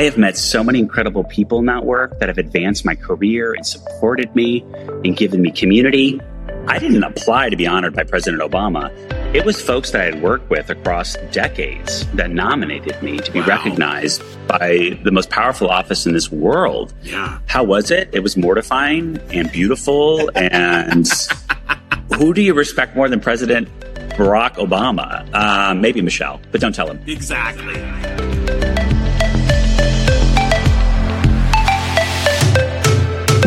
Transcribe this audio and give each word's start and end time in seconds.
I 0.00 0.04
have 0.04 0.16
met 0.16 0.38
so 0.38 0.64
many 0.64 0.78
incredible 0.78 1.24
people 1.24 1.58
in 1.58 1.66
that 1.66 1.84
work 1.84 2.20
that 2.20 2.30
have 2.30 2.38
advanced 2.38 2.86
my 2.86 2.94
career 2.94 3.52
and 3.52 3.66
supported 3.66 4.34
me 4.34 4.64
and 5.04 5.14
given 5.14 5.42
me 5.42 5.50
community. 5.50 6.18
I 6.66 6.78
didn't 6.78 7.04
apply 7.04 7.50
to 7.50 7.56
be 7.56 7.66
honored 7.66 7.94
by 7.94 8.04
President 8.04 8.42
Obama. 8.42 8.90
It 9.34 9.44
was 9.44 9.60
folks 9.60 9.90
that 9.90 10.00
I 10.00 10.04
had 10.04 10.22
worked 10.22 10.48
with 10.48 10.70
across 10.70 11.16
decades 11.32 12.06
that 12.14 12.30
nominated 12.30 13.02
me 13.02 13.18
to 13.18 13.30
be 13.30 13.40
wow. 13.40 13.48
recognized 13.48 14.22
by 14.48 14.98
the 15.04 15.10
most 15.10 15.28
powerful 15.28 15.68
office 15.68 16.06
in 16.06 16.14
this 16.14 16.32
world. 16.32 16.94
Yeah. 17.02 17.38
How 17.44 17.62
was 17.62 17.90
it? 17.90 18.08
It 18.14 18.20
was 18.20 18.38
mortifying 18.38 19.18
and 19.34 19.52
beautiful. 19.52 20.30
and 20.34 21.06
who 22.14 22.32
do 22.32 22.40
you 22.40 22.54
respect 22.54 22.96
more 22.96 23.10
than 23.10 23.20
President 23.20 23.68
Barack 24.16 24.54
Obama? 24.54 25.28
Uh, 25.34 25.74
maybe 25.74 26.00
Michelle, 26.00 26.40
but 26.52 26.62
don't 26.62 26.74
tell 26.74 26.90
him. 26.90 26.98
Exactly. 27.06 28.29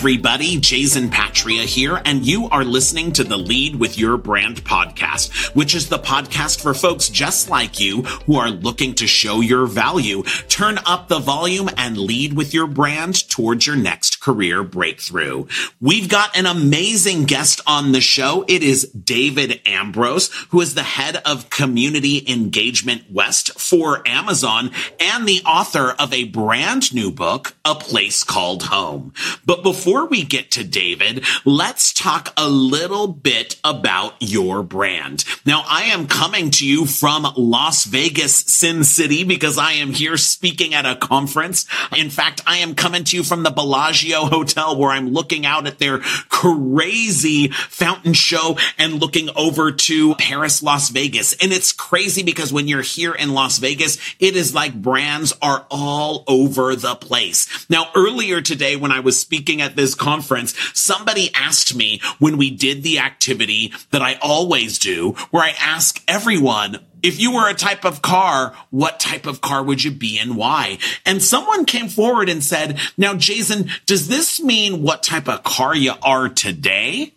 Everybody, 0.00 0.58
Jason 0.58 1.10
Patria 1.10 1.64
here, 1.64 2.00
and 2.06 2.24
you 2.24 2.48
are 2.48 2.64
listening 2.64 3.12
to 3.12 3.22
the 3.22 3.36
Lead 3.36 3.76
with 3.76 3.98
Your 3.98 4.16
Brand 4.16 4.64
podcast, 4.64 5.54
which 5.54 5.74
is 5.74 5.90
the 5.90 5.98
podcast 5.98 6.62
for 6.62 6.72
folks 6.72 7.10
just 7.10 7.50
like 7.50 7.78
you 7.78 8.00
who 8.24 8.36
are 8.36 8.48
looking 8.48 8.94
to 8.94 9.06
show 9.06 9.42
your 9.42 9.66
value, 9.66 10.22
turn 10.48 10.78
up 10.86 11.08
the 11.08 11.18
volume, 11.18 11.68
and 11.76 11.98
lead 11.98 12.32
with 12.32 12.54
your 12.54 12.66
brand 12.66 13.28
towards 13.28 13.66
your 13.66 13.76
next 13.76 14.22
career 14.22 14.62
breakthrough. 14.62 15.44
We've 15.82 16.08
got 16.08 16.34
an 16.34 16.46
amazing 16.46 17.24
guest 17.24 17.60
on 17.66 17.92
the 17.92 18.00
show. 18.00 18.46
It 18.48 18.62
is 18.62 18.84
David 18.92 19.60
Ambrose, 19.66 20.30
who 20.48 20.62
is 20.62 20.74
the 20.74 20.82
head 20.82 21.16
of 21.26 21.50
Community 21.50 22.24
Engagement 22.26 23.04
West 23.12 23.60
for 23.60 24.02
Amazon 24.08 24.70
and 24.98 25.28
the 25.28 25.42
author 25.44 25.90
of 25.98 26.14
a 26.14 26.24
brand 26.24 26.94
new 26.94 27.10
book, 27.10 27.54
A 27.66 27.74
Place 27.74 28.24
Called 28.24 28.62
Home. 28.62 29.12
But 29.44 29.50
but 29.50 29.64
before 29.90 30.06
we 30.06 30.22
get 30.22 30.52
to 30.52 30.62
David, 30.62 31.24
let's 31.44 31.92
talk 31.92 32.32
a 32.36 32.48
little 32.48 33.08
bit 33.08 33.58
about 33.64 34.14
your 34.20 34.62
brand. 34.62 35.24
Now, 35.44 35.64
I 35.66 35.86
am 35.86 36.06
coming 36.06 36.52
to 36.52 36.66
you 36.66 36.86
from 36.86 37.26
Las 37.36 37.86
Vegas, 37.86 38.36
Sin 38.36 38.84
City, 38.84 39.24
because 39.24 39.58
I 39.58 39.72
am 39.72 39.90
here 39.90 40.16
speaking 40.16 40.74
at 40.74 40.86
a 40.86 40.94
conference. 40.94 41.66
In 41.96 42.08
fact, 42.08 42.40
I 42.46 42.58
am 42.58 42.76
coming 42.76 43.02
to 43.02 43.16
you 43.16 43.24
from 43.24 43.42
the 43.42 43.50
Bellagio 43.50 44.26
Hotel 44.26 44.76
where 44.76 44.90
I'm 44.90 45.10
looking 45.10 45.44
out 45.44 45.66
at 45.66 45.80
their 45.80 45.98
crazy 46.28 47.48
fountain 47.48 48.12
show 48.12 48.56
and 48.78 49.00
looking 49.00 49.28
over 49.34 49.72
to 49.72 50.14
Paris, 50.14 50.62
Las 50.62 50.90
Vegas. 50.90 51.32
And 51.42 51.52
it's 51.52 51.72
crazy 51.72 52.22
because 52.22 52.52
when 52.52 52.68
you're 52.68 52.80
here 52.80 53.12
in 53.12 53.34
Las 53.34 53.58
Vegas, 53.58 53.98
it 54.20 54.36
is 54.36 54.54
like 54.54 54.80
brands 54.80 55.32
are 55.42 55.66
all 55.68 56.22
over 56.28 56.76
the 56.76 56.94
place. 56.94 57.48
Now, 57.68 57.90
earlier 57.96 58.40
today, 58.40 58.76
when 58.76 58.92
I 58.92 59.00
was 59.00 59.18
speaking 59.18 59.60
at 59.60 59.79
this 59.80 59.94
conference, 59.94 60.54
somebody 60.74 61.30
asked 61.34 61.74
me 61.74 62.00
when 62.18 62.36
we 62.36 62.50
did 62.50 62.82
the 62.82 62.98
activity 62.98 63.72
that 63.90 64.02
I 64.02 64.18
always 64.22 64.78
do, 64.78 65.12
where 65.30 65.42
I 65.42 65.54
ask 65.58 66.02
everyone, 66.06 66.84
if 67.02 67.18
you 67.18 67.32
were 67.32 67.48
a 67.48 67.54
type 67.54 67.84
of 67.84 68.02
car, 68.02 68.54
what 68.70 69.00
type 69.00 69.26
of 69.26 69.40
car 69.40 69.62
would 69.62 69.82
you 69.82 69.90
be 69.90 70.18
and 70.18 70.36
why? 70.36 70.78
And 71.06 71.22
someone 71.22 71.64
came 71.64 71.88
forward 71.88 72.28
and 72.28 72.44
said, 72.44 72.78
now, 72.98 73.14
Jason, 73.14 73.70
does 73.86 74.08
this 74.08 74.40
mean 74.40 74.82
what 74.82 75.02
type 75.02 75.28
of 75.28 75.42
car 75.42 75.74
you 75.74 75.94
are 76.02 76.28
today? 76.28 77.14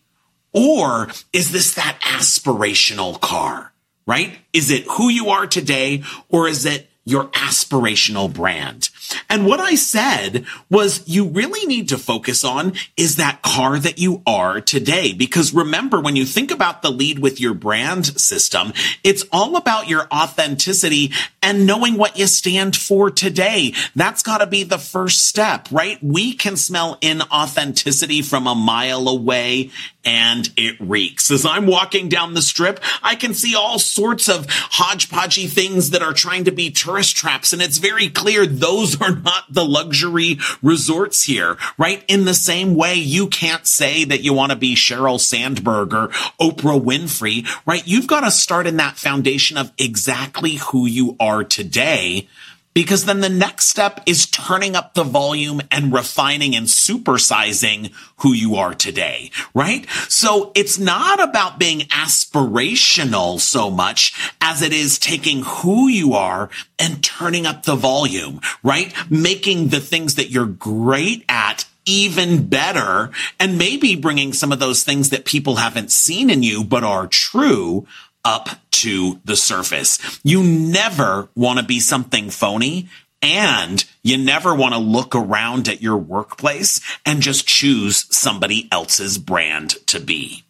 Or 0.54 1.10
is 1.34 1.52
this 1.52 1.74
that 1.74 2.00
aspirational 2.02 3.20
car, 3.20 3.74
right? 4.06 4.38
Is 4.54 4.72
it 4.72 4.86
who 4.86 5.10
you 5.10 5.30
are 5.30 5.48
today 5.48 6.04
or 6.30 6.48
is 6.48 6.66
it 6.66 6.90
your 7.06 7.26
aspirational 7.30 8.34
brand. 8.34 8.90
And 9.30 9.46
what 9.46 9.60
I 9.60 9.76
said 9.76 10.46
was 10.70 11.08
you 11.08 11.28
really 11.28 11.66
need 11.66 11.90
to 11.90 11.98
focus 11.98 12.44
on 12.44 12.74
is 12.98 13.16
that 13.18 13.42
car 13.42 13.80
that 13.80 14.00
you 14.00 14.22
are 14.26 14.62
today. 14.62 15.14
Because 15.14 15.54
remember, 15.54 16.00
when 16.00 16.16
you 16.16 16.26
think 16.26 16.52
about 16.52 16.82
the 16.82 16.92
lead 16.92 17.20
with 17.20 17.40
your 17.40 17.54
brand 17.54 18.20
system, 18.20 18.74
it's 19.04 19.26
all 19.32 19.56
about 19.56 19.88
your 19.88 20.08
authenticity 20.12 21.12
and 21.42 21.66
knowing 21.66 21.98
what 21.98 22.18
you 22.18 22.28
stand 22.28 22.76
for 22.76 23.10
today. 23.10 23.74
That's 23.96 24.24
got 24.24 24.40
to 24.40 24.48
be 24.48 24.64
the 24.64 24.78
first 24.78 25.28
step, 25.28 25.68
right? 25.72 26.02
We 26.02 26.34
can 26.34 26.56
smell 26.56 26.98
inauthenticity 26.98 28.24
from 28.26 28.48
a 28.48 28.56
mile 28.56 29.08
away 29.08 29.72
and 30.06 30.50
it 30.58 30.76
reeks. 30.80 31.32
As 31.32 31.46
I'm 31.46 31.66
walking 31.66 32.10
down 32.10 32.34
the 32.34 32.42
strip, 32.42 32.80
I 33.02 33.16
can 33.16 33.34
see 33.34 33.56
all 33.56 33.80
sorts 33.80 34.28
of 34.28 34.48
hodgepodgey 34.48 35.50
things 35.50 35.92
that 35.92 36.02
are 36.02 36.14
trying 36.14 36.46
to 36.46 36.52
be 36.52 36.72
tourist 36.72 37.16
traps. 37.16 37.54
And 37.54 37.62
it's 37.62 37.78
very 37.78 38.10
clear 38.10 38.46
those 38.46 39.02
are 39.02 39.16
not 39.16 39.46
the 39.50 39.66
luxury 39.66 40.40
resorts 40.62 41.24
here, 41.24 41.58
right? 41.78 42.04
In 42.08 42.26
the 42.26 42.34
same 42.34 42.76
way, 42.76 42.96
you 42.96 43.28
can't 43.28 43.66
say 43.68 44.04
that 44.06 44.22
you 44.22 44.34
want 44.34 44.52
to 44.52 44.58
be 44.58 44.76
Sheryl 44.76 45.20
Sandberg 45.20 45.94
or 45.94 46.08
Oprah 46.40 46.82
Winfrey, 46.82 47.48
right? 47.66 47.86
You've 47.86 48.08
got 48.08 48.22
to 48.22 48.32
start 48.32 48.68
in 48.68 48.78
that 48.78 48.98
foundation 48.98 49.58
of 49.58 49.72
exactly 49.78 50.56
who 50.56 50.86
you 50.86 51.16
are 51.20 51.44
today 51.44 52.28
because 52.74 53.06
then 53.06 53.22
the 53.22 53.30
next 53.30 53.68
step 53.68 54.02
is 54.06 54.26
turning 54.26 54.76
up 54.76 54.94
the 54.94 55.04
volume 55.04 55.62
and 55.72 55.94
refining 55.94 56.56
and 56.56 56.68
supersizing 56.68 57.94
who 58.18 58.34
you 58.34 58.56
are 58.56 58.74
today, 58.74 59.32
right? 59.54 59.88
So 60.10 60.52
it's 60.56 60.80
not 60.80 61.22
about 61.22 61.60
being 61.60 61.82
aspirational 61.82 63.40
so 63.40 63.70
much 63.70 64.14
as 64.42 64.62
it 64.62 64.74
is 64.74 65.00
taking 65.00 65.44
who 65.44 65.88
you 65.88 66.14
are 66.14 66.50
and 66.80 67.04
turning 67.04 67.46
up 67.46 67.64
the 67.64 67.76
volume, 67.76 68.42
right? 68.64 68.94
Making 69.10 69.70
the 69.70 69.80
things 69.80 70.16
that 70.16 70.30
you're 70.30 70.46
great 70.46 71.26
at 71.30 71.66
even 71.86 72.48
better 72.48 73.12
and 73.40 73.58
maybe 73.58 73.96
bringing 73.96 74.34
some 74.34 74.52
of 74.52 74.60
those 74.60 74.84
things 74.84 75.10
that 75.10 75.26
people 75.26 75.58
haven't 75.58 75.92
seen 75.92 76.30
in 76.30 76.44
you 76.44 76.64
but 76.64 76.84
are 76.84 77.08
true 77.08 77.86
up 78.26 78.50
to 78.72 79.20
the 79.26 79.36
surface. 79.36 80.20
You 80.24 80.44
never 80.44 81.30
want 81.36 81.60
to 81.60 81.66
be 81.66 81.80
something 81.80 82.30
phony 82.30 82.90
and 83.22 83.86
you 84.04 84.18
never 84.18 84.54
want 84.54 84.74
to 84.74 84.80
look 84.80 85.16
around 85.16 85.70
at 85.70 85.82
your 85.82 85.98
workplace 85.98 86.82
and 87.06 87.22
just 87.22 87.48
choose 87.48 88.06
somebody 88.14 88.68
else's 88.72 89.18
brand 89.18 89.72
to 89.88 90.00
be. 90.00 90.43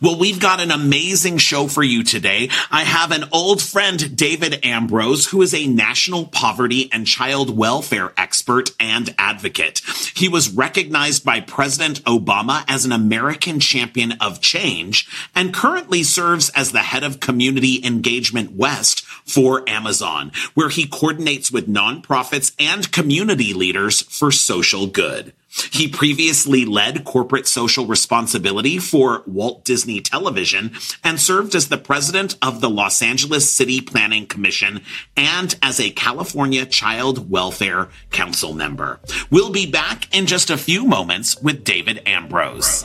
Well, 0.00 0.18
we've 0.18 0.38
got 0.38 0.60
an 0.60 0.70
amazing 0.70 1.38
show 1.38 1.66
for 1.66 1.82
you 1.82 2.04
today. 2.04 2.50
I 2.70 2.84
have 2.84 3.10
an 3.10 3.24
old 3.32 3.60
friend, 3.60 4.16
David 4.16 4.64
Ambrose, 4.64 5.26
who 5.26 5.42
is 5.42 5.52
a 5.52 5.66
national 5.66 6.26
poverty 6.26 6.88
and 6.92 7.06
child 7.06 7.56
welfare 7.56 8.12
expert 8.16 8.70
and 8.78 9.14
advocate. 9.18 9.80
He 10.14 10.28
was 10.28 10.50
recognized 10.50 11.24
by 11.24 11.40
President 11.40 12.02
Obama 12.04 12.64
as 12.68 12.84
an 12.84 12.92
American 12.92 13.58
champion 13.58 14.12
of 14.20 14.40
change 14.40 15.08
and 15.34 15.54
currently 15.54 16.02
serves 16.02 16.50
as 16.50 16.70
the 16.70 16.78
head 16.78 17.02
of 17.02 17.20
community 17.20 17.84
engagement 17.84 18.52
West 18.52 19.04
for 19.04 19.68
Amazon, 19.68 20.30
where 20.54 20.68
he 20.68 20.86
coordinates 20.86 21.50
with 21.50 21.68
nonprofits 21.68 22.54
and 22.58 22.92
community 22.92 23.52
leaders 23.52 24.02
for 24.02 24.30
social 24.30 24.86
good. 24.86 25.32
He 25.72 25.88
previously 25.88 26.64
led 26.64 27.04
corporate 27.04 27.46
social 27.46 27.86
responsibility 27.86 28.78
for 28.78 29.22
Walt 29.26 29.64
Disney 29.64 30.00
Television 30.00 30.72
and 31.02 31.20
served 31.20 31.54
as 31.54 31.68
the 31.68 31.78
president 31.78 32.36
of 32.42 32.60
the 32.60 32.70
Los 32.70 33.02
Angeles 33.02 33.50
City 33.50 33.80
Planning 33.80 34.26
Commission 34.26 34.82
and 35.16 35.56
as 35.62 35.80
a 35.80 35.90
California 35.90 36.66
Child 36.66 37.30
Welfare 37.30 37.88
Council 38.10 38.52
member. 38.52 39.00
We'll 39.30 39.50
be 39.50 39.70
back 39.70 40.14
in 40.14 40.26
just 40.26 40.50
a 40.50 40.56
few 40.56 40.84
moments 40.84 41.40
with 41.40 41.64
David 41.64 42.02
Ambrose. 42.06 42.84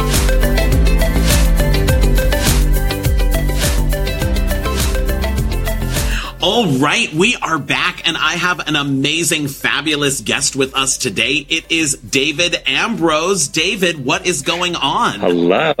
All 6.53 6.67
right, 6.67 7.11
we 7.13 7.37
are 7.37 7.57
back, 7.57 8.05
and 8.05 8.17
I 8.17 8.33
have 8.33 8.67
an 8.67 8.75
amazing, 8.75 9.47
fabulous 9.47 10.19
guest 10.19 10.53
with 10.53 10.75
us 10.75 10.97
today. 10.97 11.45
It 11.47 11.71
is 11.71 11.93
David 11.95 12.57
Ambrose. 12.65 13.47
David, 13.47 14.03
what 14.03 14.25
is 14.25 14.41
going 14.41 14.75
on? 14.75 15.21
Hello. 15.21 15.71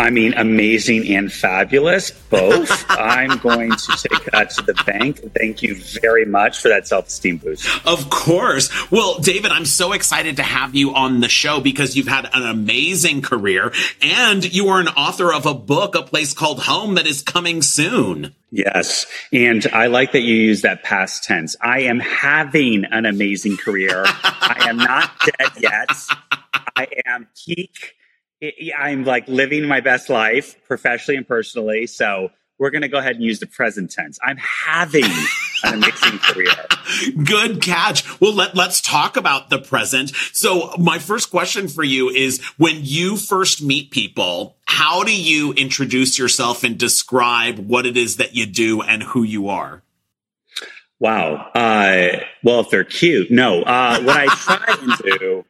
I 0.00 0.08
mean, 0.08 0.32
amazing 0.32 1.14
and 1.14 1.30
fabulous, 1.30 2.10
both. 2.10 2.86
I'm 2.88 3.36
going 3.36 3.70
to 3.70 4.08
take 4.08 4.24
that 4.32 4.48
to 4.52 4.62
the 4.62 4.72
bank. 4.86 5.20
Thank 5.36 5.62
you 5.62 5.74
very 5.74 6.24
much 6.24 6.58
for 6.58 6.68
that 6.68 6.88
self 6.88 7.08
esteem 7.08 7.36
boost. 7.36 7.68
Of 7.86 8.08
course. 8.08 8.70
Well, 8.90 9.18
David, 9.18 9.52
I'm 9.52 9.66
so 9.66 9.92
excited 9.92 10.38
to 10.38 10.42
have 10.42 10.74
you 10.74 10.94
on 10.94 11.20
the 11.20 11.28
show 11.28 11.60
because 11.60 11.96
you've 11.96 12.08
had 12.08 12.30
an 12.32 12.44
amazing 12.44 13.20
career 13.20 13.74
and 14.00 14.50
you 14.50 14.68
are 14.68 14.80
an 14.80 14.88
author 14.88 15.34
of 15.34 15.44
a 15.44 15.52
book, 15.52 15.94
A 15.94 16.02
Place 16.02 16.32
Called 16.32 16.60
Home, 16.60 16.94
that 16.94 17.06
is 17.06 17.20
coming 17.20 17.60
soon. 17.60 18.34
Yes. 18.50 19.04
And 19.34 19.66
I 19.70 19.88
like 19.88 20.12
that 20.12 20.22
you 20.22 20.34
use 20.34 20.62
that 20.62 20.82
past 20.82 21.24
tense. 21.24 21.56
I 21.60 21.80
am 21.80 22.00
having 22.00 22.86
an 22.86 23.04
amazing 23.04 23.58
career. 23.58 24.04
I 24.06 24.64
am 24.66 24.78
not 24.78 25.10
dead 25.26 25.50
yet. 25.58 25.90
I 26.74 26.86
am 27.04 27.28
peak 27.36 27.96
I'm 28.76 29.04
like 29.04 29.28
living 29.28 29.66
my 29.66 29.80
best 29.80 30.08
life 30.08 30.56
professionally 30.66 31.18
and 31.18 31.28
personally. 31.28 31.86
So 31.86 32.30
we're 32.58 32.70
going 32.70 32.82
to 32.82 32.88
go 32.88 32.98
ahead 32.98 33.16
and 33.16 33.24
use 33.24 33.40
the 33.40 33.46
present 33.46 33.90
tense. 33.90 34.18
I'm 34.22 34.36
having 34.36 35.04
an 35.64 35.74
amazing 35.74 36.18
career. 36.22 36.52
Good 37.24 37.62
catch. 37.62 38.20
Well, 38.20 38.34
let, 38.34 38.54
let's 38.54 38.80
talk 38.80 39.16
about 39.16 39.48
the 39.48 39.58
present. 39.58 40.10
So 40.32 40.74
my 40.78 40.98
first 40.98 41.30
question 41.30 41.68
for 41.68 41.82
you 41.82 42.10
is 42.10 42.42
when 42.58 42.76
you 42.80 43.16
first 43.16 43.62
meet 43.62 43.90
people, 43.90 44.56
how 44.66 45.04
do 45.04 45.14
you 45.14 45.52
introduce 45.54 46.18
yourself 46.18 46.62
and 46.62 46.78
describe 46.78 47.58
what 47.58 47.86
it 47.86 47.96
is 47.96 48.16
that 48.16 48.34
you 48.34 48.46
do 48.46 48.82
and 48.82 49.02
who 49.02 49.22
you 49.22 49.48
are? 49.48 49.82
Wow. 50.98 51.50
Uh, 51.54 52.20
well, 52.44 52.60
if 52.60 52.68
they're 52.68 52.84
cute, 52.84 53.30
no. 53.30 53.62
Uh, 53.62 54.02
what 54.02 54.16
I 54.16 54.26
try 54.26 54.76
and 54.82 55.18
do 55.18 55.44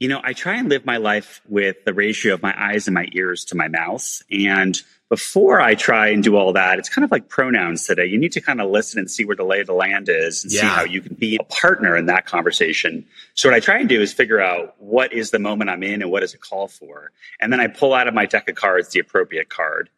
you 0.00 0.08
know, 0.08 0.20
I 0.24 0.32
try 0.32 0.56
and 0.56 0.68
live 0.68 0.86
my 0.86 0.96
life 0.96 1.42
with 1.46 1.84
the 1.84 1.92
ratio 1.92 2.32
of 2.32 2.42
my 2.42 2.54
eyes 2.58 2.88
and 2.88 2.94
my 2.94 3.06
ears 3.12 3.44
to 3.46 3.54
my 3.54 3.68
mouth. 3.68 4.22
And 4.30 4.80
before 5.10 5.60
I 5.60 5.74
try 5.74 6.08
and 6.08 6.22
do 6.22 6.36
all 6.36 6.54
that, 6.54 6.78
it's 6.78 6.88
kind 6.88 7.04
of 7.04 7.10
like 7.10 7.28
pronouns 7.28 7.84
today. 7.84 8.06
You 8.06 8.16
need 8.16 8.32
to 8.32 8.40
kind 8.40 8.62
of 8.62 8.70
listen 8.70 8.98
and 8.98 9.10
see 9.10 9.26
where 9.26 9.36
the 9.36 9.44
lay 9.44 9.60
of 9.60 9.66
the 9.66 9.74
land 9.74 10.08
is 10.08 10.42
and 10.42 10.52
yeah. 10.52 10.60
see 10.60 10.66
how 10.66 10.84
you 10.84 11.02
can 11.02 11.16
be 11.16 11.36
a 11.38 11.44
partner 11.44 11.98
in 11.98 12.06
that 12.06 12.24
conversation. 12.24 13.04
So 13.34 13.50
what 13.50 13.54
I 13.54 13.60
try 13.60 13.78
and 13.78 13.90
do 13.90 14.00
is 14.00 14.12
figure 14.14 14.40
out 14.40 14.74
what 14.78 15.12
is 15.12 15.32
the 15.32 15.38
moment 15.38 15.68
I'm 15.68 15.82
in 15.82 16.00
and 16.00 16.10
what 16.10 16.20
does 16.20 16.32
it 16.32 16.40
call 16.40 16.66
for. 16.66 17.12
And 17.38 17.52
then 17.52 17.60
I 17.60 17.66
pull 17.66 17.92
out 17.92 18.08
of 18.08 18.14
my 18.14 18.24
deck 18.24 18.48
of 18.48 18.54
cards 18.54 18.88
the 18.88 19.00
appropriate 19.00 19.50
card. 19.50 19.90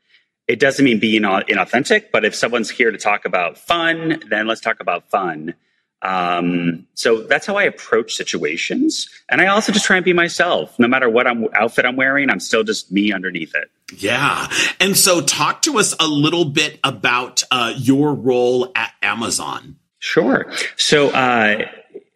It 0.49 0.58
doesn't 0.58 0.84
mean 0.84 0.99
being 0.99 1.22
inauthentic, 1.22 2.06
but 2.10 2.25
if 2.25 2.34
someone's 2.34 2.70
here 2.70 2.90
to 2.90 2.99
talk 2.99 3.25
about 3.25 3.56
fun, 3.56 4.20
then 4.28 4.49
let's 4.49 4.60
talk 4.60 4.81
about 4.81 5.08
fun. 5.08 5.54
Um, 6.02 6.87
so 6.94 7.22
that's 7.22 7.46
how 7.46 7.56
I 7.56 7.62
approach 7.62 8.14
situations. 8.14 9.08
And 9.28 9.40
I 9.40 9.46
also 9.46 9.72
just 9.72 9.84
try 9.84 9.96
and 9.96 10.04
be 10.04 10.12
myself. 10.12 10.78
No 10.78 10.88
matter 10.88 11.08
what 11.08 11.26
I'm, 11.26 11.46
outfit 11.54 11.87
I'm 11.87 11.96
wearing, 11.96 12.28
I'm 12.28 12.40
still 12.40 12.64
just 12.64 12.90
me 12.90 13.12
underneath 13.12 13.54
it. 13.54 13.70
Yeah. 13.96 14.49
And 14.81 14.96
so 14.96 15.20
talk 15.20 15.62
to 15.62 15.78
us 15.78 15.94
a 16.00 16.06
little 16.06 16.44
bit 16.44 16.81
about 16.82 17.43
uh, 17.50 17.72
your 17.76 18.14
role 18.14 18.72
at 18.75 18.93
Amazon. 19.02 19.76
Sure. 19.99 20.52
So, 20.76 21.10
uh, 21.10 21.69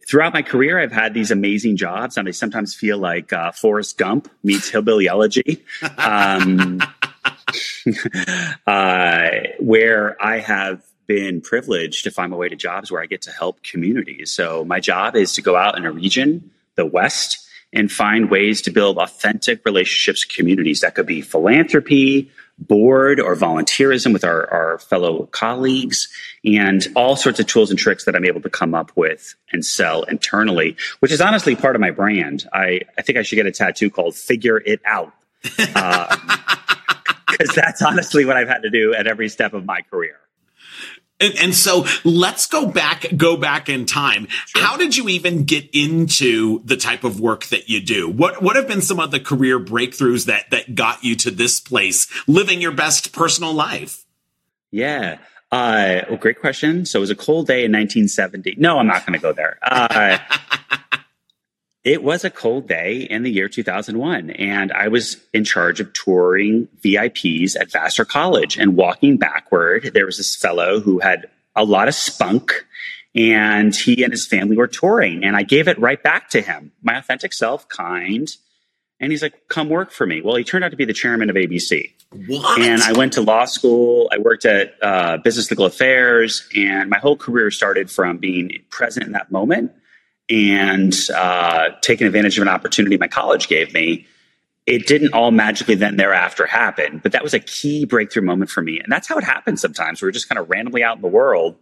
throughout 0.08 0.32
my 0.32 0.42
career, 0.42 0.80
I've 0.80 0.92
had 0.92 1.14
these 1.14 1.30
amazing 1.30 1.76
jobs, 1.76 2.16
and 2.16 2.28
I 2.28 2.30
sometimes 2.30 2.74
feel 2.74 2.98
like 2.98 3.32
uh, 3.32 3.52
Forrest 3.52 3.98
Gump 3.98 4.28
meets 4.42 4.68
Hillbilly 4.68 5.08
Elegy, 5.08 5.64
um, 5.98 6.80
uh, 8.66 9.28
where 9.58 10.16
I 10.20 10.38
have 10.38 10.82
been 11.06 11.40
privileged 11.40 12.04
to 12.04 12.10
find 12.10 12.30
my 12.30 12.36
way 12.36 12.48
to 12.48 12.56
jobs 12.56 12.90
where 12.90 13.02
I 13.02 13.06
get 13.06 13.22
to 13.22 13.30
help 13.30 13.62
communities. 13.62 14.32
So 14.32 14.64
my 14.64 14.80
job 14.80 15.16
is 15.16 15.32
to 15.34 15.42
go 15.42 15.56
out 15.56 15.76
in 15.76 15.84
a 15.84 15.92
region, 15.92 16.50
the 16.74 16.86
West, 16.86 17.46
and 17.72 17.90
find 17.90 18.30
ways 18.30 18.62
to 18.62 18.70
build 18.70 18.98
authentic 18.98 19.64
relationships, 19.64 20.24
communities. 20.24 20.80
That 20.80 20.94
could 20.94 21.06
be 21.06 21.20
philanthropy, 21.20 22.30
board, 22.58 23.20
or 23.20 23.34
volunteerism 23.34 24.12
with 24.12 24.24
our, 24.24 24.48
our 24.50 24.78
fellow 24.78 25.26
colleagues, 25.26 26.08
and 26.44 26.86
all 26.94 27.16
sorts 27.16 27.40
of 27.40 27.46
tools 27.46 27.70
and 27.70 27.78
tricks 27.78 28.04
that 28.04 28.14
I'm 28.16 28.24
able 28.24 28.40
to 28.42 28.50
come 28.50 28.74
up 28.74 28.92
with 28.96 29.34
and 29.52 29.64
sell 29.64 30.04
internally, 30.04 30.76
which 31.00 31.12
is 31.12 31.20
honestly 31.20 31.56
part 31.56 31.76
of 31.76 31.80
my 31.80 31.90
brand. 31.90 32.48
I, 32.52 32.80
I 32.96 33.02
think 33.02 33.18
I 33.18 33.22
should 33.22 33.36
get 33.36 33.46
a 33.46 33.52
tattoo 33.52 33.90
called 33.90 34.14
Figure 34.14 34.58
It 34.58 34.80
Out. 34.84 35.12
Because 35.42 35.68
uh, 35.76 36.16
that's 37.54 37.82
honestly 37.82 38.24
what 38.24 38.36
I've 38.36 38.48
had 38.48 38.62
to 38.62 38.70
do 38.70 38.94
at 38.94 39.06
every 39.06 39.28
step 39.28 39.52
of 39.52 39.64
my 39.64 39.82
career. 39.82 40.18
And, 41.18 41.34
and, 41.38 41.54
so 41.54 41.86
let's 42.04 42.46
go 42.46 42.66
back, 42.66 43.06
go 43.16 43.38
back 43.38 43.70
in 43.70 43.86
time. 43.86 44.26
Sure. 44.26 44.62
How 44.62 44.76
did 44.76 44.96
you 44.96 45.08
even 45.08 45.44
get 45.44 45.68
into 45.72 46.60
the 46.64 46.76
type 46.76 47.04
of 47.04 47.20
work 47.20 47.46
that 47.46 47.70
you 47.70 47.80
do? 47.80 48.08
What, 48.08 48.42
what 48.42 48.54
have 48.56 48.68
been 48.68 48.82
some 48.82 49.00
of 49.00 49.10
the 49.10 49.20
career 49.20 49.58
breakthroughs 49.58 50.26
that, 50.26 50.50
that 50.50 50.74
got 50.74 51.02
you 51.04 51.16
to 51.16 51.30
this 51.30 51.58
place, 51.58 52.06
living 52.26 52.60
your 52.60 52.72
best 52.72 53.12
personal 53.12 53.54
life? 53.54 54.04
Yeah. 54.70 55.18
Uh, 55.50 56.02
well, 56.08 56.18
great 56.18 56.38
question. 56.38 56.84
So 56.84 56.98
it 56.98 57.00
was 57.00 57.10
a 57.10 57.16
cold 57.16 57.46
day 57.46 57.64
in 57.64 57.72
1970. 57.72 58.56
No, 58.58 58.78
I'm 58.78 58.86
not 58.86 59.06
going 59.06 59.18
to 59.18 59.22
go 59.22 59.32
there. 59.32 59.58
Uh, 59.62 60.18
it 61.86 62.02
was 62.02 62.24
a 62.24 62.30
cold 62.30 62.66
day 62.66 63.06
in 63.08 63.22
the 63.22 63.30
year 63.30 63.48
2001 63.48 64.30
and 64.30 64.72
i 64.72 64.88
was 64.88 65.16
in 65.32 65.44
charge 65.44 65.80
of 65.80 65.90
touring 65.94 66.68
vips 66.84 67.58
at 67.58 67.70
vassar 67.70 68.04
college 68.04 68.58
and 68.58 68.76
walking 68.76 69.16
backward. 69.16 69.92
There 69.94 70.04
was 70.04 70.18
this 70.18 70.34
fellow 70.34 70.80
who 70.80 70.98
had 70.98 71.30
a 71.54 71.64
lot 71.64 71.88
of 71.88 71.94
spunk 71.94 72.66
and 73.14 73.74
he 73.74 74.02
and 74.02 74.12
his 74.12 74.26
family 74.26 74.56
were 74.56 74.66
touring 74.66 75.24
and 75.24 75.36
i 75.36 75.42
gave 75.42 75.68
it 75.68 75.78
right 75.78 76.02
back 76.02 76.28
to 76.30 76.42
him 76.42 76.72
my 76.82 76.98
authentic 76.98 77.32
self 77.32 77.66
kind. 77.68 78.28
And 78.98 79.12
he's 79.12 79.20
like 79.20 79.48
come 79.48 79.68
work 79.68 79.90
for 79.90 80.06
me. 80.06 80.22
Well 80.22 80.36
he 80.36 80.44
turned 80.44 80.64
out 80.64 80.70
to 80.70 80.76
be 80.76 80.86
the 80.86 80.92
chairman 80.92 81.30
of 81.30 81.36
abc 81.36 81.92
what? 82.26 82.60
and 82.60 82.82
i 82.82 82.92
went 82.92 83.12
to 83.12 83.20
law 83.20 83.44
school. 83.44 84.08
I 84.12 84.18
worked 84.18 84.44
at 84.44 84.74
uh, 84.82 85.18
business 85.18 85.50
legal 85.50 85.66
affairs 85.66 86.48
and 86.56 86.90
my 86.90 86.98
whole 86.98 87.16
career 87.16 87.52
started 87.52 87.90
from 87.90 88.18
being 88.18 88.50
present 88.70 89.06
in 89.06 89.12
that 89.12 89.30
moment 89.30 89.70
and 90.28 90.94
uh, 91.14 91.70
taking 91.82 92.06
advantage 92.06 92.38
of 92.38 92.42
an 92.42 92.48
opportunity 92.48 92.96
my 92.96 93.08
college 93.08 93.48
gave 93.48 93.72
me. 93.72 94.06
It 94.66 94.86
didn't 94.88 95.12
all 95.12 95.30
magically 95.30 95.76
then 95.76 95.96
thereafter 95.96 96.44
happen, 96.46 96.98
but 96.98 97.12
that 97.12 97.22
was 97.22 97.34
a 97.34 97.38
key 97.38 97.84
breakthrough 97.84 98.22
moment 98.22 98.50
for 98.50 98.62
me. 98.62 98.80
And 98.80 98.90
that's 98.90 99.06
how 99.06 99.16
it 99.16 99.22
happens 99.22 99.60
sometimes. 99.60 100.02
We're 100.02 100.10
just 100.10 100.28
kind 100.28 100.38
of 100.40 100.50
randomly 100.50 100.82
out 100.82 100.96
in 100.96 101.02
the 101.02 101.08
world 101.08 101.56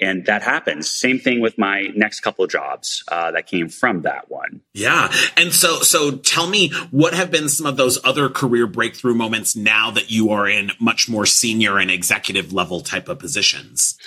and 0.00 0.26
that 0.26 0.42
happens. 0.42 0.88
Same 0.88 1.18
thing 1.18 1.40
with 1.40 1.58
my 1.58 1.88
next 1.94 2.20
couple 2.20 2.44
of 2.44 2.50
jobs 2.50 3.02
uh, 3.08 3.30
that 3.32 3.46
came 3.46 3.68
from 3.68 4.02
that 4.02 4.30
one. 4.30 4.60
Yeah, 4.74 5.12
and 5.36 5.52
so 5.52 5.80
so 5.80 6.12
tell 6.12 6.46
me 6.48 6.70
what 6.90 7.14
have 7.14 7.30
been 7.30 7.48
some 7.48 7.66
of 7.66 7.76
those 7.76 7.98
other 8.04 8.28
career 8.28 8.66
breakthrough 8.66 9.14
moments 9.14 9.56
now 9.56 9.90
that 9.90 10.10
you 10.10 10.30
are 10.30 10.48
in 10.48 10.72
much 10.80 11.08
more 11.08 11.26
senior 11.26 11.78
and 11.78 11.90
executive 11.90 12.52
level 12.52 12.80
type 12.80 13.08
of 13.08 13.18
positions. 13.18 13.98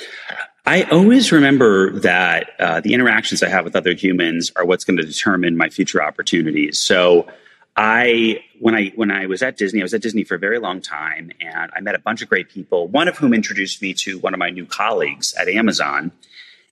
I 0.65 0.83
always 0.83 1.31
remember 1.31 1.99
that 2.01 2.51
uh, 2.59 2.81
the 2.81 2.93
interactions 2.93 3.41
I 3.41 3.49
have 3.49 3.65
with 3.65 3.75
other 3.75 3.93
humans 3.93 4.51
are 4.55 4.65
what's 4.65 4.83
going 4.83 4.97
to 4.97 5.03
determine 5.03 5.57
my 5.57 5.69
future 5.69 6.03
opportunities. 6.03 6.79
So, 6.79 7.27
I 7.75 8.43
when 8.59 8.75
I 8.75 8.91
when 8.95 9.11
I 9.11 9.25
was 9.27 9.41
at 9.41 9.57
Disney, 9.57 9.81
I 9.81 9.83
was 9.83 9.93
at 9.93 10.01
Disney 10.01 10.23
for 10.23 10.35
a 10.35 10.39
very 10.39 10.59
long 10.59 10.81
time, 10.81 11.31
and 11.39 11.71
I 11.75 11.79
met 11.79 11.95
a 11.95 11.99
bunch 11.99 12.21
of 12.21 12.29
great 12.29 12.49
people. 12.49 12.87
One 12.87 13.07
of 13.07 13.17
whom 13.17 13.33
introduced 13.33 13.81
me 13.81 13.93
to 13.95 14.19
one 14.19 14.33
of 14.33 14.39
my 14.39 14.49
new 14.49 14.65
colleagues 14.65 15.33
at 15.39 15.47
Amazon, 15.47 16.11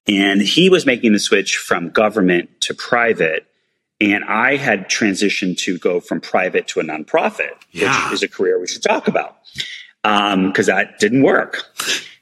and 0.07 0.41
he 0.41 0.69
was 0.69 0.85
making 0.85 1.13
the 1.13 1.19
switch 1.19 1.57
from 1.57 1.89
government 1.89 2.49
to 2.61 2.73
private, 2.73 3.47
and 4.01 4.23
I 4.25 4.57
had 4.57 4.89
transitioned 4.89 5.57
to 5.59 5.77
go 5.77 5.99
from 5.99 6.19
private 6.19 6.67
to 6.69 6.79
a 6.79 6.83
nonprofit, 6.83 7.53
yeah. 7.71 8.05
which 8.05 8.15
is 8.15 8.23
a 8.23 8.27
career 8.27 8.59
we 8.59 8.67
should 8.67 8.83
talk 8.83 9.07
about 9.07 9.37
because 10.03 10.69
um, 10.69 10.75
that 10.75 10.99
didn't 10.99 11.23
work. 11.23 11.63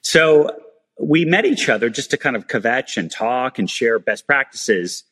So 0.01 0.59
we 0.99 1.25
met 1.25 1.45
each 1.45 1.69
other 1.69 1.89
just 1.89 2.11
to 2.11 2.17
kind 2.17 2.35
of 2.35 2.47
kvetch 2.47 2.97
and 2.97 3.11
talk 3.11 3.59
and 3.59 3.69
share 3.69 3.99
best 3.99 4.25
practices. 4.25 5.03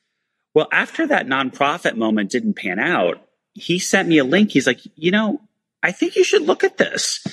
Well, 0.54 0.68
after 0.72 1.06
that 1.08 1.28
nonprofit 1.28 1.96
moment 1.96 2.32
didn't 2.32 2.56
pan 2.56 2.80
out, 2.80 3.25
he 3.56 3.80
sent 3.80 4.08
me 4.08 4.20
a 4.20 4.24
link. 4.24 4.52
He's 4.52 4.68
like, 4.68 4.82
you 4.96 5.12
know, 5.12 5.42
I 5.82 5.92
think 5.92 6.16
you 6.16 6.24
should 6.24 6.44
look 6.44 6.64
at 6.64 6.78
this. 6.78 7.26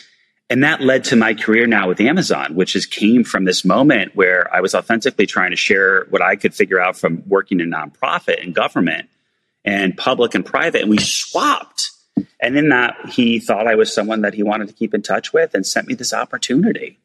And 0.49 0.62
that 0.64 0.81
led 0.81 1.05
to 1.05 1.17
my 1.17 1.35
career 1.35 1.67
now 1.67 1.88
with 1.88 2.00
Amazon, 2.00 2.55
which 2.55 2.75
has 2.75 2.87
came 2.87 3.25
from 3.25 3.45
this 3.45 3.64
moment 3.64 4.14
where 4.14 4.55
I 4.55 4.61
was 4.61 4.75
authentically 4.75 5.26
trying 5.26 5.50
to 5.50 5.57
share 5.57 6.05
what 6.11 6.23
I 6.23 6.37
could 6.37 6.55
figure 6.55 6.81
out 6.81 6.97
from 6.97 7.23
working 7.26 7.61
in 7.61 7.71
nonprofit 7.71 8.43
and 8.43 8.55
government 8.55 9.09
and 9.64 9.97
public 9.97 10.35
and 10.35 10.45
private. 10.45 10.83
And 10.83 10.91
we 10.91 10.99
swapped. 10.99 11.91
And 12.38 12.57
in 12.59 12.69
that, 12.69 12.97
he 13.09 13.41
thought 13.41 13.67
I 13.67 13.75
was 13.75 13.93
someone 13.93 14.21
that 14.23 14.35
he 14.35 14.43
wanted 14.43 14.69
to 14.69 14.75
keep 14.75 14.93
in 14.93 15.02
touch 15.02 15.33
with 15.33 15.55
and 15.55 15.67
sent 15.67 15.87
me 15.87 15.95
this 15.95 16.12
opportunity. 16.12 16.99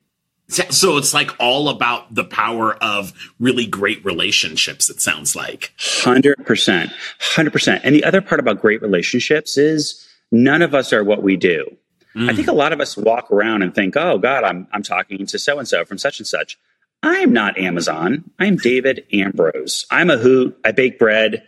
So 0.50 0.96
it's 0.98 1.14
like 1.14 1.32
all 1.40 1.68
about 1.68 2.14
the 2.14 2.24
power 2.24 2.76
of 2.76 3.12
really 3.38 3.68
great 3.68 4.04
relationships, 4.06 4.90
it 4.90 5.02
sounds 5.02 5.36
like. 5.36 5.74
100%. 5.78 6.36
100%. 6.38 7.82
And 7.84 7.96
the 7.96 8.06
other 8.06 8.22
part 8.22 8.40
about 8.40 8.62
great 8.62 8.82
relationships 8.82 9.58
is 9.58 10.08
none 10.32 10.62
of 10.62 10.74
us 10.74 10.94
are 10.94 11.04
what 11.04 11.22
we 11.22 11.36
do. 11.36 11.76
Mm. 12.16 12.30
I 12.30 12.34
think 12.34 12.48
a 12.48 12.54
lot 12.54 12.72
of 12.72 12.80
us 12.80 12.96
walk 12.96 13.30
around 13.30 13.62
and 13.62 13.76
think, 13.76 13.98
oh, 13.98 14.18
God, 14.18 14.46
I'm, 14.46 14.68
I'm 14.72 14.84
talking 14.84 15.26
to 15.26 15.38
so 15.38 15.60
and 15.60 15.68
so 15.68 15.84
from 15.84 15.98
such 15.98 16.20
and 16.20 16.28
such. 16.28 16.58
I 17.04 17.18
am 17.18 17.34
not 17.34 17.58
Amazon. 17.58 18.32
I'm 18.40 18.56
David 18.56 19.06
Ambrose. 19.12 19.86
I'm 19.92 20.10
a 20.10 20.18
hoot. 20.18 20.58
I 20.64 20.72
bake 20.72 20.98
bread. 20.98 21.44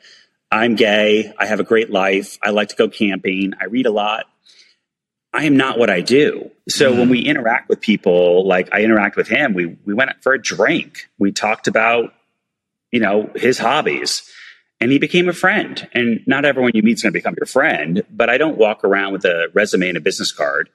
I'm 0.52 0.76
gay. 0.76 1.34
I 1.38 1.46
have 1.46 1.60
a 1.60 1.64
great 1.64 1.90
life. 1.90 2.38
I 2.44 2.50
like 2.50 2.70
to 2.70 2.76
go 2.76 2.90
camping. 2.90 3.54
I 3.60 3.66
read 3.66 3.86
a 3.86 3.92
lot. 3.92 4.26
I 5.34 5.46
am 5.46 5.58
not 5.58 5.78
what 5.78 5.90
I 5.90 6.02
do. 6.02 6.50
So 6.68 6.92
mm 6.92 6.98
when 7.00 7.10
we 7.10 7.22
interact 7.22 7.70
with 7.70 7.82
people, 7.82 8.48
like 8.48 8.70
I 8.72 8.82
interact 8.82 9.16
with 9.16 9.28
him, 9.28 9.54
we 9.54 9.78
we 9.86 9.94
went 9.94 10.12
for 10.22 10.34
a 10.34 10.42
drink. 10.42 11.10
We 11.18 11.32
talked 11.32 11.68
about, 11.68 12.14
you 12.92 13.00
know, 13.00 13.30
his 13.36 13.58
hobbies. 13.58 14.30
And 14.82 14.92
he 14.94 14.98
became 14.98 15.28
a 15.28 15.34
friend. 15.34 15.90
And 15.94 16.22
not 16.26 16.46
everyone 16.46 16.72
you 16.74 16.82
meet 16.82 16.98
is 16.98 17.04
going 17.04 17.12
to 17.12 17.18
become 17.20 17.36
your 17.38 17.46
friend, 17.46 18.02
but 18.10 18.30
I 18.30 18.38
don't 18.38 18.58
walk 18.58 18.86
around 18.86 19.12
with 19.12 19.26
a 19.26 19.50
resume 19.54 19.90
and 19.90 19.98
a 19.98 20.02
business 20.02 20.32
card. 20.32 20.70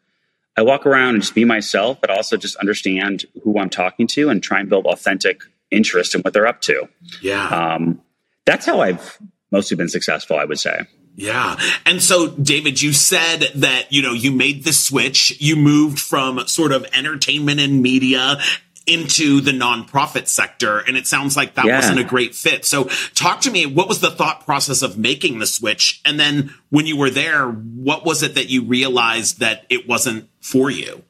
I 0.56 0.62
walk 0.62 0.84
around 0.84 1.14
and 1.14 1.23
just 1.23 1.34
be 1.34 1.46
myself, 1.46 2.00
but 2.02 2.11
also 2.11 2.37
just 2.37 2.56
understand 2.56 3.25
who 3.42 3.58
I'm 3.58 3.70
talking 3.70 4.06
to 4.08 4.28
and 4.28 4.42
try 4.42 4.61
and 4.61 4.68
build 4.68 4.87
authentic 4.87 5.40
interest 5.70 6.14
in 6.14 6.20
what 6.20 6.32
they're 6.32 6.46
up 6.46 6.61
to. 6.62 6.88
Yeah. 7.23 7.49
Um, 7.49 8.02
that's 8.44 8.66
how 8.66 8.80
I've 8.80 9.18
mostly 9.50 9.76
been 9.76 9.88
successful, 9.88 10.38
I 10.38 10.44
would 10.44 10.61
say. 10.61 10.82
Yeah. 11.16 11.56
And 11.87 12.02
so, 12.02 12.28
David, 12.28 12.83
you 12.83 12.92
said 12.92 13.47
that, 13.54 13.92
you 13.92 14.02
know, 14.02 14.12
you 14.12 14.33
made 14.33 14.64
the 14.64 14.73
switch. 14.73 15.40
You 15.40 15.56
moved 15.56 16.00
from 16.00 16.47
sort 16.49 16.73
of 16.73 16.87
entertainment 16.92 17.61
and 17.61 17.80
media 17.80 18.38
into 18.87 19.40
the 19.40 19.52
nonprofit 19.52 20.28
sector. 20.28 20.78
And 20.78 20.97
it 20.97 21.06
sounds 21.06 21.37
like 21.37 21.54
that 21.54 21.64
yeah. 21.64 21.76
wasn't 21.76 22.00
a 22.00 22.04
great 22.04 22.35
fit. 22.35 22.64
So 22.64 22.85
talk 23.14 23.40
to 23.42 23.50
me. 23.50 23.64
What 23.64 23.88
was 23.88 24.00
the 24.00 24.11
thought 24.11 24.44
process 24.44 24.83
of 24.83 24.99
making 24.99 25.38
the 25.38 25.47
switch? 25.47 26.02
And 26.04 26.21
then 26.21 26.52
when 26.71 26.87
you 26.87 26.97
were 26.97 27.11
there, 27.11 27.49
what 27.49 28.04
was 28.04 28.23
it 28.23 28.35
that 28.35 28.50
you 28.50 28.64
realized 28.64 29.40
that 29.40 29.64
it 29.71 29.88
wasn't 29.88 30.28
for 30.40 30.71
you? 30.71 31.02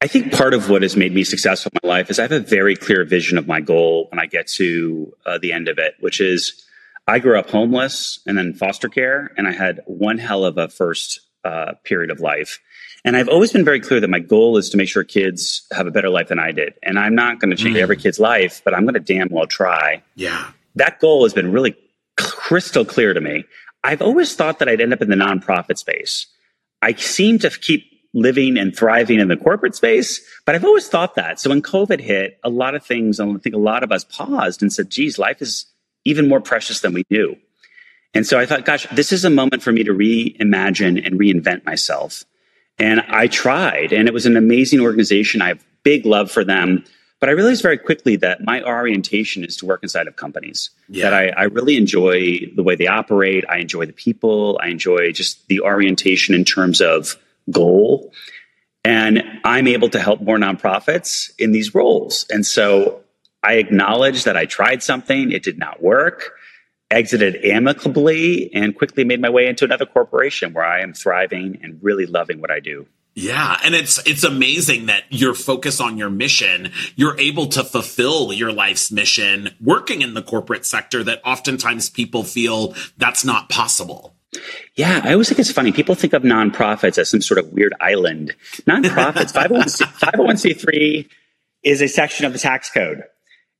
I 0.00 0.08
think 0.08 0.32
part 0.32 0.52
of 0.52 0.68
what 0.68 0.82
has 0.82 0.94
made 0.94 1.14
me 1.14 1.24
successful 1.24 1.72
in 1.72 1.88
my 1.88 1.94
life 1.94 2.10
is 2.10 2.18
I 2.18 2.22
have 2.22 2.32
a 2.32 2.40
very 2.40 2.76
clear 2.76 3.04
vision 3.04 3.38
of 3.38 3.46
my 3.46 3.60
goal 3.60 4.08
when 4.10 4.18
I 4.18 4.26
get 4.26 4.46
to 4.48 5.14
uh, 5.24 5.38
the 5.38 5.52
end 5.52 5.68
of 5.68 5.78
it, 5.78 5.94
which 6.00 6.20
is 6.20 6.65
I 7.06 7.18
grew 7.20 7.38
up 7.38 7.50
homeless 7.50 8.20
and 8.26 8.36
then 8.36 8.52
foster 8.52 8.88
care, 8.88 9.32
and 9.36 9.46
I 9.46 9.52
had 9.52 9.80
one 9.86 10.18
hell 10.18 10.44
of 10.44 10.58
a 10.58 10.68
first 10.68 11.20
uh, 11.44 11.74
period 11.84 12.10
of 12.10 12.20
life. 12.20 12.58
And 13.04 13.16
I've 13.16 13.28
always 13.28 13.52
been 13.52 13.64
very 13.64 13.80
clear 13.80 14.00
that 14.00 14.10
my 14.10 14.18
goal 14.18 14.56
is 14.56 14.68
to 14.70 14.76
make 14.76 14.88
sure 14.88 15.04
kids 15.04 15.64
have 15.72 15.86
a 15.86 15.92
better 15.92 16.10
life 16.10 16.28
than 16.28 16.40
I 16.40 16.50
did. 16.50 16.74
And 16.82 16.98
I'm 16.98 17.14
not 17.14 17.38
going 17.38 17.50
to 17.50 17.56
change 17.56 17.76
mm. 17.76 17.80
every 17.80 17.96
kid's 17.96 18.18
life, 18.18 18.60
but 18.64 18.74
I'm 18.74 18.82
going 18.82 18.94
to 18.94 19.00
damn 19.00 19.28
well 19.30 19.46
try. 19.46 20.02
Yeah. 20.16 20.50
That 20.74 20.98
goal 20.98 21.22
has 21.22 21.32
been 21.32 21.52
really 21.52 21.76
crystal 22.16 22.84
clear 22.84 23.14
to 23.14 23.20
me. 23.20 23.44
I've 23.84 24.02
always 24.02 24.34
thought 24.34 24.58
that 24.58 24.68
I'd 24.68 24.80
end 24.80 24.92
up 24.92 25.02
in 25.02 25.08
the 25.08 25.16
nonprofit 25.16 25.78
space. 25.78 26.26
I 26.82 26.94
seem 26.94 27.38
to 27.38 27.50
keep 27.50 27.84
living 28.12 28.58
and 28.58 28.74
thriving 28.74 29.20
in 29.20 29.28
the 29.28 29.36
corporate 29.36 29.76
space, 29.76 30.20
but 30.44 30.56
I've 30.56 30.64
always 30.64 30.88
thought 30.88 31.14
that. 31.14 31.38
So 31.38 31.50
when 31.50 31.62
COVID 31.62 32.00
hit, 32.00 32.40
a 32.42 32.48
lot 32.48 32.74
of 32.74 32.84
things, 32.84 33.20
I 33.20 33.32
think 33.34 33.54
a 33.54 33.58
lot 33.58 33.84
of 33.84 33.92
us 33.92 34.04
paused 34.04 34.62
and 34.62 34.72
said, 34.72 34.90
geez, 34.90 35.18
life 35.18 35.40
is 35.40 35.66
even 36.06 36.28
more 36.28 36.40
precious 36.40 36.80
than 36.80 36.94
we 36.94 37.04
do. 37.10 37.36
And 38.14 38.26
so 38.26 38.38
I 38.38 38.46
thought, 38.46 38.64
gosh, 38.64 38.86
this 38.92 39.12
is 39.12 39.24
a 39.24 39.30
moment 39.30 39.62
for 39.62 39.72
me 39.72 39.84
to 39.84 39.92
reimagine 39.92 41.04
and 41.04 41.20
reinvent 41.20 41.66
myself. 41.66 42.24
And 42.78 43.00
I 43.08 43.26
tried, 43.26 43.92
and 43.92 44.08
it 44.08 44.14
was 44.14 44.24
an 44.24 44.36
amazing 44.36 44.80
organization. 44.80 45.42
I 45.42 45.48
have 45.48 45.64
big 45.82 46.06
love 46.06 46.30
for 46.30 46.44
them. 46.44 46.84
But 47.18 47.30
I 47.30 47.32
realized 47.32 47.62
very 47.62 47.78
quickly 47.78 48.16
that 48.16 48.44
my 48.44 48.62
orientation 48.62 49.44
is 49.44 49.56
to 49.56 49.66
work 49.66 49.82
inside 49.82 50.06
of 50.06 50.16
companies. 50.16 50.70
Yeah. 50.88 51.10
That 51.10 51.14
I, 51.14 51.28
I 51.28 51.42
really 51.44 51.76
enjoy 51.76 52.40
the 52.54 52.62
way 52.62 52.76
they 52.76 52.86
operate. 52.86 53.44
I 53.48 53.58
enjoy 53.58 53.86
the 53.86 53.92
people. 53.92 54.60
I 54.62 54.68
enjoy 54.68 55.12
just 55.12 55.48
the 55.48 55.60
orientation 55.60 56.34
in 56.34 56.44
terms 56.44 56.80
of 56.80 57.16
goal. 57.50 58.12
And 58.84 59.24
I'm 59.44 59.66
able 59.66 59.88
to 59.90 59.98
help 59.98 60.20
more 60.20 60.36
nonprofits 60.36 61.30
in 61.38 61.52
these 61.52 61.74
roles. 61.74 62.26
And 62.30 62.46
so 62.46 63.02
I 63.46 63.54
acknowledge 63.54 64.24
that 64.24 64.36
I 64.36 64.44
tried 64.46 64.82
something, 64.82 65.30
it 65.30 65.44
did 65.44 65.56
not 65.56 65.80
work, 65.80 66.32
exited 66.90 67.36
amicably, 67.44 68.52
and 68.52 68.76
quickly 68.76 69.04
made 69.04 69.20
my 69.20 69.30
way 69.30 69.46
into 69.46 69.64
another 69.64 69.86
corporation 69.86 70.52
where 70.52 70.64
I 70.64 70.80
am 70.80 70.92
thriving 70.92 71.60
and 71.62 71.78
really 71.80 72.06
loving 72.06 72.40
what 72.40 72.50
I 72.50 72.58
do. 72.58 72.86
Yeah, 73.14 73.56
and 73.64 73.74
it's 73.74 74.04
it's 74.06 74.24
amazing 74.24 74.86
that 74.86 75.04
you're 75.08 75.34
focused 75.34 75.80
on 75.80 75.96
your 75.96 76.10
mission. 76.10 76.70
You're 76.96 77.18
able 77.18 77.46
to 77.46 77.64
fulfill 77.64 78.30
your 78.30 78.52
life's 78.52 78.92
mission 78.92 79.54
working 79.58 80.02
in 80.02 80.12
the 80.12 80.22
corporate 80.22 80.66
sector 80.66 81.02
that 81.04 81.22
oftentimes 81.24 81.88
people 81.88 82.24
feel 82.24 82.74
that's 82.98 83.24
not 83.24 83.48
possible. 83.48 84.14
Yeah, 84.74 85.00
I 85.02 85.12
always 85.12 85.28
think 85.28 85.38
it's 85.38 85.50
funny. 85.50 85.72
People 85.72 85.94
think 85.94 86.12
of 86.12 86.24
nonprofits 86.24 86.98
as 86.98 87.08
some 87.08 87.22
sort 87.22 87.38
of 87.38 87.52
weird 87.52 87.72
island. 87.80 88.34
Nonprofits, 88.68 89.32
501c3 89.32 91.08
is 91.62 91.80
a 91.80 91.88
section 91.88 92.26
of 92.26 92.34
the 92.34 92.38
tax 92.38 92.70
code 92.70 93.04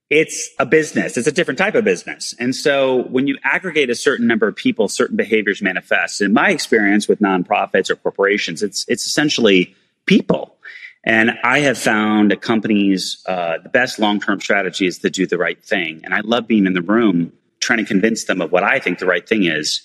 it's 0.09 0.51
a 0.59 0.67
business. 0.67 1.17
It's 1.17 1.27
a 1.27 1.33
different 1.33 1.59
type 1.59 1.75
of 1.75 1.85
business. 1.85 2.35
And 2.39 2.55
so 2.55 3.05
when 3.05 3.27
you 3.27 3.39
aggregate 3.43 3.91
a 3.91 3.95
certain 3.95 4.27
number 4.27 4.47
of 4.47 4.55
people, 4.55 4.89
certain 4.89 5.17
behaviors 5.17 5.61
manifest. 5.61 6.21
In 6.21 6.33
my 6.33 6.51
experience 6.51 7.09
with 7.09 7.19
nonprofits 7.19 7.91
or 7.91 7.97
corporations, 7.97 8.63
it's, 8.63 8.85
it's 8.89 9.07
essentially 9.07 9.75
people. 10.07 10.57
And 11.03 11.39
I 11.43 11.61
have 11.61 11.79
found 11.79 12.31
that 12.31 12.41
companies, 12.41 13.23
uh, 13.27 13.59
the 13.63 13.69
best 13.69 13.99
long-term 13.99 14.41
strategy 14.41 14.87
is 14.87 14.99
to 14.99 15.11
do 15.11 15.27
the 15.27 15.39
right 15.39 15.63
thing. 15.65 16.01
And 16.05 16.15
I 16.15 16.21
love 16.21 16.47
being 16.47 16.67
in 16.67 16.73
the 16.73 16.83
room 16.83 17.33
trying 17.61 17.79
to 17.79 17.85
convince 17.85 18.25
them 18.25 18.41
of 18.41 18.53
what 18.53 18.63
I 18.63 18.79
think 18.79 18.99
the 18.99 19.07
right 19.07 19.29
thing 19.29 19.45
is. 19.45 19.83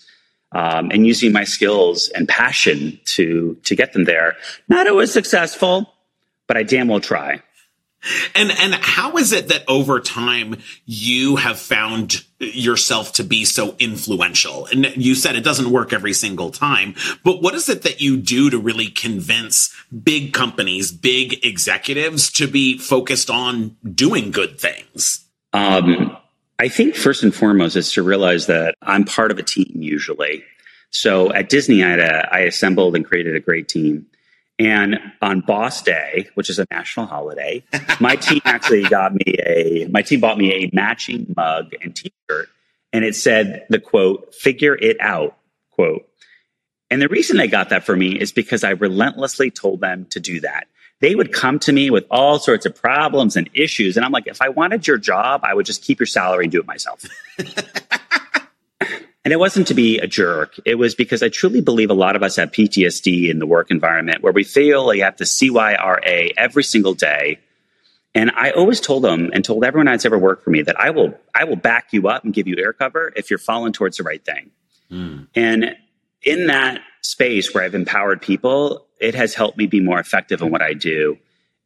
Um, 0.54 0.92
and 0.92 1.08
using 1.08 1.32
my 1.32 1.46
skills 1.46 2.10
and 2.10 2.28
passion 2.28 3.00
to, 3.06 3.56
to 3.64 3.76
get 3.76 3.94
them 3.94 4.04
there. 4.04 4.36
Not 4.68 4.88
always 4.88 5.12
successful, 5.12 5.94
but 6.46 6.58
I 6.58 6.64
damn 6.64 6.90
well 6.90 7.00
try. 7.00 7.42
And 8.34 8.52
and 8.52 8.74
how 8.76 9.18
is 9.18 9.32
it 9.32 9.50
that 9.50 9.64
over 9.68 10.00
time 10.00 10.58
you 10.86 11.36
have 11.36 11.60
found 11.60 12.24
yourself 12.40 13.14
to 13.14 13.24
be 13.24 13.46
so 13.46 13.76
influential? 13.78 14.66
And 14.66 14.92
you 14.96 15.14
said 15.14 15.36
it 15.36 15.44
doesn't 15.44 15.72
work 15.72 15.94
every 15.94 16.14
single 16.14 16.50
time, 16.50 16.96
but 17.24 17.42
what 17.42 17.54
is 17.54 17.70
it 17.70 17.84
that 17.84 18.02
you 18.02 18.18
do 18.18 18.50
to 18.50 18.58
really 18.58 18.88
convince 18.88 19.76
big 20.04 20.34
companies, 20.34 20.92
big 20.92 21.46
executives 21.46 22.32
to 22.34 22.48
be 22.48 22.78
focused 22.78 23.30
on 23.30 23.78
doing 23.94 24.32
good 24.32 24.60
things? 24.60 25.26
Um, 25.54 26.18
I 26.58 26.70
think 26.70 26.96
first 26.96 27.24
and 27.24 27.34
foremost 27.34 27.76
is 27.76 27.92
to 27.94 28.04
realize 28.04 28.48
that 28.48 28.76
I'm 28.82 29.04
part 29.04 29.32
of 29.32 29.38
a 29.40 29.44
team 29.44 29.72
usually. 29.76 30.44
So 30.92 31.34
at 31.34 31.50
Disney, 31.50 31.84
I, 31.84 31.90
had 31.90 32.00
a, 32.00 32.34
I 32.34 32.40
assembled 32.42 32.96
and 32.96 33.06
created 33.06 33.36
a 33.36 33.40
great 33.40 33.68
team. 33.68 34.06
And 34.62 35.00
on 35.24 35.40
Boss 35.42 35.82
Day, 35.82 36.30
which 36.36 36.48
is 36.48 36.60
a 36.60 36.68
national 36.70 37.08
holiday, 37.08 37.64
my 38.00 38.16
team 38.16 38.42
actually 38.46 38.84
got 38.84 39.12
me 39.12 39.36
a 39.44 39.88
my 39.90 40.04
team 40.04 40.20
bought 40.20 40.38
me 40.38 40.54
a 40.54 40.70
matching 40.72 41.34
mug 41.36 41.74
and 41.82 41.96
t-shirt 41.96 42.48
and 42.94 43.04
it 43.04 43.16
said 43.16 43.66
the 43.70 43.80
quote, 43.80 44.36
figure 44.36 44.76
it 44.76 44.98
out, 45.00 45.36
quote. 45.72 46.08
And 46.92 47.02
the 47.02 47.08
reason 47.08 47.38
they 47.38 47.48
got 47.48 47.70
that 47.70 47.86
for 47.86 47.96
me 47.96 48.20
is 48.20 48.32
because 48.32 48.64
I 48.64 48.72
relentlessly 48.72 49.50
told 49.50 49.82
them 49.82 50.06
to 50.12 50.20
do 50.20 50.42
that. 50.42 50.68
They 51.00 51.16
would 51.16 51.34
come 51.34 51.58
to 51.60 51.74
me 51.74 51.90
with 51.90 52.06
all 52.12 52.38
sorts 52.38 52.68
of 52.68 52.76
problems 52.76 53.36
and 53.36 53.50
issues. 53.56 53.98
And 53.98 54.06
I'm 54.06 54.12
like, 54.12 54.28
if 54.28 54.44
I 54.44 54.50
wanted 54.50 54.86
your 54.86 55.00
job, 55.00 55.42
I 55.44 55.56
would 55.56 55.66
just 55.66 55.84
keep 55.84 56.00
your 56.00 56.06
salary 56.06 56.46
and 56.46 56.52
do 56.52 56.60
it 56.60 56.68
myself. 56.68 57.04
And 59.24 59.32
it 59.32 59.38
wasn't 59.38 59.68
to 59.68 59.76
be 59.76 60.00
a 60.00 60.08
jerk. 60.08 60.60
It 60.66 60.76
was 60.76 60.96
because 60.96 61.22
I 61.22 61.30
truly 61.30 61.62
believe 61.62 61.92
a 61.92 61.96
lot 61.96 62.16
of 62.16 62.24
us 62.24 62.38
have 62.38 62.52
PTSD 62.52 63.30
in 63.30 63.38
the 63.38 63.46
work 63.46 63.70
environment 63.70 64.24
where 64.24 64.34
we 64.34 64.44
feel 64.44 64.88
like 64.88 64.98
you 64.98 65.04
have 65.04 65.18
to 65.18 65.26
CYA 65.26 66.32
every 66.38 66.64
single 66.64 66.96
day. 66.96 67.40
And 68.16 68.32
I 68.32 68.52
always 68.52 68.82
told 68.82 69.04
them 69.04 69.30
and 69.32 69.46
told 69.46 69.64
everyone 69.64 69.86
that's 69.86 70.06
ever 70.06 70.18
worked 70.18 70.44
for 70.44 70.50
me 70.50 70.64
that 70.64 70.80
I 70.80 70.90
will, 70.90 71.14
I 71.36 71.44
will 71.44 71.56
back 71.56 71.90
you 71.92 72.08
up 72.08 72.26
and 72.26 72.34
give 72.34 72.48
you 72.48 72.56
air 72.58 72.74
cover 72.74 73.14
if 73.16 73.30
you're 73.30 73.40
falling 73.40 73.74
towards 73.74 73.98
the 73.98 74.04
right 74.04 74.24
thing. 74.26 74.50
Mm. 74.92 75.28
And 75.36 75.76
in 76.24 76.48
that 76.48 76.82
space 77.02 77.54
where 77.54 77.64
I've 77.64 77.76
empowered 77.76 78.22
people, 78.22 78.88
it 79.00 79.16
has 79.16 79.34
helped 79.34 79.58
me 79.58 79.68
be 79.68 79.80
more 79.80 80.00
effective 80.00 80.42
in 80.42 80.52
what 80.52 80.62
I 80.62 80.74
do 80.74 81.18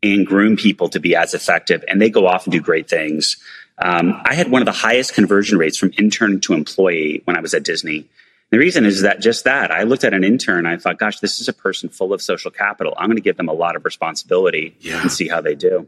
and 0.03 0.25
groom 0.25 0.55
people 0.55 0.89
to 0.89 0.99
be 0.99 1.15
as 1.15 1.33
effective. 1.33 1.83
And 1.87 2.01
they 2.01 2.09
go 2.09 2.27
off 2.27 2.45
and 2.45 2.51
do 2.51 2.61
great 2.61 2.89
things. 2.89 3.37
Um, 3.77 4.21
I 4.25 4.33
had 4.35 4.49
one 4.49 4.61
of 4.61 4.65
the 4.65 4.71
highest 4.71 5.13
conversion 5.13 5.57
rates 5.57 5.77
from 5.77 5.91
intern 5.97 6.39
to 6.41 6.53
employee 6.53 7.21
when 7.25 7.35
I 7.37 7.41
was 7.41 7.53
at 7.53 7.63
Disney. 7.63 8.05
The 8.51 8.59
reason 8.59 8.85
is 8.85 9.01
that 9.01 9.19
just 9.21 9.43
that 9.45 9.71
I 9.71 9.83
looked 9.83 10.03
at 10.03 10.13
an 10.13 10.23
intern. 10.23 10.65
I 10.65 10.77
thought, 10.77 10.97
gosh, 10.99 11.19
this 11.19 11.39
is 11.41 11.47
a 11.47 11.53
person 11.53 11.89
full 11.89 12.13
of 12.13 12.21
social 12.21 12.51
capital. 12.51 12.93
I'm 12.97 13.07
going 13.07 13.17
to 13.17 13.21
give 13.23 13.37
them 13.37 13.49
a 13.49 13.53
lot 13.53 13.75
of 13.75 13.83
responsibility 13.83 14.75
Yeah. 14.79 15.01
and 15.01 15.11
see 15.11 15.27
how 15.27 15.41
they 15.41 15.55
do. 15.55 15.87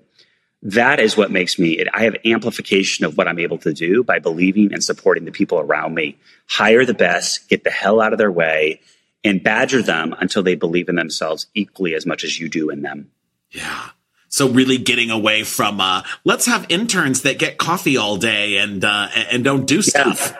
That 0.63 0.99
is 0.99 1.15
what 1.15 1.29
makes 1.31 1.59
me, 1.59 1.73
it, 1.77 1.87
I 1.93 2.03
have 2.03 2.15
amplification 2.25 3.05
of 3.05 3.15
what 3.15 3.27
I'm 3.27 3.37
able 3.39 3.59
to 3.59 3.73
do 3.73 4.03
by 4.03 4.17
believing 4.19 4.73
and 4.73 4.83
supporting 4.83 5.25
the 5.25 5.31
people 5.31 5.59
around 5.59 5.93
me. 5.93 6.17
Hire 6.49 6.83
the 6.83 6.95
best, 6.95 7.47
get 7.47 7.63
the 7.63 7.69
hell 7.69 8.01
out 8.01 8.11
of 8.11 8.17
their 8.17 8.31
way, 8.31 8.81
and 9.23 9.41
badger 9.43 9.83
them 9.83 10.15
until 10.19 10.41
they 10.41 10.55
believe 10.55 10.89
in 10.89 10.95
themselves 10.95 11.45
equally 11.53 11.93
as 11.93 12.07
much 12.07 12.23
as 12.23 12.39
you 12.39 12.49
do 12.49 12.69
in 12.71 12.81
them. 12.81 13.11
Yeah. 13.51 13.89
So 14.29 14.49
really 14.49 14.77
getting 14.77 15.09
away 15.09 15.43
from 15.43 15.79
uh 15.79 16.03
let's 16.23 16.45
have 16.45 16.65
interns 16.69 17.21
that 17.21 17.39
get 17.39 17.57
coffee 17.57 17.97
all 17.97 18.17
day 18.17 18.57
and 18.57 18.83
uh 18.83 19.07
and 19.31 19.43
don't 19.43 19.65
do 19.65 19.81
stuff. 19.81 20.35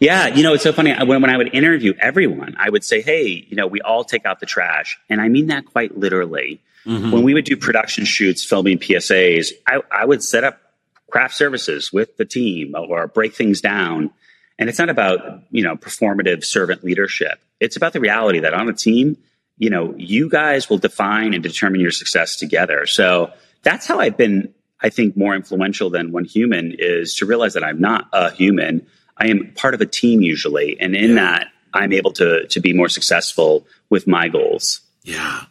Yeah, 0.00 0.28
you 0.28 0.42
know, 0.42 0.54
it's 0.54 0.62
so 0.62 0.72
funny. 0.72 0.92
When, 0.92 1.20
when 1.20 1.30
I 1.30 1.36
would 1.36 1.54
interview 1.54 1.92
everyone, 2.00 2.56
I 2.58 2.70
would 2.70 2.84
say, 2.84 3.02
hey, 3.02 3.46
you 3.48 3.56
know, 3.56 3.66
we 3.66 3.80
all 3.80 4.04
take 4.04 4.24
out 4.24 4.40
the 4.40 4.46
trash. 4.46 4.98
And 5.08 5.20
I 5.20 5.28
mean 5.28 5.48
that 5.48 5.66
quite 5.66 5.96
literally. 5.96 6.60
When 7.12 7.22
we 7.22 7.34
would 7.34 7.44
do 7.44 7.56
production 7.56 8.06
shoots, 8.06 8.42
filming 8.44 8.78
PSAs, 8.78 9.52
I, 9.66 9.80
I 9.90 10.06
would 10.06 10.22
set 10.22 10.42
up 10.42 10.58
craft 11.10 11.34
services 11.34 11.92
with 11.92 12.16
the 12.16 12.24
team 12.24 12.74
or 12.74 13.06
break 13.08 13.34
things 13.34 13.60
down. 13.60 14.10
And 14.58 14.68
it's 14.68 14.78
not 14.78 14.88
about, 14.88 15.42
you 15.50 15.62
know, 15.62 15.76
performative 15.76 16.44
servant 16.44 16.82
leadership. 16.82 17.40
It's 17.60 17.76
about 17.76 17.92
the 17.92 18.00
reality 18.00 18.40
that 18.40 18.54
on 18.54 18.68
a 18.68 18.72
team, 18.72 19.18
you 19.58 19.70
know, 19.70 19.94
you 19.96 20.28
guys 20.28 20.70
will 20.70 20.78
define 20.78 21.34
and 21.34 21.42
determine 21.42 21.80
your 21.80 21.90
success 21.90 22.36
together. 22.36 22.86
So 22.86 23.32
that's 23.62 23.86
how 23.86 24.00
I've 24.00 24.16
been, 24.16 24.52
I 24.80 24.88
think, 24.88 25.16
more 25.16 25.34
influential 25.34 25.90
than 25.90 26.12
one 26.12 26.24
human 26.24 26.74
is 26.78 27.14
to 27.16 27.26
realize 27.26 27.54
that 27.54 27.64
I'm 27.64 27.80
not 27.80 28.08
a 28.12 28.30
human. 28.30 28.86
I 29.16 29.28
am 29.28 29.52
part 29.54 29.74
of 29.74 29.80
a 29.80 29.86
team 29.86 30.22
usually. 30.22 30.78
And 30.80 30.94
in 30.94 31.16
that, 31.16 31.48
I'm 31.74 31.92
able 31.92 32.12
to, 32.12 32.46
to 32.46 32.60
be 32.60 32.72
more 32.72 32.88
successful 32.88 33.66
with 33.90 34.06
my 34.06 34.28
goals. 34.28 34.80
Yeah. 35.08 35.44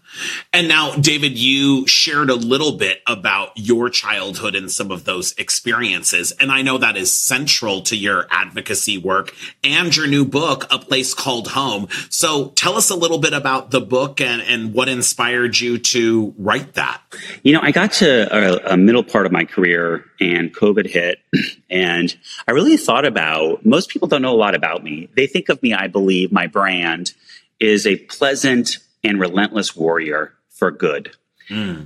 And 0.54 0.68
now, 0.68 0.94
David, 0.94 1.36
you 1.36 1.88
shared 1.88 2.30
a 2.30 2.36
little 2.36 2.74
bit 2.74 3.02
about 3.08 3.54
your 3.56 3.90
childhood 3.90 4.54
and 4.54 4.72
some 4.72 4.92
of 4.92 5.04
those 5.04 5.34
experiences. 5.34 6.32
And 6.34 6.52
I 6.52 6.62
know 6.62 6.78
that 6.78 6.96
is 6.96 7.12
central 7.12 7.82
to 7.84 7.98
your 7.98 8.28
advocacy 8.30 9.00
work 9.00 9.34
and 9.64 9.96
your 9.96 10.06
new 10.06 10.26
book, 10.26 10.68
A 10.70 10.78
Place 10.78 11.16
Called 11.16 11.48
Home. 11.50 11.88
So 12.12 12.50
tell 12.50 12.76
us 12.76 12.92
a 12.92 12.96
little 12.96 13.18
bit 13.18 13.34
about 13.34 13.72
the 13.72 13.82
book 13.82 14.22
and, 14.22 14.44
and 14.44 14.76
what 14.76 14.90
inspired 14.90 15.60
you 15.60 15.80
to 15.80 16.36
write 16.38 16.76
that. 16.76 17.02
You 17.42 17.54
know, 17.54 17.62
I 17.64 17.72
got 17.72 17.94
to 17.94 18.28
a, 18.32 18.74
a 18.74 18.78
middle 18.78 19.04
part 19.04 19.26
of 19.26 19.32
my 19.32 19.46
career 19.46 20.06
and 20.20 20.56
COVID 20.56 20.86
hit, 20.86 21.18
and 21.70 22.16
I 22.48 22.52
really 22.52 22.78
thought 22.78 23.06
about 23.06 23.66
most 23.66 23.90
people 23.90 24.08
don't 24.08 24.22
know 24.22 24.36
a 24.36 24.38
lot 24.38 24.54
about 24.54 24.84
me. 24.84 25.10
They 25.16 25.26
think 25.26 25.50
of 25.50 25.64
me, 25.64 25.74
I 25.74 25.88
believe, 25.88 26.32
my 26.32 26.46
brand 26.46 27.14
is 27.60 27.88
a 27.88 27.96
pleasant 27.96 28.78
and 29.08 29.20
relentless 29.20 29.76
warrior 29.76 30.34
for 30.50 30.72
good. 30.72 31.16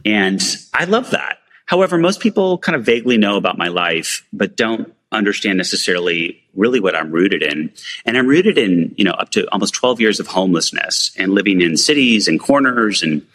And 0.05 0.41
I 0.73 0.85
love 0.85 1.11
that. 1.11 1.37
However, 1.65 1.97
most 1.97 2.19
people 2.19 2.57
kind 2.57 2.75
of 2.75 2.83
vaguely 2.83 3.17
know 3.17 3.37
about 3.37 3.57
my 3.57 3.67
life, 3.69 4.25
but 4.33 4.57
don't 4.57 4.93
understand 5.11 5.57
necessarily 5.57 6.41
really 6.53 6.79
what 6.79 6.95
I'm 6.95 7.11
rooted 7.11 7.43
in. 7.43 7.71
And 8.05 8.17
I'm 8.17 8.27
rooted 8.27 8.57
in, 8.57 8.93
you 8.97 9.05
know, 9.05 9.11
up 9.11 9.29
to 9.31 9.49
almost 9.51 9.73
12 9.73 10.01
years 10.01 10.19
of 10.19 10.27
homelessness 10.27 11.11
and 11.17 11.33
living 11.33 11.61
in 11.61 11.77
cities 11.77 12.27
and 12.27 12.39
corners 12.39 13.03
and 13.03 13.25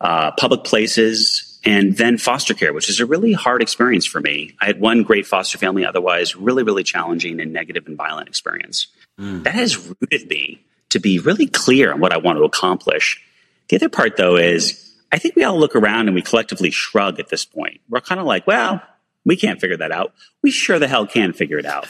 uh, 0.00 0.30
public 0.32 0.64
places, 0.64 1.58
and 1.64 1.96
then 1.96 2.18
foster 2.18 2.54
care, 2.54 2.72
which 2.72 2.88
is 2.88 3.00
a 3.00 3.06
really 3.06 3.32
hard 3.32 3.62
experience 3.62 4.06
for 4.06 4.20
me. 4.20 4.54
I 4.60 4.66
had 4.66 4.80
one 4.80 5.02
great 5.02 5.26
foster 5.26 5.58
family, 5.58 5.84
otherwise 5.84 6.36
really, 6.36 6.62
really 6.62 6.84
challenging 6.84 7.40
and 7.40 7.52
negative 7.52 7.86
and 7.86 7.96
violent 7.96 8.28
experience. 8.28 8.86
That 9.42 9.54
has 9.54 9.76
rooted 9.76 10.28
me 10.28 10.62
to 10.90 11.00
be 11.00 11.18
really 11.18 11.46
clear 11.46 11.92
on 11.92 12.00
what 12.00 12.12
I 12.12 12.18
want 12.18 12.38
to 12.38 12.44
accomplish. 12.44 13.22
The 13.68 13.76
other 13.76 13.88
part, 13.88 14.16
though, 14.16 14.36
is 14.36 14.94
I 15.12 15.18
think 15.18 15.36
we 15.36 15.44
all 15.44 15.58
look 15.58 15.76
around 15.76 16.08
and 16.08 16.14
we 16.14 16.22
collectively 16.22 16.70
shrug 16.70 17.20
at 17.20 17.28
this 17.28 17.44
point. 17.44 17.80
We're 17.88 18.00
kind 18.00 18.20
of 18.20 18.26
like, 18.26 18.46
well, 18.46 18.82
we 19.24 19.36
can't 19.36 19.60
figure 19.60 19.76
that 19.76 19.92
out. 19.92 20.14
We 20.42 20.50
sure 20.50 20.78
the 20.78 20.88
hell 20.88 21.06
can 21.06 21.32
figure 21.32 21.58
it 21.58 21.66
out. 21.66 21.86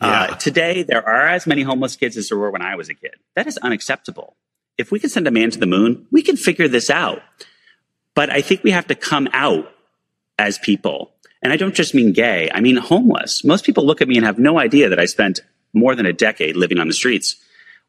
Uh, 0.00 0.28
today, 0.36 0.82
there 0.82 1.06
are 1.06 1.28
as 1.28 1.46
many 1.46 1.62
homeless 1.62 1.94
kids 1.96 2.16
as 2.16 2.30
there 2.30 2.38
were 2.38 2.50
when 2.50 2.62
I 2.62 2.74
was 2.74 2.88
a 2.88 2.94
kid. 2.94 3.14
That 3.36 3.46
is 3.46 3.58
unacceptable. 3.58 4.34
If 4.78 4.90
we 4.90 4.98
can 4.98 5.10
send 5.10 5.26
a 5.26 5.30
man 5.30 5.50
to 5.50 5.58
the 5.58 5.66
moon, 5.66 6.06
we 6.10 6.22
can 6.22 6.38
figure 6.38 6.68
this 6.68 6.88
out. 6.88 7.22
But 8.14 8.30
I 8.30 8.40
think 8.40 8.64
we 8.64 8.70
have 8.70 8.86
to 8.86 8.94
come 8.94 9.28
out 9.32 9.70
as 10.38 10.58
people. 10.58 11.12
And 11.42 11.52
I 11.52 11.56
don't 11.56 11.74
just 11.74 11.94
mean 11.94 12.12
gay, 12.12 12.50
I 12.52 12.60
mean 12.60 12.76
homeless. 12.76 13.44
Most 13.44 13.64
people 13.64 13.84
look 13.84 14.00
at 14.00 14.08
me 14.08 14.16
and 14.16 14.24
have 14.24 14.38
no 14.38 14.58
idea 14.58 14.88
that 14.88 14.98
I 14.98 15.04
spent 15.04 15.40
more 15.74 15.94
than 15.94 16.06
a 16.06 16.12
decade 16.12 16.56
living 16.56 16.78
on 16.78 16.88
the 16.88 16.94
streets. 16.94 17.36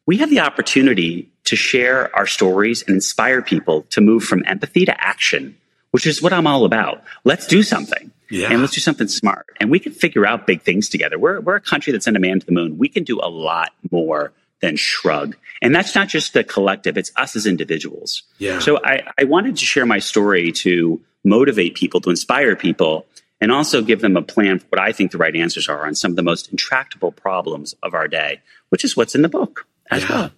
We 0.05 0.17
have 0.17 0.29
the 0.29 0.41
opportunity 0.41 1.30
to 1.45 1.55
share 1.55 2.15
our 2.15 2.27
stories 2.27 2.83
and 2.83 2.95
inspire 2.95 3.41
people 3.41 3.83
to 3.89 4.01
move 4.01 4.23
from 4.23 4.43
empathy 4.45 4.85
to 4.85 5.03
action, 5.03 5.57
which 5.91 6.05
is 6.05 6.21
what 6.21 6.33
I'm 6.33 6.47
all 6.47 6.65
about. 6.65 7.03
Let's 7.23 7.47
do 7.47 7.63
something. 7.63 8.11
Yeah. 8.29 8.49
And 8.51 8.61
let's 8.61 8.73
do 8.73 8.79
something 8.79 9.09
smart. 9.09 9.47
And 9.59 9.69
we 9.69 9.79
can 9.79 9.91
figure 9.91 10.25
out 10.25 10.47
big 10.47 10.61
things 10.61 10.87
together. 10.87 11.19
We're, 11.19 11.41
we're 11.41 11.55
a 11.55 11.61
country 11.61 11.91
that 11.91 12.01
sent 12.03 12.15
a 12.15 12.19
man 12.19 12.39
to 12.39 12.45
the 12.45 12.53
moon. 12.53 12.77
We 12.77 12.87
can 12.87 13.03
do 13.03 13.19
a 13.21 13.27
lot 13.27 13.71
more 13.91 14.31
than 14.61 14.77
shrug. 14.77 15.35
And 15.61 15.75
that's 15.75 15.93
not 15.95 16.07
just 16.07 16.33
the 16.33 16.43
collective, 16.43 16.97
it's 16.97 17.11
us 17.17 17.35
as 17.35 17.45
individuals. 17.45 18.23
Yeah. 18.37 18.59
So 18.59 18.79
I, 18.85 19.01
I 19.19 19.25
wanted 19.25 19.57
to 19.57 19.65
share 19.65 19.85
my 19.85 19.99
story 19.99 20.51
to 20.53 21.01
motivate 21.25 21.75
people, 21.75 21.99
to 22.01 22.09
inspire 22.09 22.55
people, 22.55 23.05
and 23.41 23.51
also 23.51 23.81
give 23.81 23.99
them 24.01 24.15
a 24.15 24.21
plan 24.21 24.59
for 24.59 24.67
what 24.69 24.79
I 24.79 24.91
think 24.91 25.11
the 25.11 25.17
right 25.17 25.35
answers 25.35 25.67
are 25.67 25.85
on 25.85 25.95
some 25.95 26.11
of 26.11 26.15
the 26.15 26.23
most 26.23 26.49
intractable 26.51 27.11
problems 27.11 27.75
of 27.83 27.93
our 27.93 28.07
day, 28.07 28.39
which 28.69 28.85
is 28.85 28.95
what's 28.95 29.13
in 29.15 29.23
the 29.23 29.29
book 29.29 29.65
as 29.89 30.03
Yeah. 30.03 30.09
well. 30.09 30.31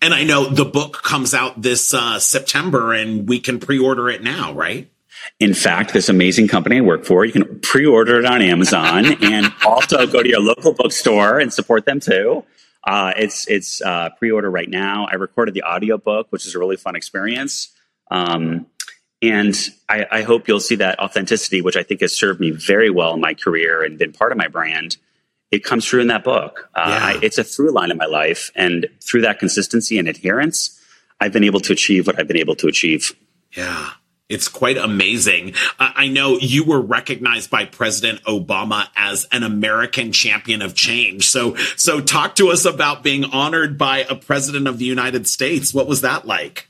And 0.00 0.14
I 0.14 0.24
know 0.24 0.48
the 0.48 0.64
book 0.64 1.02
comes 1.02 1.34
out 1.34 1.60
this 1.60 1.94
uh, 1.94 2.18
September 2.18 2.92
and 2.92 3.28
we 3.28 3.40
can 3.40 3.58
pre-order 3.58 4.08
it 4.10 4.22
now, 4.22 4.52
right? 4.52 4.90
In 5.40 5.54
fact, 5.54 5.92
this 5.92 6.08
amazing 6.08 6.48
company 6.48 6.78
I 6.78 6.80
work 6.80 7.04
for, 7.04 7.24
you 7.24 7.32
can 7.32 7.60
pre-order 7.60 8.18
it 8.18 8.26
on 8.26 8.42
Amazon 8.42 9.06
and 9.22 9.52
also 9.64 10.06
go 10.06 10.22
to 10.22 10.28
your 10.28 10.40
local 10.40 10.74
bookstore 10.74 11.38
and 11.38 11.52
support 11.52 11.86
them 11.86 12.00
too. 12.00 12.44
Uh, 12.86 13.12
it's 13.16 13.48
it's 13.48 13.80
uh, 13.80 14.10
pre-order 14.18 14.50
right 14.50 14.68
now. 14.68 15.06
I 15.10 15.14
recorded 15.14 15.54
the 15.54 15.62
audiobook, 15.62 16.30
which 16.30 16.46
is 16.46 16.54
a 16.54 16.58
really 16.58 16.76
fun 16.76 16.96
experience. 16.96 17.72
Um, 18.10 18.66
and 19.22 19.56
I, 19.88 20.06
I 20.10 20.22
hope 20.22 20.48
you'll 20.48 20.60
see 20.60 20.74
that 20.76 20.98
authenticity, 20.98 21.62
which 21.62 21.76
I 21.76 21.82
think 21.82 22.02
has 22.02 22.12
served 22.12 22.40
me 22.40 22.50
very 22.50 22.90
well 22.90 23.14
in 23.14 23.20
my 23.20 23.32
career 23.32 23.82
and 23.82 23.98
been 23.98 24.12
part 24.12 24.32
of 24.32 24.38
my 24.38 24.48
brand. 24.48 24.98
It 25.54 25.62
comes 25.62 25.86
through 25.86 26.00
in 26.00 26.08
that 26.08 26.24
book. 26.24 26.68
Uh, 26.74 26.84
Yeah. 26.88 27.06
I, 27.06 27.18
it's 27.22 27.38
a 27.38 27.44
through 27.44 27.70
line 27.70 27.90
in 27.90 27.96
my 27.96 28.06
life. 28.06 28.50
And 28.56 28.88
through 29.00 29.22
that 29.22 29.38
consistency 29.38 29.98
and 29.98 30.08
adherence, 30.08 30.80
I've 31.20 31.32
been 31.32 31.44
able 31.44 31.60
to 31.60 31.72
achieve 31.72 32.06
what 32.06 32.18
I've 32.18 32.26
been 32.26 32.36
able 32.36 32.56
to 32.56 32.66
achieve. 32.66 33.14
Yeah. 33.56 33.90
It's 34.28 34.48
quite 34.48 34.78
amazing. 34.78 35.54
I 35.78 35.92
I 35.96 36.08
know 36.08 36.38
you 36.38 36.64
were 36.64 36.80
recognized 36.80 37.50
by 37.50 37.66
President 37.66 38.22
Obama 38.24 38.88
as 38.96 39.26
an 39.30 39.42
American 39.42 40.12
champion 40.12 40.60
of 40.62 40.74
change. 40.74 41.28
So, 41.28 41.54
so 41.76 42.00
talk 42.00 42.34
to 42.36 42.48
us 42.48 42.64
about 42.64 43.02
being 43.02 43.24
honored 43.26 43.78
by 43.78 43.98
a 43.98 44.16
president 44.16 44.66
of 44.66 44.78
the 44.78 44.86
United 44.86 45.28
States. 45.28 45.72
What 45.74 45.86
was 45.86 46.00
that 46.00 46.26
like? 46.26 46.68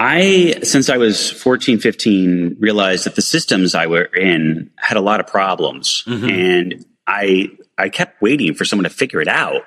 I, 0.00 0.60
since 0.62 0.88
I 0.90 0.96
was 0.96 1.30
14, 1.30 1.78
15, 1.78 2.56
realized 2.58 3.04
that 3.06 3.14
the 3.14 3.22
systems 3.22 3.74
I 3.74 3.86
were 3.86 4.04
in 4.04 4.70
had 4.76 4.96
a 4.96 5.00
lot 5.00 5.20
of 5.20 5.26
problems. 5.26 6.02
And 6.30 6.84
I, 7.06 7.50
I 7.78 7.88
kept 7.88 8.20
waiting 8.22 8.54
for 8.54 8.64
someone 8.64 8.84
to 8.84 8.90
figure 8.90 9.20
it 9.20 9.28
out. 9.28 9.62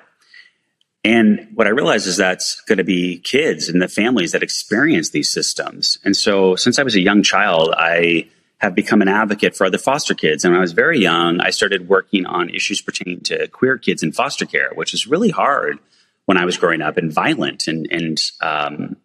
And 1.04 1.48
what 1.54 1.66
I 1.66 1.70
realized 1.70 2.06
is 2.06 2.16
that's 2.16 2.60
going 2.62 2.78
to 2.78 2.84
be 2.84 3.18
kids 3.18 3.68
and 3.68 3.80
the 3.80 3.88
families 3.88 4.32
that 4.32 4.42
experience 4.42 5.10
these 5.10 5.30
systems. 5.30 5.98
And 6.04 6.16
so 6.16 6.56
since 6.56 6.78
I 6.78 6.82
was 6.82 6.96
a 6.96 7.00
young 7.00 7.22
child, 7.22 7.72
I 7.76 8.28
have 8.58 8.74
become 8.74 9.00
an 9.00 9.08
advocate 9.08 9.56
for 9.56 9.64
other 9.64 9.78
foster 9.78 10.14
kids. 10.14 10.44
And 10.44 10.52
when 10.52 10.58
I 10.58 10.60
was 10.60 10.72
very 10.72 10.98
young, 10.98 11.40
I 11.40 11.50
started 11.50 11.88
working 11.88 12.26
on 12.26 12.50
issues 12.50 12.80
pertaining 12.80 13.20
to 13.22 13.46
queer 13.48 13.78
kids 13.78 14.02
in 14.02 14.12
foster 14.12 14.44
care, 14.44 14.70
which 14.74 14.92
is 14.92 15.06
really 15.06 15.30
hard 15.30 15.78
when 16.26 16.36
I 16.36 16.44
was 16.44 16.56
growing 16.56 16.82
up 16.82 16.96
and 16.96 17.12
violent. 17.12 17.68
And, 17.68 17.86
and 17.90 18.20
um, 18.40 18.96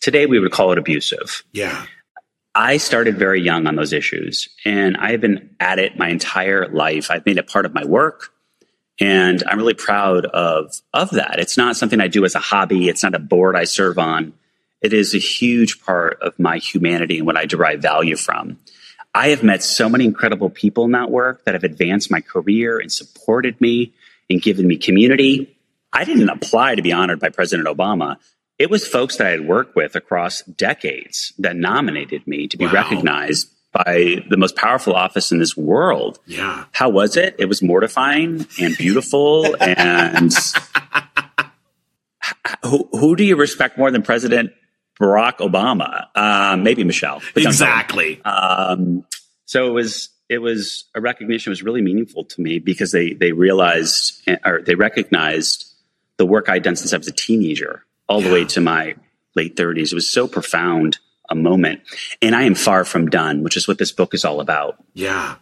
today 0.00 0.24
we 0.24 0.40
would 0.40 0.52
call 0.52 0.72
it 0.72 0.78
abusive. 0.78 1.44
Yeah. 1.52 1.84
I 2.54 2.78
started 2.78 3.18
very 3.18 3.40
young 3.40 3.66
on 3.66 3.76
those 3.76 3.92
issues 3.92 4.48
and 4.64 4.96
I've 4.96 5.20
been 5.20 5.54
at 5.60 5.78
it 5.78 5.98
my 5.98 6.08
entire 6.08 6.68
life. 6.68 7.10
I've 7.10 7.24
made 7.24 7.38
it 7.38 7.46
part 7.46 7.66
of 7.66 7.74
my 7.74 7.84
work 7.84 8.30
and 9.00 9.42
I'm 9.46 9.58
really 9.58 9.74
proud 9.74 10.26
of, 10.26 10.80
of 10.92 11.10
that. 11.10 11.36
It's 11.38 11.56
not 11.56 11.76
something 11.76 12.00
I 12.00 12.08
do 12.08 12.24
as 12.24 12.34
a 12.34 12.38
hobby. 12.40 12.88
It's 12.88 13.02
not 13.02 13.14
a 13.14 13.18
board 13.18 13.56
I 13.56 13.64
serve 13.64 13.98
on. 13.98 14.32
It 14.80 14.92
is 14.92 15.14
a 15.14 15.18
huge 15.18 15.82
part 15.82 16.20
of 16.20 16.38
my 16.38 16.58
humanity 16.58 17.18
and 17.18 17.26
what 17.26 17.36
I 17.36 17.46
derive 17.46 17.80
value 17.80 18.16
from. 18.16 18.58
I 19.14 19.28
have 19.28 19.42
met 19.42 19.62
so 19.62 19.88
many 19.88 20.04
incredible 20.04 20.50
people 20.50 20.84
in 20.86 20.92
that 20.92 21.10
work 21.10 21.44
that 21.44 21.54
have 21.54 21.64
advanced 21.64 22.10
my 22.10 22.20
career 22.20 22.78
and 22.78 22.90
supported 22.90 23.60
me 23.60 23.92
and 24.30 24.40
given 24.40 24.66
me 24.66 24.76
community. 24.76 25.56
I 25.92 26.04
didn't 26.04 26.30
apply 26.30 26.76
to 26.76 26.82
be 26.82 26.92
honored 26.92 27.20
by 27.20 27.28
President 27.28 27.68
Obama. 27.68 28.16
It 28.58 28.70
was 28.70 28.86
folks 28.86 29.16
that 29.16 29.26
I 29.26 29.30
had 29.30 29.46
worked 29.46 29.76
with 29.76 29.96
across 29.96 30.42
decades 30.42 31.32
that 31.38 31.56
nominated 31.56 32.26
me 32.26 32.48
to 32.48 32.56
be 32.56 32.66
Wow. 32.66 32.72
recognized 32.72 33.50
by 33.72 34.22
the 34.28 34.36
most 34.36 34.54
powerful 34.54 34.94
office 34.94 35.32
in 35.32 35.38
this 35.38 35.56
world. 35.56 36.18
Yeah. 36.26 36.66
How 36.72 36.90
was 36.90 37.16
it? 37.16 37.36
It 37.38 37.46
was 37.46 37.62
mortifying 37.62 38.46
and 38.60 38.76
beautiful 38.76 39.56
and 39.60 40.32
who, 42.64 42.88
who 42.92 43.16
do 43.16 43.24
you 43.24 43.36
respect 43.36 43.78
more 43.78 43.90
than 43.90 44.02
President 44.02 44.52
Barack 45.00 45.38
Obama? 45.38 46.06
Uh, 46.14 46.56
maybe 46.56 46.84
Michelle. 46.84 47.22
Exactly. 47.34 48.22
Um, 48.24 49.04
so 49.46 49.66
it 49.66 49.72
was 49.72 50.10
it 50.28 50.38
was 50.38 50.84
a 50.94 51.00
recognition 51.00 51.50
was 51.50 51.62
really 51.62 51.82
meaningful 51.82 52.24
to 52.24 52.40
me 52.40 52.58
because 52.58 52.92
they 52.92 53.12
they 53.12 53.32
realized 53.32 54.28
or 54.44 54.62
they 54.62 54.74
recognized 54.74 55.74
the 56.16 56.26
work 56.26 56.48
I'd 56.48 56.62
done 56.62 56.76
since 56.76 56.92
I 56.92 56.98
was 56.98 57.08
a 57.08 57.12
teenager 57.12 57.84
all 58.08 58.20
the 58.20 58.32
way 58.32 58.44
to 58.44 58.60
my 58.60 58.94
late 59.34 59.56
30s. 59.56 59.92
It 59.92 59.94
was 59.94 60.10
so 60.10 60.28
profound 60.28 60.98
a 61.32 61.34
moment. 61.34 61.80
And 62.20 62.36
I 62.36 62.42
am 62.44 62.54
far 62.54 62.84
from 62.84 63.08
done, 63.10 63.42
which 63.42 63.56
is 63.56 63.66
what 63.66 63.78
this 63.78 63.90
book 63.90 64.14
is 64.14 64.24
all 64.24 64.40
about. 64.40 64.76
Yeah. 64.94 65.36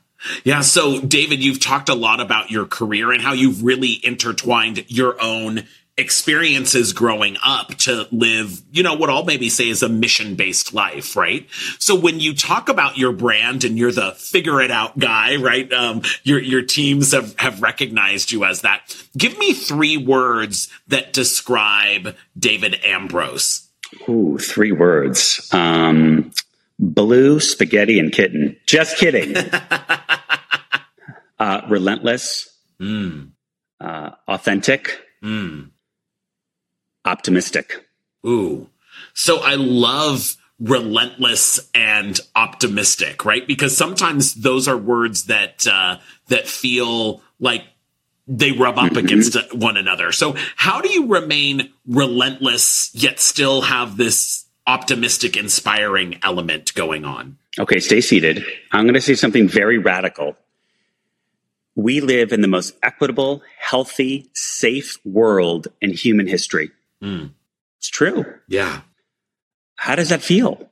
Yeah. 0.44 0.60
So, 0.60 1.00
David, 1.00 1.42
you've 1.42 1.60
talked 1.60 1.88
a 1.88 1.94
lot 1.94 2.20
about 2.20 2.50
your 2.50 2.66
career 2.66 3.10
and 3.10 3.22
how 3.22 3.32
you've 3.32 3.62
really 3.62 4.00
intertwined 4.04 4.84
your 4.88 5.20
own 5.20 5.66
experiences 6.00 6.92
growing 6.92 7.36
up 7.44 7.68
to 7.74 8.08
live, 8.10 8.62
you 8.72 8.82
know, 8.82 8.94
what 8.94 9.10
I'll 9.10 9.24
maybe 9.24 9.50
say 9.50 9.68
is 9.68 9.82
a 9.82 9.88
mission 9.88 10.34
based 10.34 10.72
life, 10.72 11.14
right? 11.14 11.46
So 11.78 11.94
when 11.94 12.20
you 12.20 12.34
talk 12.34 12.68
about 12.68 12.96
your 12.96 13.12
brand 13.12 13.64
and 13.64 13.78
you're 13.78 13.92
the 13.92 14.12
figure 14.12 14.60
it 14.62 14.70
out 14.70 14.98
guy, 14.98 15.36
right? 15.36 15.70
Um, 15.72 16.02
your, 16.22 16.40
your 16.40 16.62
teams 16.62 17.12
have, 17.12 17.38
have 17.38 17.60
recognized 17.60 18.32
you 18.32 18.44
as 18.44 18.62
that. 18.62 18.96
Give 19.16 19.36
me 19.38 19.52
three 19.52 19.98
words 19.98 20.68
that 20.88 21.12
describe 21.12 22.16
David 22.38 22.80
Ambrose. 22.82 23.69
Ooh, 24.08 24.38
three 24.38 24.72
words. 24.72 25.48
Um, 25.52 26.32
blue, 26.78 27.40
spaghetti, 27.40 27.98
and 27.98 28.12
kitten. 28.12 28.56
Just 28.66 28.96
kidding. 28.96 29.36
uh, 31.38 31.62
relentless, 31.68 32.56
mm. 32.80 33.30
uh, 33.80 34.10
authentic, 34.28 35.00
mm. 35.22 35.70
optimistic. 37.04 37.86
Ooh. 38.26 38.68
So 39.14 39.38
I 39.38 39.54
love 39.54 40.36
relentless 40.60 41.70
and 41.74 42.20
optimistic, 42.36 43.24
right? 43.24 43.46
Because 43.46 43.76
sometimes 43.76 44.34
those 44.34 44.68
are 44.68 44.76
words 44.76 45.24
that 45.24 45.66
uh, 45.66 45.98
that 46.28 46.46
feel 46.46 47.22
like 47.38 47.64
they 48.26 48.52
rub 48.52 48.78
up 48.78 48.90
mm-hmm. 48.90 48.98
against 48.98 49.54
one 49.54 49.76
another. 49.76 50.12
So 50.12 50.36
how 50.56 50.80
do 50.80 50.90
you 50.90 51.06
remain 51.06 51.70
relentless 51.86 52.90
yet 52.94 53.20
still 53.20 53.62
have 53.62 53.96
this 53.96 54.46
optimistic, 54.66 55.36
inspiring 55.36 56.18
element 56.22 56.74
going 56.74 57.04
on? 57.04 57.38
Okay, 57.58 57.80
stay 57.80 58.00
seated. 58.00 58.44
I'm 58.70 58.84
going 58.84 58.94
to 58.94 59.00
say 59.00 59.14
something 59.14 59.48
very 59.48 59.78
radical. 59.78 60.36
We 61.74 62.00
live 62.00 62.32
in 62.32 62.40
the 62.40 62.48
most 62.48 62.74
equitable, 62.82 63.42
healthy, 63.58 64.30
safe 64.34 64.98
world 65.04 65.68
in 65.80 65.92
human 65.92 66.26
history. 66.26 66.70
Mm. 67.02 67.30
It's 67.78 67.88
true. 67.88 68.24
Yeah. 68.48 68.82
How 69.76 69.94
does 69.94 70.10
that 70.10 70.22
feel? 70.22 70.68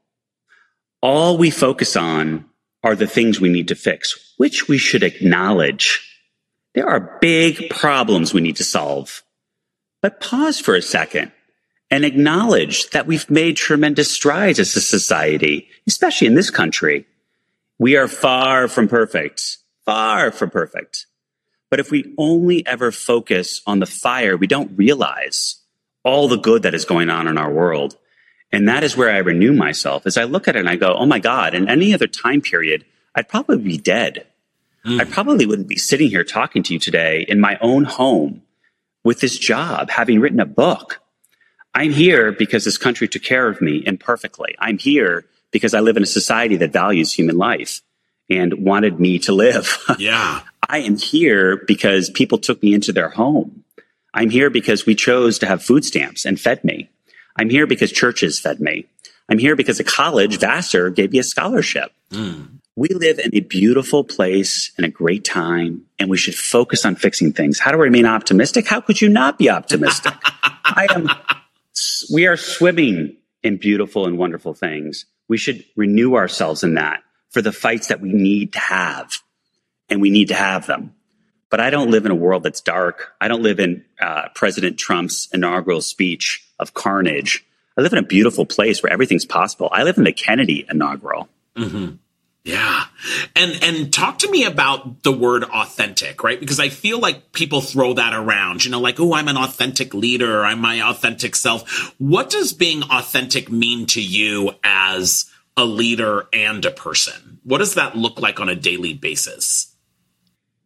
All 1.00 1.38
we 1.38 1.50
focus 1.50 1.96
on 1.96 2.44
are 2.84 2.94
the 2.94 3.06
things 3.06 3.40
we 3.40 3.48
need 3.48 3.68
to 3.68 3.74
fix, 3.74 4.34
which 4.36 4.68
we 4.68 4.78
should 4.78 5.02
acknowledge. 5.02 6.07
There 6.78 6.88
are 6.88 7.18
big 7.20 7.70
problems 7.70 8.32
we 8.32 8.40
need 8.40 8.54
to 8.58 8.64
solve. 8.64 9.24
But 10.00 10.20
pause 10.20 10.60
for 10.60 10.76
a 10.76 10.80
second 10.80 11.32
and 11.90 12.04
acknowledge 12.04 12.90
that 12.90 13.04
we've 13.04 13.28
made 13.28 13.56
tremendous 13.56 14.12
strides 14.12 14.60
as 14.60 14.76
a 14.76 14.80
society, 14.80 15.66
especially 15.88 16.28
in 16.28 16.36
this 16.36 16.50
country. 16.50 17.04
We 17.80 17.96
are 17.96 18.06
far 18.06 18.68
from 18.68 18.86
perfect, 18.86 19.58
far 19.84 20.30
from 20.30 20.50
perfect. 20.50 21.06
But 21.68 21.80
if 21.80 21.90
we 21.90 22.14
only 22.16 22.64
ever 22.64 22.92
focus 22.92 23.60
on 23.66 23.80
the 23.80 23.86
fire, 23.86 24.36
we 24.36 24.46
don't 24.46 24.78
realize 24.78 25.56
all 26.04 26.28
the 26.28 26.38
good 26.38 26.62
that 26.62 26.76
is 26.76 26.84
going 26.84 27.10
on 27.10 27.26
in 27.26 27.38
our 27.38 27.50
world. 27.50 27.96
And 28.52 28.68
that 28.68 28.84
is 28.84 28.96
where 28.96 29.10
I 29.10 29.18
renew 29.18 29.52
myself 29.52 30.06
as 30.06 30.16
I 30.16 30.22
look 30.22 30.46
at 30.46 30.54
it 30.54 30.60
and 30.60 30.68
I 30.68 30.76
go, 30.76 30.94
oh 30.94 31.06
my 31.06 31.18
God, 31.18 31.54
in 31.54 31.68
any 31.68 31.92
other 31.92 32.06
time 32.06 32.40
period, 32.40 32.84
I'd 33.16 33.28
probably 33.28 33.58
be 33.58 33.78
dead. 33.78 34.27
Mm. 34.88 35.00
I 35.00 35.04
probably 35.04 35.46
wouldn't 35.46 35.68
be 35.68 35.76
sitting 35.76 36.08
here 36.08 36.24
talking 36.24 36.62
to 36.64 36.72
you 36.72 36.80
today 36.80 37.24
in 37.28 37.40
my 37.40 37.58
own 37.60 37.84
home 37.84 38.42
with 39.04 39.20
this 39.20 39.38
job, 39.38 39.90
having 39.90 40.20
written 40.20 40.40
a 40.40 40.46
book. 40.46 41.00
I'm 41.74 41.92
here 41.92 42.32
because 42.32 42.64
this 42.64 42.78
country 42.78 43.06
took 43.06 43.22
care 43.22 43.48
of 43.48 43.60
me 43.60 43.82
imperfectly. 43.86 44.54
I'm 44.58 44.78
here 44.78 45.26
because 45.50 45.74
I 45.74 45.80
live 45.80 45.96
in 45.96 46.02
a 46.02 46.06
society 46.06 46.56
that 46.56 46.72
values 46.72 47.12
human 47.12 47.36
life 47.36 47.82
and 48.30 48.54
wanted 48.54 48.98
me 48.98 49.18
to 49.20 49.32
live. 49.32 49.78
Yeah. 49.98 50.42
I 50.70 50.80
am 50.80 50.98
here 50.98 51.56
because 51.66 52.10
people 52.10 52.36
took 52.36 52.62
me 52.62 52.74
into 52.74 52.92
their 52.92 53.08
home. 53.08 53.64
I'm 54.12 54.28
here 54.28 54.50
because 54.50 54.84
we 54.84 54.94
chose 54.94 55.38
to 55.38 55.46
have 55.46 55.62
food 55.62 55.82
stamps 55.82 56.26
and 56.26 56.38
fed 56.38 56.62
me. 56.62 56.90
I'm 57.36 57.48
here 57.48 57.66
because 57.66 57.90
churches 57.90 58.38
fed 58.38 58.60
me. 58.60 58.84
I'm 59.30 59.38
here 59.38 59.56
because 59.56 59.80
a 59.80 59.84
college, 59.84 60.38
Vassar, 60.38 60.90
gave 60.90 61.12
me 61.12 61.18
a 61.20 61.22
scholarship. 61.22 61.92
Mm. 62.10 62.58
We 62.78 62.90
live 62.90 63.18
in 63.18 63.34
a 63.34 63.40
beautiful 63.40 64.04
place 64.04 64.70
and 64.76 64.86
a 64.86 64.88
great 64.88 65.24
time, 65.24 65.86
and 65.98 66.08
we 66.08 66.16
should 66.16 66.36
focus 66.36 66.84
on 66.84 66.94
fixing 66.94 67.32
things. 67.32 67.58
How 67.58 67.72
do 67.72 67.76
to 67.76 67.82
remain 67.82 68.06
optimistic? 68.06 68.68
How 68.68 68.80
could 68.80 69.00
you 69.00 69.08
not 69.08 69.36
be 69.36 69.50
optimistic? 69.50 70.12
I 70.22 70.86
am, 70.94 71.10
we 72.12 72.28
are 72.28 72.36
swimming 72.36 73.16
in 73.42 73.56
beautiful 73.56 74.06
and 74.06 74.16
wonderful 74.16 74.54
things. 74.54 75.06
We 75.26 75.38
should 75.38 75.64
renew 75.74 76.14
ourselves 76.14 76.62
in 76.62 76.74
that 76.74 77.02
for 77.30 77.42
the 77.42 77.50
fights 77.50 77.88
that 77.88 78.00
we 78.00 78.12
need 78.12 78.52
to 78.52 78.60
have, 78.60 79.12
and 79.88 80.00
we 80.00 80.10
need 80.10 80.28
to 80.28 80.36
have 80.36 80.68
them. 80.68 80.94
But 81.50 81.58
I 81.58 81.70
don't 81.70 81.90
live 81.90 82.06
in 82.06 82.12
a 82.12 82.14
world 82.14 82.44
that's 82.44 82.60
dark. 82.60 83.12
I 83.20 83.26
don't 83.26 83.42
live 83.42 83.58
in 83.58 83.84
uh, 84.00 84.28
President 84.36 84.78
Trump's 84.78 85.28
inaugural 85.34 85.80
speech 85.80 86.46
of 86.60 86.74
carnage. 86.74 87.44
I 87.76 87.80
live 87.80 87.92
in 87.92 87.98
a 87.98 88.06
beautiful 88.06 88.46
place 88.46 88.84
where 88.84 88.92
everything's 88.92 89.26
possible. 89.26 89.68
I 89.72 89.82
live 89.82 89.98
in 89.98 90.04
the 90.04 90.12
Kennedy 90.12 90.64
inaugural. 90.70 91.28
Mm-hmm. 91.56 91.96
Yeah. 92.48 92.86
And 93.36 93.62
and 93.62 93.92
talk 93.92 94.20
to 94.20 94.30
me 94.30 94.46
about 94.46 95.02
the 95.02 95.12
word 95.12 95.44
authentic, 95.44 96.24
right? 96.24 96.40
Because 96.40 96.58
I 96.58 96.70
feel 96.70 96.98
like 96.98 97.32
people 97.32 97.60
throw 97.60 97.92
that 97.92 98.14
around, 98.14 98.64
you 98.64 98.70
know, 98.70 98.80
like, 98.80 98.98
oh, 98.98 99.12
I'm 99.12 99.28
an 99.28 99.36
authentic 99.36 99.92
leader, 99.92 100.46
I'm 100.46 100.58
my 100.58 100.80
authentic 100.80 101.36
self. 101.36 101.92
What 101.98 102.30
does 102.30 102.54
being 102.54 102.84
authentic 102.84 103.50
mean 103.50 103.84
to 103.88 104.00
you 104.02 104.52
as 104.64 105.30
a 105.58 105.66
leader 105.66 106.26
and 106.32 106.64
a 106.64 106.70
person? 106.70 107.38
What 107.44 107.58
does 107.58 107.74
that 107.74 107.98
look 107.98 108.18
like 108.18 108.40
on 108.40 108.48
a 108.48 108.56
daily 108.56 108.94
basis? 108.94 109.76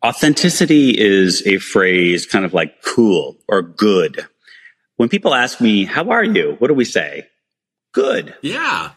Authenticity 0.07 0.91
is 0.97 1.45
a 1.49 1.59
phrase 1.59 2.27
kind 2.27 2.45
of 2.45 2.55
like 2.55 2.81
cool 2.83 3.39
or 3.49 3.61
good. 3.61 4.25
When 4.99 5.09
people 5.09 5.35
ask 5.35 5.61
me, 5.61 5.85
how 5.85 6.11
are 6.11 6.23
you? 6.23 6.55
What 6.61 6.69
do 6.69 6.75
we 6.75 6.85
say? 6.85 7.27
Good. 7.91 8.37
Yeah. 8.41 8.91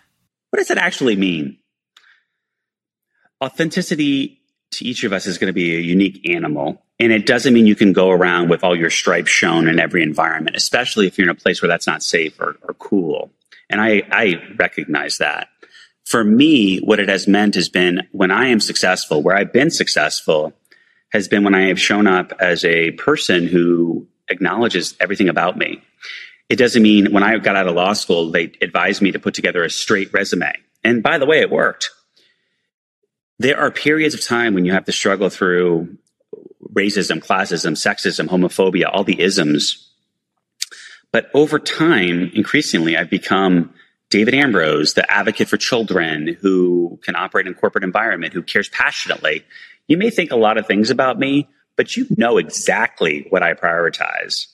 What 0.52 0.60
does 0.60 0.68
that 0.68 0.78
actually 0.78 1.16
mean? 1.16 1.58
Authenticity 3.44 4.42
to 4.72 4.86
each 4.86 5.04
of 5.04 5.14
us 5.14 5.26
is 5.26 5.38
going 5.38 5.48
to 5.48 5.54
be 5.54 5.76
a 5.76 5.82
unique 5.82 6.30
animal. 6.30 6.82
And 7.00 7.12
it 7.12 7.26
doesn't 7.26 7.54
mean 7.54 7.68
you 7.68 7.76
can 7.76 7.94
go 7.94 8.10
around 8.10 8.50
with 8.50 8.64
all 8.64 8.76
your 8.76 8.90
stripes 8.90 9.30
shown 9.30 9.68
in 9.68 9.80
every 9.80 10.02
environment, 10.02 10.56
especially 10.56 11.08
if 11.08 11.18
you're 11.18 11.30
in 11.30 11.36
a 11.36 11.40
place 11.40 11.62
where 11.62 11.70
that's 11.70 11.88
not 11.88 12.04
safe 12.04 12.40
or, 12.40 12.56
or 12.62 12.74
cool. 12.76 13.32
And 13.70 13.82
I, 13.82 14.04
I 14.12 14.36
recognize 14.58 15.18
that. 15.18 15.50
For 16.06 16.24
me, 16.24 16.80
what 16.80 17.00
it 17.00 17.10
has 17.10 17.28
meant 17.28 17.56
has 17.56 17.68
been 17.68 18.08
when 18.12 18.32
I 18.32 18.48
am 18.48 18.60
successful, 18.60 19.24
where 19.24 19.36
I've 19.36 19.52
been 19.52 19.72
successful, 19.72 20.54
has 21.12 21.28
been 21.28 21.44
when 21.44 21.56
I 21.56 21.68
have 21.68 21.80
shown 21.80 22.08
up 22.08 22.32
as 22.40 22.64
a 22.64 22.92
person 22.92 23.48
who 23.48 24.08
acknowledges 24.30 24.96
everything 25.00 25.30
about 25.30 25.58
me. 25.58 25.82
It 26.48 26.58
doesn't 26.58 26.84
mean 26.84 27.12
when 27.12 27.24
I 27.24 27.38
got 27.40 27.56
out 27.56 27.68
of 27.68 27.76
law 27.76 27.94
school, 27.94 28.32
they 28.32 28.52
advised 28.62 29.02
me 29.02 29.12
to 29.12 29.20
put 29.20 29.34
together 29.34 29.64
a 29.64 29.70
straight 29.70 30.14
resume. 30.14 30.54
And 30.84 31.02
by 31.02 31.18
the 31.18 31.26
way, 31.26 31.40
it 31.40 31.50
worked. 31.50 31.90
There 33.40 33.60
are 33.60 33.72
periods 33.72 34.16
of 34.16 34.22
time 34.22 34.54
when 34.54 34.66
you 34.66 34.72
have 34.72 34.86
to 34.86 34.92
struggle 34.92 35.30
through 35.30 35.98
racism, 36.74 37.20
classism, 37.20 37.74
sexism, 37.74 38.28
homophobia, 38.28 38.90
all 38.92 39.04
the 39.04 39.20
isms. 39.20 39.92
But 41.12 41.30
over 41.34 41.60
time, 41.60 42.32
increasingly, 42.34 42.98
I've 42.98 43.10
become 43.10 43.74
David 44.10 44.34
Ambrose, 44.34 44.94
the 44.94 45.10
advocate 45.12 45.48
for 45.48 45.58
children 45.58 46.38
who 46.40 47.00
can 47.04 47.16
operate 47.16 47.48
in 47.48 47.54
corporate 47.54 47.84
environment, 47.84 48.34
who 48.34 48.42
cares 48.42 48.70
passionately. 48.70 49.46
You 49.88 49.98
may 49.98 50.10
think 50.10 50.32
a 50.32 50.38
lot 50.38 50.58
of 50.58 50.68
things 50.68 50.90
about 50.90 51.20
me, 51.20 51.50
but 51.76 51.96
you 51.96 52.08
know 52.18 52.38
exactly 52.38 53.28
what 53.30 53.44
I 53.44 53.54
prioritize. 53.54 54.48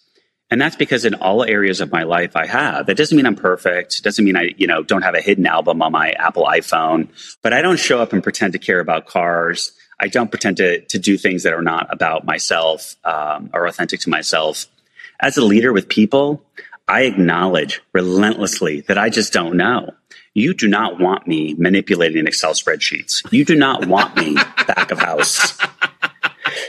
And 0.52 0.60
that's 0.60 0.76
because 0.76 1.06
in 1.06 1.16
all 1.16 1.44
areas 1.44 1.80
of 1.80 1.92
my 1.92 2.04
life 2.04 2.36
I 2.36 2.46
have. 2.46 2.90
It 2.90 2.98
doesn't 2.98 3.16
mean 3.16 3.26
I'm 3.26 3.36
perfect. 3.36 3.98
It 3.98 4.04
doesn't 4.04 4.24
mean 4.24 4.36
I, 4.36 4.52
you 4.58 4.68
know, 4.68 4.84
don't 4.84 5.02
have 5.02 5.16
a 5.16 5.22
hidden 5.22 5.48
album 5.48 5.82
on 5.82 5.94
my 5.94 6.12
Apple 6.12 6.44
iPhone, 6.46 7.08
but 7.42 7.54
I 7.54 7.62
don't 7.62 7.80
show 7.80 8.02
up 8.02 8.12
and 8.12 8.22
pretend 8.22 8.52
to 8.54 8.60
care 8.60 8.82
about 8.82 9.08
cars. 9.08 9.72
I 10.00 10.08
don't 10.08 10.30
pretend 10.30 10.58
to, 10.58 10.82
to 10.82 11.00
do 11.00 11.18
things 11.18 11.44
that 11.44 11.54
are 11.54 11.62
not 11.62 11.88
about 11.90 12.26
myself 12.26 12.98
um, 13.06 13.50
or 13.54 13.66
authentic 13.66 14.02
to 14.02 14.10
myself. 14.10 14.68
As 15.22 15.38
a 15.38 15.46
leader 15.46 15.72
with 15.72 15.88
people, 15.88 16.44
I 16.88 17.04
acknowledge 17.04 17.82
relentlessly 17.94 18.82
that 18.82 18.98
I 18.98 19.10
just 19.10 19.32
don't 19.32 19.56
know. 19.56 19.92
You 20.34 20.54
do 20.54 20.68
not 20.68 21.00
want 21.00 21.28
me 21.28 21.54
manipulating 21.54 22.28
Excel 22.28 22.54
spreadsheets. 22.54 23.26
You 23.32 23.46
do 23.46 23.56
not 23.56 23.86
want 23.86 24.16
me 24.18 24.34
back 24.68 24.92
of 24.92 25.00
house. 25.00 25.58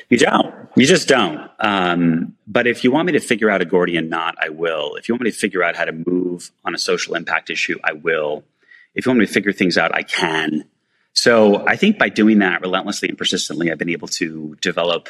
You 0.09 0.19
don't. 0.19 0.55
You 0.77 0.87
just 0.87 1.09
don't. 1.09 1.51
Um, 1.61 2.37
but 2.47 2.67
if 2.67 2.85
you 2.85 2.91
want 2.91 3.07
me 3.07 3.13
to 3.13 3.21
figure 3.21 3.51
out 3.51 3.61
a 3.61 3.65
Gordian 3.65 4.09
knot, 4.09 4.37
I 4.41 4.49
will. 4.49 4.95
If 4.97 5.09
you 5.09 5.15
want 5.15 5.23
me 5.23 5.31
to 5.31 5.37
figure 5.37 5.63
out 5.63 5.77
how 5.77 5.85
to 5.85 5.93
move 5.93 6.51
on 6.65 6.75
a 6.75 6.79
social 6.79 7.15
impact 7.15 7.51
issue, 7.51 7.79
I 7.85 7.93
will. 7.93 8.45
If 8.95 9.07
you 9.07 9.11
want 9.11 9.21
me 9.21 9.27
to 9.27 9.33
figure 9.33 9.53
things 9.53 9.77
out, 9.77 9.95
I 9.95 10.03
can. 10.03 10.65
So 11.13 11.67
I 11.67 11.77
think 11.77 11.99
by 11.99 12.09
doing 12.09 12.39
that 12.39 12.63
relentlessly 12.63 13.09
and 13.09 13.19
persistently, 13.19 13.71
I've 13.71 13.79
been 13.79 13.91
able 13.91 14.09
to 14.09 14.57
develop 14.61 15.09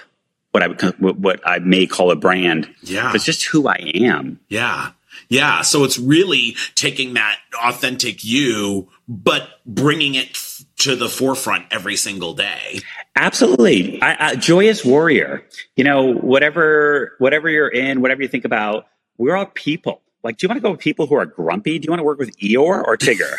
what 0.51 0.63
I 0.63 0.69
would, 0.69 1.23
what 1.23 1.41
I 1.45 1.59
may 1.61 1.87
call 1.87 2.11
a 2.11 2.17
brand. 2.17 2.69
Yeah. 2.83 3.13
It's 3.15 3.25
just 3.25 3.45
who 3.45 3.69
I 3.69 3.77
am. 3.77 4.41
Yeah. 4.49 4.91
Yeah. 5.29 5.63
So 5.63 5.85
it's 5.85 5.99
really 5.99 6.57
taking 6.75 7.15
that 7.15 7.39
authentic 7.63 8.25
you, 8.25 8.89
but 9.09 9.49
bringing 9.65 10.15
it 10.15 10.37
to 10.83 10.97
the 10.97 11.09
forefront 11.09 11.67
every 11.71 11.97
single 11.97 12.35
day. 12.35 12.81
Absolutely. 13.15 14.03
I, 14.03 14.31
I, 14.31 14.35
joyous 14.35 14.85
warrior. 14.85 15.47
You 15.77 15.85
know, 15.85 16.13
whatever, 16.13 17.15
whatever 17.19 17.49
you're 17.49 17.69
in, 17.69 18.01
whatever 18.01 18.23
you 18.23 18.29
think 18.29 18.45
about, 18.45 18.87
we're 19.17 19.37
all 19.37 19.47
people. 19.47 20.03
Like, 20.25 20.39
do 20.39 20.45
you 20.45 20.49
want 20.49 20.59
to 20.59 20.63
go 20.63 20.73
with 20.73 20.81
people 20.81 21.07
who 21.07 21.15
are 21.15 21.27
grumpy? 21.27 21.79
Do 21.79 21.87
you 21.87 21.91
want 21.91 22.01
to 22.01 22.05
work 22.05 22.19
with 22.19 22.37
Eeyore 22.39 22.85
or 22.85 22.97
Tigger? 22.97 23.33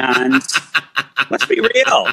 and 0.00 0.42
let's 1.30 1.44
be 1.46 1.60
real. 1.60 2.08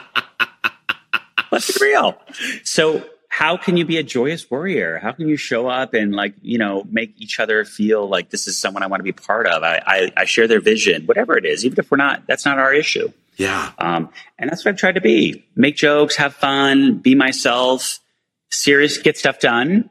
Let's 1.51 1.77
be 1.77 1.85
real. 1.85 2.17
So 2.63 3.05
how 3.29 3.55
can 3.55 3.77
you 3.77 3.85
be 3.85 3.97
a 3.97 4.03
joyous 4.03 4.49
warrior? 4.51 4.99
How 4.99 5.13
can 5.13 5.29
you 5.29 5.37
show 5.37 5.67
up 5.67 5.93
and 5.93 6.13
like, 6.13 6.33
you 6.41 6.57
know, 6.57 6.85
make 6.91 7.13
each 7.17 7.39
other 7.39 7.63
feel 7.63 8.07
like 8.07 8.29
this 8.29 8.47
is 8.47 8.57
someone 8.57 8.83
I 8.83 8.87
want 8.87 8.99
to 8.99 9.05
be 9.05 9.13
part 9.13 9.47
of? 9.47 9.63
I, 9.63 9.81
I, 9.85 10.11
I 10.17 10.25
share 10.25 10.47
their 10.47 10.59
vision, 10.59 11.05
whatever 11.05 11.37
it 11.37 11.45
is, 11.45 11.65
even 11.65 11.79
if 11.79 11.89
we're 11.89 11.97
not, 11.97 12.23
that's 12.27 12.45
not 12.45 12.59
our 12.59 12.73
issue. 12.73 13.09
Yeah. 13.39 13.71
Um, 13.77 14.09
and 14.37 14.49
that's 14.49 14.65
what 14.65 14.71
I've 14.71 14.77
tried 14.77 14.95
to 14.95 15.01
be. 15.01 15.45
Make 15.55 15.77
jokes, 15.77 16.17
have 16.17 16.35
fun, 16.35 16.97
be 16.97 17.15
myself, 17.15 17.99
serious, 18.51 18.97
get 18.97 19.17
stuff 19.17 19.39
done 19.39 19.89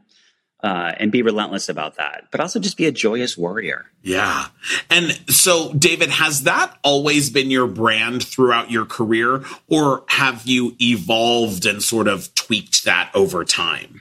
uh, 0.63 0.93
and 0.99 1.11
be 1.11 1.23
relentless 1.23 1.69
about 1.69 1.97
that, 1.97 2.25
but 2.31 2.41
also 2.41 2.59
just 2.59 2.77
be 2.77 2.87
a 2.87 2.93
joyous 2.93 3.39
warrior. 3.39 3.87
Yeah. 4.03 4.47
And 4.91 5.13
so, 5.29 5.73
David, 5.73 6.11
has 6.11 6.43
that 6.43 6.77
always 6.83 7.31
been 7.31 7.51
your 7.51 7.67
brand 7.67 8.23
throughout 8.23 8.71
your 8.71 8.85
career, 8.85 9.45
or 9.69 10.05
have 10.09 10.47
you 10.47 10.77
evolved 10.81 11.65
and 11.65 11.83
sort 11.83 12.09
of 12.09 12.35
tweaked 12.35 12.85
that 12.85 13.11
over 13.15 13.45
time? 13.45 14.01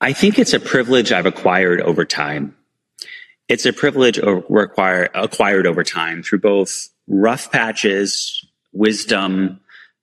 I 0.00 0.12
think 0.12 0.38
it's 0.38 0.54
a 0.54 0.60
privilege 0.60 1.12
I've 1.12 1.26
acquired 1.26 1.80
over 1.80 2.04
time. 2.04 2.56
It's 3.48 3.66
a 3.66 3.72
privilege 3.72 4.18
acquired 4.18 5.10
acquired 5.14 5.66
over 5.66 5.84
time 5.84 6.22
through 6.22 6.40
both 6.40 6.88
rough 7.06 7.50
patches, 7.50 8.43
wisdom, 8.74 9.60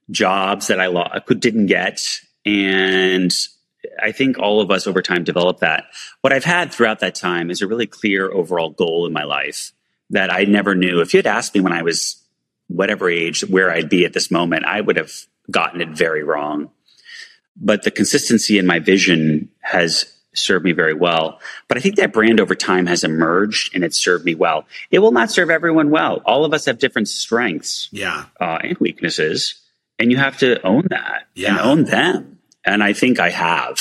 jobs 0.10 0.68
that 0.68 0.80
I 0.80 0.88
lo- 0.88 1.08
didn't 1.28 1.68
get, 1.68 2.02
and 2.46 3.32
I 4.02 4.12
think 4.12 4.40
all 4.40 4.62
of 4.62 4.72
us 4.72 4.88
over 4.88 5.02
time 5.02 5.24
develop 5.24 5.60
that. 5.60 5.86
What 6.22 6.34
I've 6.34 6.44
had 6.44 6.74
throughout 6.74 7.00
that 7.00 7.16
time 7.16 7.52
is 7.52 7.62
a 7.62 7.68
really 7.68 7.88
clear 7.88 8.32
overall 8.32 8.72
goal 8.72 9.06
in 9.06 9.14
my 9.14 9.24
life 9.24 9.72
that 10.10 10.32
I 10.32 10.44
never 10.44 10.76
knew. 10.76 11.02
If 11.02 11.14
you 11.14 11.20
had 11.20 11.28
asked 11.28 11.56
me 11.56 11.62
when 11.62 11.74
I 11.74 11.84
was 11.84 12.22
whatever 12.68 13.10
age 13.10 13.42
where 13.42 13.72
I'd 13.72 13.90
be 13.90 14.06
at 14.06 14.14
this 14.14 14.32
moment, 14.32 14.66
I 14.66 14.82
would 14.82 14.98
have 14.98 15.12
gotten 15.50 15.82
it 15.82 15.90
very 15.90 16.24
wrong. 16.24 16.70
But 17.56 17.84
the 17.84 17.92
consistency 17.92 18.58
in 18.58 18.66
my 18.66 18.80
vision 18.80 19.50
has 19.60 20.11
served 20.34 20.66
me 20.66 20.72
very 20.72 20.94
well. 20.94 21.40
But 21.68 21.78
I 21.78 21.82
think 21.82 21.96
that 21.98 22.14
brand 22.14 22.40
over 22.40 22.56
time 22.56 22.86
has 22.88 23.04
emerged 23.04 23.76
and 23.76 23.84
it's 23.84 23.98
served 23.98 24.26
me 24.26 24.36
well. 24.36 24.66
It 24.90 25.00
will 25.00 25.12
not 25.12 25.32
serve 25.32 25.50
everyone 25.50 25.90
well. 25.90 26.22
All 26.26 26.46
of 26.46 26.54
us 26.54 26.66
have 26.66 26.80
different 26.80 27.10
strengths 27.10 27.90
yeah. 27.92 28.26
Uh, 28.40 28.60
and 28.64 28.78
weaknesses, 28.78 29.56
and 30.00 30.12
you 30.12 30.18
have 30.18 30.38
to 30.40 30.66
own 30.66 30.88
that 30.90 31.28
yeah. 31.36 31.52
and 31.52 31.60
own 31.60 31.84
them 31.86 32.32
and 32.64 32.84
I 32.84 32.94
think 32.94 33.20
I 33.20 33.30
have, 33.30 33.80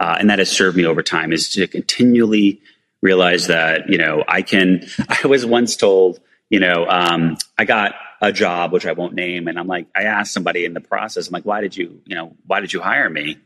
uh, 0.00 0.16
and 0.18 0.30
that 0.30 0.38
has 0.38 0.50
served 0.50 0.76
me 0.76 0.86
over 0.86 1.02
time, 1.02 1.32
is 1.32 1.50
to 1.50 1.66
continually 1.66 2.60
realize 3.02 3.48
that 3.48 3.88
you 3.88 3.98
know 3.98 4.24
I 4.26 4.42
can. 4.42 4.86
I 5.08 5.26
was 5.26 5.44
once 5.44 5.76
told, 5.76 6.20
you 6.50 6.60
know, 6.60 6.86
um, 6.88 7.36
I 7.58 7.64
got 7.64 7.94
a 8.20 8.32
job 8.32 8.72
which 8.72 8.86
I 8.86 8.92
won't 8.92 9.14
name, 9.14 9.48
and 9.48 9.58
I'm 9.58 9.66
like, 9.66 9.86
I 9.94 10.04
asked 10.04 10.32
somebody 10.32 10.64
in 10.64 10.74
the 10.74 10.80
process, 10.80 11.28
I'm 11.28 11.32
like, 11.32 11.44
why 11.44 11.60
did 11.60 11.76
you, 11.76 12.00
you 12.06 12.14
know, 12.14 12.34
why 12.46 12.60
did 12.60 12.72
you 12.72 12.80
hire 12.80 13.10
me? 13.10 13.38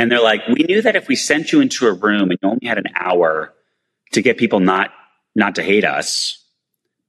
And 0.00 0.10
they're 0.10 0.22
like, 0.22 0.48
we 0.48 0.62
knew 0.62 0.80
that 0.80 0.96
if 0.96 1.08
we 1.08 1.14
sent 1.14 1.52
you 1.52 1.60
into 1.60 1.86
a 1.86 1.92
room 1.92 2.30
and 2.30 2.38
you 2.40 2.48
only 2.48 2.66
had 2.66 2.78
an 2.78 2.86
hour 2.98 3.52
to 4.12 4.22
get 4.22 4.38
people 4.38 4.58
not 4.58 4.90
not 5.34 5.56
to 5.56 5.62
hate 5.62 5.84
us, 5.84 6.42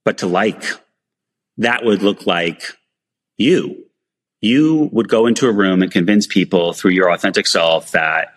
but 0.03 0.17
to 0.17 0.27
like, 0.27 0.63
that 1.57 1.85
would 1.85 2.01
look 2.01 2.27
like 2.27 2.63
you 3.37 3.85
you 4.41 4.89
would 4.91 5.07
go 5.07 5.25
into 5.25 5.47
a 5.47 5.53
room 5.53 5.81
and 5.81 5.89
convince 5.89 6.27
people 6.27 6.73
through 6.73 6.91
your 6.91 7.09
authentic 7.09 7.47
self 7.47 7.91
that 7.91 8.33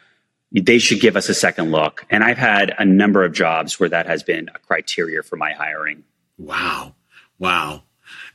they 0.52 0.78
should 0.78 1.00
give 1.00 1.16
us 1.16 1.28
a 1.28 1.34
second 1.34 1.72
look. 1.72 2.06
And 2.08 2.22
I've 2.22 2.38
had 2.38 2.72
a 2.78 2.84
number 2.84 3.24
of 3.24 3.32
jobs 3.32 3.80
where 3.80 3.88
that 3.88 4.06
has 4.06 4.22
been 4.22 4.50
a 4.54 4.58
criteria 4.60 5.24
for 5.24 5.36
my 5.36 5.52
hiring. 5.52 6.04
Wow. 6.38 6.94
Wow. 7.40 7.82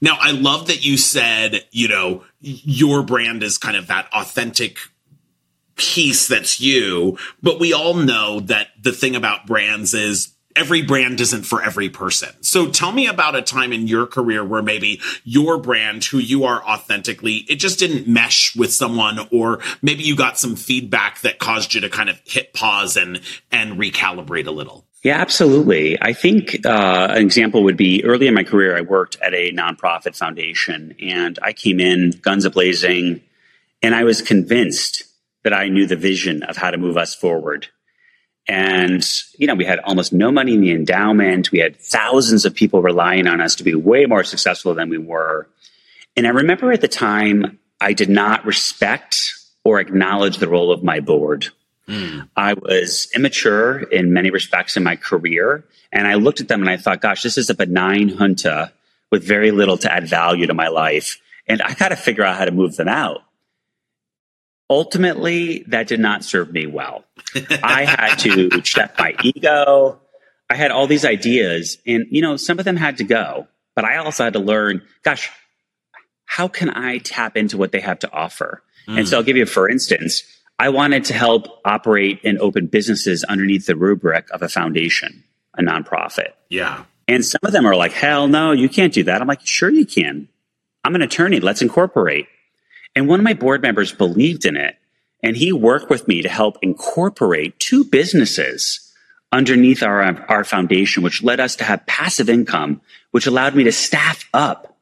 Now, 0.02 0.18
I 0.20 0.32
love 0.32 0.68
that 0.68 0.84
you 0.84 0.98
said, 0.98 1.64
you 1.72 1.88
know, 1.88 2.26
your 2.42 3.04
brand 3.04 3.42
is 3.42 3.58
kind 3.58 3.78
of 3.78 3.88
that 3.88 4.10
authentic 4.14 4.80
piece 5.80 6.28
that's 6.28 6.60
you. 6.60 7.18
But 7.42 7.60
we 7.60 7.74
all 7.74 7.96
know 7.96 8.40
that 8.42 8.68
the 8.80 8.92
thing 8.92 9.16
about 9.16 9.48
brands 9.48 9.96
is 9.96 10.36
every 10.56 10.82
brand 10.82 11.22
isn't 11.22 11.44
for 11.44 11.64
every 11.64 11.90
person. 11.90 12.30
So 12.42 12.70
tell 12.70 12.92
me 12.92 13.08
about 13.08 13.36
a 13.36 13.42
time 13.42 13.72
in 13.72 13.88
your 13.88 14.06
career 14.06 14.44
where 14.44 14.62
maybe 14.62 15.00
your 15.24 15.58
brand, 15.58 16.04
who 16.04 16.18
you 16.18 16.44
are 16.44 16.62
authentically, 16.64 17.46
it 17.50 17.56
just 17.56 17.80
didn't 17.80 18.08
mesh 18.08 18.56
with 18.56 18.74
someone, 18.74 19.20
or 19.32 19.60
maybe 19.82 20.04
you 20.04 20.16
got 20.16 20.38
some 20.38 20.56
feedback 20.56 21.22
that 21.22 21.40
caused 21.40 21.74
you 21.74 21.82
to 21.82 21.90
kind 21.90 22.10
of 22.10 22.20
hit 22.26 22.54
pause 22.54 22.98
and 22.98 23.22
and 23.52 23.80
recalibrate 23.80 24.48
a 24.48 24.52
little. 24.52 24.86
Yeah, 25.02 25.18
absolutely. 25.18 25.98
I 26.02 26.12
think 26.12 26.66
uh, 26.66 27.08
an 27.12 27.22
example 27.22 27.64
would 27.64 27.78
be 27.78 28.04
early 28.04 28.28
in 28.28 28.34
my 28.34 28.44
career, 28.44 28.76
I 28.76 28.82
worked 28.82 29.16
at 29.22 29.34
a 29.34 29.54
nonprofit 29.54 30.14
foundation, 30.14 30.94
and 31.02 31.40
I 31.42 31.54
came 31.54 31.80
in 31.80 32.12
guns 32.22 32.44
a 32.44 32.50
blazing, 32.50 33.22
and 33.82 33.96
I 33.96 34.04
was 34.04 34.22
convinced 34.22 35.04
that 35.44 35.54
I 35.54 35.70
knew 35.70 35.86
the 35.86 35.96
vision 35.96 36.44
of 36.44 36.58
how 36.58 36.72
to 36.72 36.78
move 36.78 36.98
us 36.98 37.16
forward. 37.16 37.68
And, 38.48 39.08
you 39.38 39.46
know, 39.48 39.54
we 39.54 39.66
had 39.66 39.80
almost 39.80 40.12
no 40.12 40.32
money 40.32 40.56
in 40.56 40.62
the 40.62 40.72
endowment. 40.72 41.52
We 41.52 41.60
had 41.60 41.80
thousands 41.80 42.46
of 42.46 42.56
people 42.56 42.82
relying 42.82 43.28
on 43.28 43.42
us 43.42 43.56
to 43.56 43.64
be 43.64 43.76
way 43.76 44.06
more 44.06 44.24
successful 44.24 44.74
than 44.74 44.90
we 44.90 44.98
were. 44.98 45.48
And 46.16 46.26
I 46.26 46.32
remember 46.32 46.72
at 46.72 46.82
the 46.82 46.88
time, 46.88 47.60
I 47.80 47.94
did 47.94 48.10
not 48.10 48.46
respect 48.46 49.34
or 49.64 49.80
acknowledge 49.80 50.38
the 50.38 50.50
role 50.50 50.72
of 50.72 50.84
my 50.84 51.00
board. 51.00 51.48
Mm. 51.88 52.28
I 52.36 52.54
was 52.56 53.10
immature 53.16 53.80
in 53.84 54.14
many 54.14 54.32
respects 54.32 54.78
in 54.78 54.84
my 54.84 54.96
career. 54.96 55.64
And 55.92 56.08
I 56.08 56.16
looked 56.16 56.42
at 56.42 56.48
them 56.48 56.62
and 56.62 56.70
I 56.70 56.78
thought, 56.78 57.02
gosh, 57.02 57.22
this 57.24 57.38
is 57.38 57.50
a 57.50 57.56
benign 57.56 58.10
junta 58.10 58.74
with 59.12 59.24
very 59.24 59.52
little 59.52 59.78
to 59.78 59.92
add 59.92 60.08
value 60.08 60.48
to 60.48 60.54
my 60.54 60.68
life. 60.68 61.20
And 61.48 61.62
I 61.62 61.74
got 61.74 61.90
to 61.90 61.96
figure 61.96 62.24
out 62.24 62.38
how 62.38 62.46
to 62.46 62.52
move 62.52 62.76
them 62.76 62.88
out 62.88 63.22
ultimately 64.70 65.64
that 65.68 65.88
did 65.88 66.00
not 66.00 66.24
serve 66.24 66.52
me 66.52 66.68
well. 66.68 67.04
I 67.64 67.86
had 67.86 68.16
to 68.20 68.50
check 68.62 68.98
my 68.98 69.16
ego. 69.24 70.00
I 70.50 70.56
had 70.56 70.72
all 70.72 70.88
these 70.88 71.06
ideas 71.06 71.78
and, 71.86 72.06
you 72.10 72.22
know, 72.22 72.38
some 72.38 72.60
of 72.60 72.66
them 72.66 72.76
had 72.76 72.98
to 72.98 73.04
go, 73.04 73.48
but 73.76 73.86
I 73.86 73.98
also 73.98 74.24
had 74.24 74.34
to 74.34 74.40
learn, 74.40 74.82
gosh, 75.04 75.30
how 76.26 76.48
can 76.48 76.70
I 76.70 77.00
tap 77.00 77.38
into 77.38 77.58
what 77.58 77.72
they 77.72 77.80
have 77.80 78.00
to 78.00 78.12
offer? 78.12 78.64
Mm. 78.88 79.00
And 79.00 79.08
so 79.08 79.18
I'll 79.18 79.24
give 79.24 79.38
you, 79.38 79.46
for 79.46 79.70
instance, 79.70 80.24
I 80.58 80.70
wanted 80.70 81.06
to 81.06 81.14
help 81.14 81.48
operate 81.66 82.20
and 82.24 82.38
open 82.40 82.68
businesses 82.68 83.24
underneath 83.24 83.66
the 83.66 83.76
rubric 83.76 84.30
of 84.32 84.42
a 84.42 84.50
foundation, 84.50 85.24
a 85.58 85.62
nonprofit. 85.62 86.34
Yeah. 86.50 86.84
And 87.08 87.26
some 87.26 87.40
of 87.44 87.52
them 87.52 87.66
are 87.66 87.76
like, 87.76 87.94
hell 87.94 88.28
no, 88.28 88.52
you 88.52 88.70
can't 88.70 88.94
do 88.94 89.04
that. 89.06 89.22
I'm 89.22 89.28
like, 89.28 89.46
sure 89.46 89.70
you 89.70 89.86
can. 89.86 90.28
I'm 90.84 90.96
an 90.96 91.02
attorney. 91.02 91.40
Let's 91.40 91.62
incorporate. 91.62 92.28
And 92.96 93.08
one 93.08 93.20
of 93.20 93.24
my 93.24 93.34
board 93.34 93.62
members 93.62 93.94
believed 93.94 94.46
in 94.46 94.56
it. 94.56 94.76
And 95.22 95.36
he 95.36 95.52
worked 95.52 95.90
with 95.90 96.08
me 96.08 96.22
to 96.22 96.30
help 96.30 96.58
incorporate 96.62 97.60
two 97.60 97.84
businesses 97.84 98.94
underneath 99.32 99.84
our, 99.84 100.02
our 100.30 100.44
foundation, 100.44 101.04
which 101.04 101.22
led 101.22 101.40
us 101.40 101.56
to 101.58 101.64
have 101.64 101.86
passive 101.86 102.30
income, 102.30 102.82
which 103.12 103.28
allowed 103.28 103.56
me 103.56 103.64
to 103.66 103.72
staff 103.72 104.28
up 104.34 104.78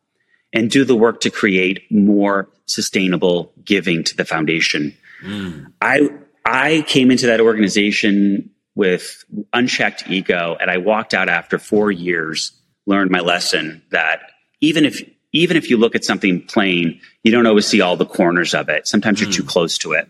and 0.54 0.70
do 0.70 0.86
the 0.86 0.96
work 0.96 1.22
to 1.22 1.30
create 1.30 1.84
more 1.91 2.50
sustainable 2.65 3.52
giving 3.63 4.04
to 4.04 4.15
the 4.15 4.26
foundation. 4.26 4.96
Mm. 5.24 5.74
I, 5.82 6.10
I 6.46 6.84
came 6.88 7.12
into 7.12 7.28
that 7.28 7.41
organization 7.41 8.52
with 8.76 9.26
unchecked 9.54 10.08
ego 10.08 10.56
and 10.62 10.70
I 10.70 10.78
walked 10.78 11.13
out 11.13 11.30
after 11.30 11.58
four 11.58 11.91
years, 11.91 12.52
learned 12.86 13.12
my 13.12 13.20
lesson 13.20 13.82
that 13.91 14.22
even 14.62 14.86
if 14.86 15.02
even 15.34 15.58
if 15.58 15.70
you 15.70 15.78
look 15.78 15.96
at 15.96 16.04
something 16.04 16.42
plain, 16.42 17.00
you 17.24 17.32
don't 17.32 17.46
always 17.46 17.68
see 17.68 17.82
all 17.82 17.98
the 17.98 18.06
corners 18.06 18.54
of 18.54 18.70
it. 18.70 18.88
Sometimes 18.88 19.22
you're 19.22 19.32
too 19.32 19.44
hmm. 19.44 19.50
close 19.50 19.78
to 19.80 19.94
it. 19.94 20.08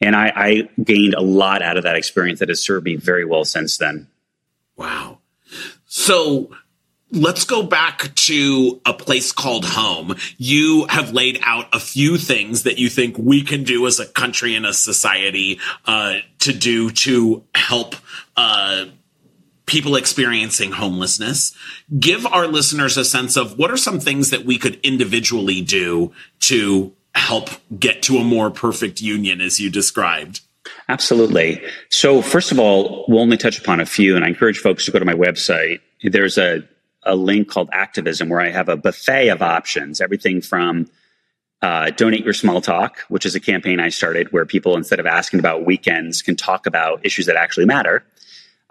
And 0.00 0.16
I, 0.16 0.32
I 0.34 0.82
gained 0.82 1.14
a 1.14 1.20
lot 1.20 1.62
out 1.62 1.76
of 1.76 1.82
that 1.82 1.96
experience 1.96 2.38
that 2.38 2.48
has 2.48 2.64
served 2.64 2.86
me 2.86 2.96
very 2.96 3.24
well 3.24 3.44
since 3.44 3.76
then. 3.76 4.08
Wow. 4.76 5.18
So 5.86 6.50
let's 7.12 7.44
go 7.44 7.62
back 7.62 8.14
to 8.14 8.80
a 8.86 8.94
place 8.94 9.32
called 9.32 9.64
home. 9.64 10.16
You 10.38 10.86
have 10.88 11.12
laid 11.12 11.40
out 11.42 11.66
a 11.74 11.80
few 11.80 12.16
things 12.16 12.62
that 12.62 12.78
you 12.78 12.88
think 12.88 13.18
we 13.18 13.42
can 13.42 13.64
do 13.64 13.86
as 13.86 14.00
a 14.00 14.06
country 14.06 14.54
and 14.54 14.64
a 14.64 14.72
society 14.72 15.58
uh, 15.86 16.18
to 16.40 16.52
do 16.52 16.90
to 16.90 17.44
help 17.54 17.96
uh, 18.36 18.86
people 19.70 19.94
experiencing 19.94 20.72
homelessness. 20.72 21.54
Give 21.98 22.26
our 22.26 22.48
listeners 22.48 22.96
a 22.96 23.04
sense 23.04 23.36
of 23.36 23.56
what 23.56 23.70
are 23.70 23.76
some 23.76 24.00
things 24.00 24.30
that 24.30 24.44
we 24.44 24.58
could 24.58 24.80
individually 24.82 25.62
do 25.62 26.12
to 26.40 26.92
help 27.14 27.50
get 27.78 28.02
to 28.02 28.18
a 28.18 28.24
more 28.24 28.50
perfect 28.50 29.00
union, 29.00 29.40
as 29.40 29.60
you 29.60 29.70
described. 29.70 30.40
Absolutely. 30.88 31.62
So, 31.88 32.20
first 32.20 32.50
of 32.50 32.58
all, 32.58 33.04
we'll 33.06 33.20
only 33.20 33.36
touch 33.36 33.58
upon 33.58 33.80
a 33.80 33.86
few, 33.86 34.16
and 34.16 34.24
I 34.24 34.28
encourage 34.28 34.58
folks 34.58 34.84
to 34.86 34.90
go 34.90 34.98
to 34.98 35.04
my 35.04 35.14
website. 35.14 35.80
There's 36.02 36.36
a 36.36 36.68
a 37.04 37.14
link 37.14 37.48
called 37.48 37.70
Activism 37.72 38.28
where 38.28 38.40
I 38.40 38.50
have 38.50 38.68
a 38.68 38.76
buffet 38.76 39.28
of 39.28 39.40
options, 39.40 40.02
everything 40.02 40.42
from 40.42 40.86
uh, 41.62 41.90
donate 41.90 42.24
your 42.24 42.34
small 42.34 42.60
talk, 42.60 42.98
which 43.08 43.24
is 43.24 43.34
a 43.34 43.40
campaign 43.40 43.80
I 43.80 43.88
started 43.90 44.32
where 44.32 44.44
people, 44.44 44.76
instead 44.76 45.00
of 45.00 45.06
asking 45.06 45.40
about 45.40 45.64
weekends, 45.64 46.22
can 46.22 46.36
talk 46.36 46.66
about 46.66 47.04
issues 47.04 47.26
that 47.26 47.36
actually 47.36 47.66
matter. 47.66 48.04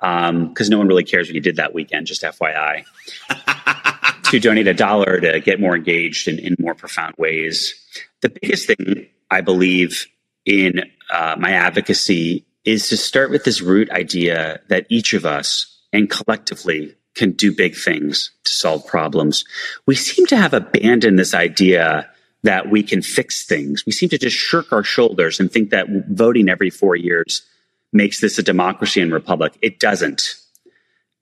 Because 0.01 0.67
um, 0.67 0.71
no 0.71 0.77
one 0.77 0.87
really 0.87 1.03
cares 1.03 1.27
what 1.27 1.35
you 1.35 1.41
did 1.41 1.57
that 1.57 1.73
weekend, 1.73 2.07
just 2.07 2.23
FYI. 2.23 2.85
to 4.29 4.39
donate 4.39 4.67
a 4.67 4.73
dollar 4.73 5.19
to 5.19 5.39
get 5.39 5.59
more 5.59 5.75
engaged 5.75 6.27
in, 6.27 6.39
in 6.39 6.55
more 6.59 6.75
profound 6.75 7.15
ways. 7.17 7.73
The 8.21 8.29
biggest 8.29 8.67
thing 8.67 9.07
I 9.31 9.41
believe 9.41 10.07
in 10.45 10.83
uh, 11.11 11.35
my 11.37 11.51
advocacy 11.51 12.45
is 12.63 12.89
to 12.89 12.97
start 12.97 13.31
with 13.31 13.43
this 13.43 13.61
root 13.61 13.89
idea 13.89 14.59
that 14.69 14.85
each 14.89 15.13
of 15.13 15.25
us 15.25 15.79
and 15.91 16.09
collectively 16.09 16.95
can 17.15 17.31
do 17.31 17.53
big 17.53 17.75
things 17.75 18.31
to 18.43 18.53
solve 18.53 18.85
problems. 18.85 19.43
We 19.85 19.95
seem 19.95 20.25
to 20.27 20.37
have 20.37 20.53
abandoned 20.53 21.17
this 21.17 21.33
idea 21.33 22.09
that 22.43 22.69
we 22.69 22.83
can 22.83 23.01
fix 23.01 23.45
things. 23.45 23.85
We 23.85 23.91
seem 23.91 24.09
to 24.09 24.17
just 24.17 24.37
shirk 24.37 24.71
our 24.71 24.83
shoulders 24.83 25.39
and 25.39 25.51
think 25.51 25.71
that 25.71 25.87
voting 26.09 26.49
every 26.49 26.69
four 26.69 26.95
years 26.95 27.41
makes 27.91 28.21
this 28.21 28.37
a 28.37 28.43
democracy 28.43 29.01
and 29.01 29.11
republic. 29.11 29.57
It 29.61 29.79
doesn't. 29.79 30.35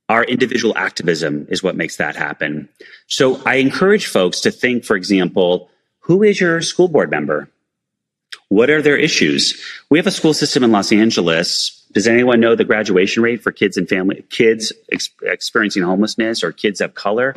Our 0.10 0.24
individual 0.24 0.78
activism 0.78 1.48
is 1.50 1.62
what 1.62 1.76
makes 1.76 1.98
that 1.98 2.16
happen. 2.16 2.70
So 3.08 3.42
I 3.46 3.56
encourage 3.56 4.08
folks 4.08 4.40
to 4.42 4.52
think, 4.52 4.86
for 4.86 4.96
example, 4.96 5.70
who 6.00 6.24
is 6.24 6.40
your 6.40 6.62
school 6.62 6.88
board 6.88 7.12
member? 7.12 7.50
What 8.50 8.70
are 8.70 8.82
their 8.82 8.98
issues? 8.98 9.62
We 9.90 10.00
have 10.00 10.08
a 10.08 10.12
school 10.12 10.34
system 10.34 10.64
in 10.64 10.72
Los 10.72 10.92
Angeles 10.92 11.78
does 11.98 12.08
anyone 12.08 12.40
know 12.40 12.56
the 12.56 12.64
graduation 12.64 13.24
rate 13.24 13.42
for 13.42 13.52
kids 13.52 13.78
and 13.78 13.88
family 13.88 14.24
kids 14.30 14.72
ex- 14.92 15.10
experiencing 15.24 15.84
homelessness 15.84 16.44
or 16.44 16.52
kids 16.52 16.82
of 16.82 16.94
color? 16.94 17.34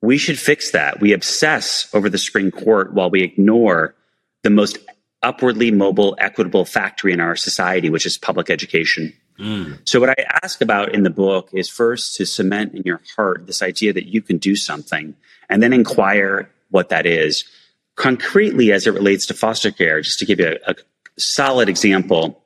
We 0.00 0.18
should 0.18 0.38
fix 0.38 0.70
that. 0.70 1.00
We 1.00 1.12
obsess 1.12 1.86
over 1.92 2.08
the 2.08 2.18
Supreme 2.18 2.50
Court 2.50 2.94
while 2.94 3.10
we 3.10 3.22
ignore 3.22 3.94
the 4.42 4.50
most 4.50 4.78
upwardly 5.22 5.70
mobile, 5.70 6.16
equitable 6.18 6.64
factory 6.64 7.12
in 7.12 7.20
our 7.20 7.36
society, 7.36 7.90
which 7.90 8.06
is 8.06 8.18
public 8.18 8.50
education. 8.50 9.12
Mm. 9.38 9.78
So, 9.84 10.00
what 10.00 10.10
I 10.10 10.24
ask 10.42 10.60
about 10.60 10.94
in 10.94 11.02
the 11.02 11.10
book 11.10 11.50
is 11.52 11.68
first 11.68 12.16
to 12.16 12.26
cement 12.26 12.74
in 12.74 12.82
your 12.84 13.02
heart 13.16 13.46
this 13.46 13.62
idea 13.62 13.92
that 13.92 14.06
you 14.06 14.22
can 14.22 14.38
do 14.38 14.56
something, 14.56 15.14
and 15.48 15.62
then 15.62 15.72
inquire 15.72 16.50
what 16.70 16.88
that 16.88 17.06
is. 17.06 17.44
Concretely, 17.96 18.72
as 18.72 18.86
it 18.86 18.92
relates 18.92 19.26
to 19.26 19.34
foster 19.34 19.70
care, 19.70 20.00
just 20.00 20.18
to 20.18 20.26
give 20.26 20.38
you 20.38 20.56
a, 20.66 20.72
a 20.72 20.74
solid 21.18 21.68
example, 21.68 22.42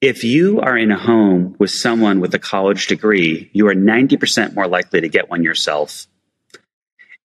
if 0.00 0.22
you 0.22 0.60
are 0.60 0.76
in 0.76 0.92
a 0.92 0.98
home 0.98 1.56
with 1.58 1.70
someone 1.70 2.20
with 2.20 2.32
a 2.34 2.38
college 2.38 2.86
degree, 2.86 3.50
you 3.52 3.66
are 3.66 3.74
90% 3.74 4.54
more 4.54 4.68
likely 4.68 5.00
to 5.00 5.08
get 5.08 5.28
one 5.28 5.42
yourself. 5.42 6.06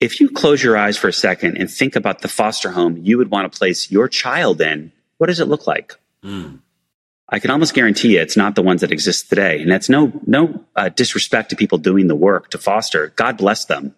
If 0.03 0.19
you 0.19 0.29
close 0.29 0.61
your 0.61 0.75
eyes 0.75 0.97
for 0.97 1.07
a 1.07 1.13
second 1.13 1.55
and 1.55 1.71
think 1.71 1.95
about 1.95 2.19
the 2.19 2.27
foster 2.27 2.69
home 2.69 2.97
you 2.97 3.17
would 3.19 3.31
want 3.31 3.49
to 3.49 3.57
place 3.57 3.89
your 3.89 4.09
child 4.09 4.59
in, 4.59 4.91
what 5.17 5.27
does 5.27 5.39
it 5.39 5.47
look 5.47 5.65
like? 5.65 5.93
Mm. 6.21 6.59
I 7.29 7.39
can 7.39 7.51
almost 7.51 7.73
guarantee 7.73 8.15
you 8.15 8.19
it's 8.19 8.35
not 8.35 8.55
the 8.55 8.61
ones 8.61 8.81
that 8.81 8.91
exist 8.91 9.29
today. 9.29 9.61
And 9.61 9.71
that's 9.71 9.87
no, 9.87 10.11
no 10.27 10.65
uh, 10.75 10.89
disrespect 10.89 11.51
to 11.51 11.55
people 11.55 11.77
doing 11.77 12.07
the 12.07 12.17
work 12.17 12.49
to 12.49 12.57
foster. 12.57 13.13
God 13.15 13.37
bless 13.37 13.63
them. 13.63 13.95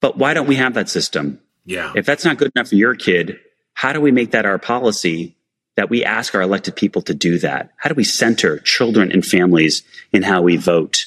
But 0.00 0.18
why 0.18 0.34
don't 0.34 0.48
we 0.48 0.56
have 0.56 0.74
that 0.74 0.88
system? 0.88 1.38
Yeah. 1.64 1.92
If 1.94 2.06
that's 2.06 2.24
not 2.24 2.38
good 2.38 2.50
enough 2.56 2.70
for 2.70 2.74
your 2.74 2.96
kid, 2.96 3.38
how 3.72 3.92
do 3.92 4.00
we 4.00 4.10
make 4.10 4.32
that 4.32 4.46
our 4.46 4.58
policy 4.58 5.36
that 5.76 5.90
we 5.90 6.04
ask 6.04 6.34
our 6.34 6.42
elected 6.42 6.74
people 6.74 7.02
to 7.02 7.14
do 7.14 7.38
that? 7.38 7.70
How 7.76 7.88
do 7.88 7.94
we 7.94 8.02
center 8.02 8.58
children 8.58 9.12
and 9.12 9.24
families 9.24 9.84
in 10.12 10.24
how 10.24 10.42
we 10.42 10.56
vote? 10.56 11.06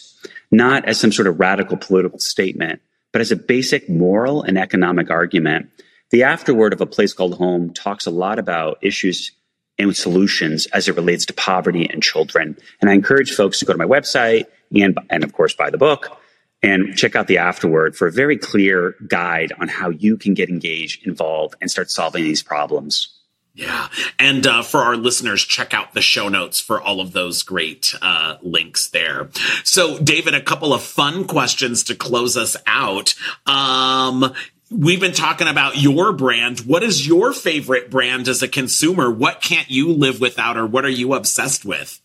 Not 0.49 0.85
as 0.85 0.97
some 0.97 1.11
sort 1.11 1.27
of 1.27 1.41
radical 1.41 1.75
political 1.75 2.19
statement, 2.19 2.81
but 3.11 3.21
as 3.21 3.31
a 3.31 3.35
basic 3.35 3.89
moral 3.89 4.43
and 4.43 4.57
economic 4.57 5.09
argument. 5.09 5.69
The 6.11 6.23
afterword 6.23 6.73
of 6.73 6.81
a 6.81 6.85
place 6.85 7.13
called 7.13 7.35
home 7.35 7.73
talks 7.73 8.05
a 8.05 8.11
lot 8.11 8.39
about 8.39 8.79
issues 8.81 9.31
and 9.77 9.95
solutions 9.95 10.65
as 10.67 10.87
it 10.87 10.95
relates 10.95 11.25
to 11.25 11.33
poverty 11.33 11.89
and 11.89 12.03
children. 12.03 12.57
And 12.81 12.89
I 12.89 12.93
encourage 12.93 13.33
folks 13.33 13.59
to 13.59 13.65
go 13.65 13.73
to 13.73 13.79
my 13.79 13.85
website 13.85 14.45
and, 14.75 14.97
and 15.09 15.23
of 15.23 15.33
course, 15.33 15.53
buy 15.53 15.69
the 15.69 15.77
book 15.77 16.17
and 16.61 16.95
check 16.95 17.15
out 17.15 17.27
the 17.27 17.37
afterword 17.37 17.95
for 17.95 18.07
a 18.07 18.11
very 18.11 18.37
clear 18.37 18.95
guide 19.07 19.53
on 19.59 19.67
how 19.67 19.89
you 19.89 20.17
can 20.17 20.33
get 20.33 20.49
engaged, 20.49 21.07
involved, 21.07 21.55
and 21.61 21.71
start 21.71 21.89
solving 21.89 22.23
these 22.23 22.43
problems. 22.43 23.18
Yeah. 23.59 23.89
And 24.17 24.47
uh, 24.47 24.63
for 24.63 24.79
our 24.79 24.95
listeners, 24.95 25.43
check 25.43 25.73
out 25.73 25.93
the 25.93 26.01
show 26.01 26.29
notes 26.29 26.61
for 26.61 26.81
all 26.81 27.01
of 27.01 27.11
those 27.11 27.43
great 27.43 27.93
uh, 28.01 28.37
links 28.41 28.87
there. 28.87 29.27
So, 29.65 29.99
David, 29.99 30.33
a 30.33 30.41
couple 30.41 30.73
of 30.73 30.81
fun 30.81 31.25
questions 31.25 31.83
to 31.83 31.95
close 31.95 32.37
us 32.37 32.55
out. 32.65 33.15
Um, 33.45 34.33
we've 34.71 35.01
been 35.01 35.11
talking 35.11 35.49
about 35.49 35.75
your 35.75 36.13
brand. 36.13 36.61
What 36.61 36.83
is 36.83 37.05
your 37.05 37.33
favorite 37.33 37.91
brand 37.91 38.29
as 38.29 38.41
a 38.41 38.47
consumer? 38.47 39.11
What 39.11 39.41
can't 39.41 39.69
you 39.69 39.91
live 39.91 40.21
without, 40.21 40.55
or 40.55 40.65
what 40.65 40.85
are 40.85 40.89
you 40.89 41.13
obsessed 41.13 41.65
with? 41.65 41.99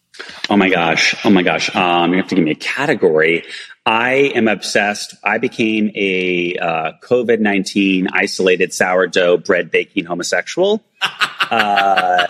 Oh 0.50 0.56
my 0.56 0.68
gosh. 0.68 1.14
Oh 1.24 1.30
my 1.30 1.44
gosh. 1.44 1.72
Um, 1.76 2.10
you 2.10 2.16
have 2.16 2.26
to 2.30 2.34
give 2.34 2.44
me 2.44 2.50
a 2.50 2.56
category. 2.56 3.44
I 3.86 4.32
am 4.34 4.48
obsessed. 4.48 5.14
I 5.22 5.38
became 5.38 5.92
a 5.94 6.56
uh, 6.56 6.92
COVID 7.00 7.38
19 7.38 8.08
isolated 8.12 8.72
sourdough 8.72 9.36
bread 9.36 9.70
baking 9.70 10.06
homosexual. 10.06 10.82
Uh, 11.54 12.26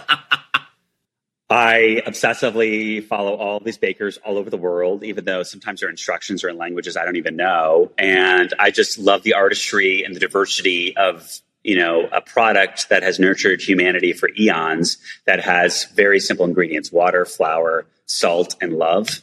I 1.51 2.03
obsessively 2.07 3.05
follow 3.05 3.37
all 3.37 3.61
these 3.61 3.79
bakers 3.79 4.19
all 4.19 4.39
over 4.39 4.51
the 4.51 4.57
world, 4.57 5.05
even 5.05 5.25
though 5.25 5.43
sometimes 5.43 5.81
their 5.81 5.91
instructions 5.91 6.43
are 6.43 6.49
in 6.49 6.59
languages 6.59 6.97
I 6.97 7.05
don't 7.05 7.17
even 7.17 7.37
know. 7.37 7.93
And 7.99 8.53
I 8.59 8.71
just 8.71 8.99
love 8.99 9.23
the 9.23 9.35
artistry 9.35 10.03
and 10.05 10.15
the 10.15 10.21
diversity 10.21 10.97
of 10.97 11.41
you 11.65 11.77
know, 11.77 12.07
a 12.13 12.21
product 12.21 12.91
that 12.91 13.03
has 13.03 13.19
nurtured 13.19 13.63
humanity 13.63 14.13
for 14.13 14.29
eons 14.39 14.99
that 15.25 15.41
has 15.41 15.87
very 15.95 16.21
simple 16.21 16.45
ingredients 16.45 16.93
water, 16.93 17.25
flour, 17.25 17.87
salt, 18.05 18.55
and 18.61 18.75
love. 18.75 19.23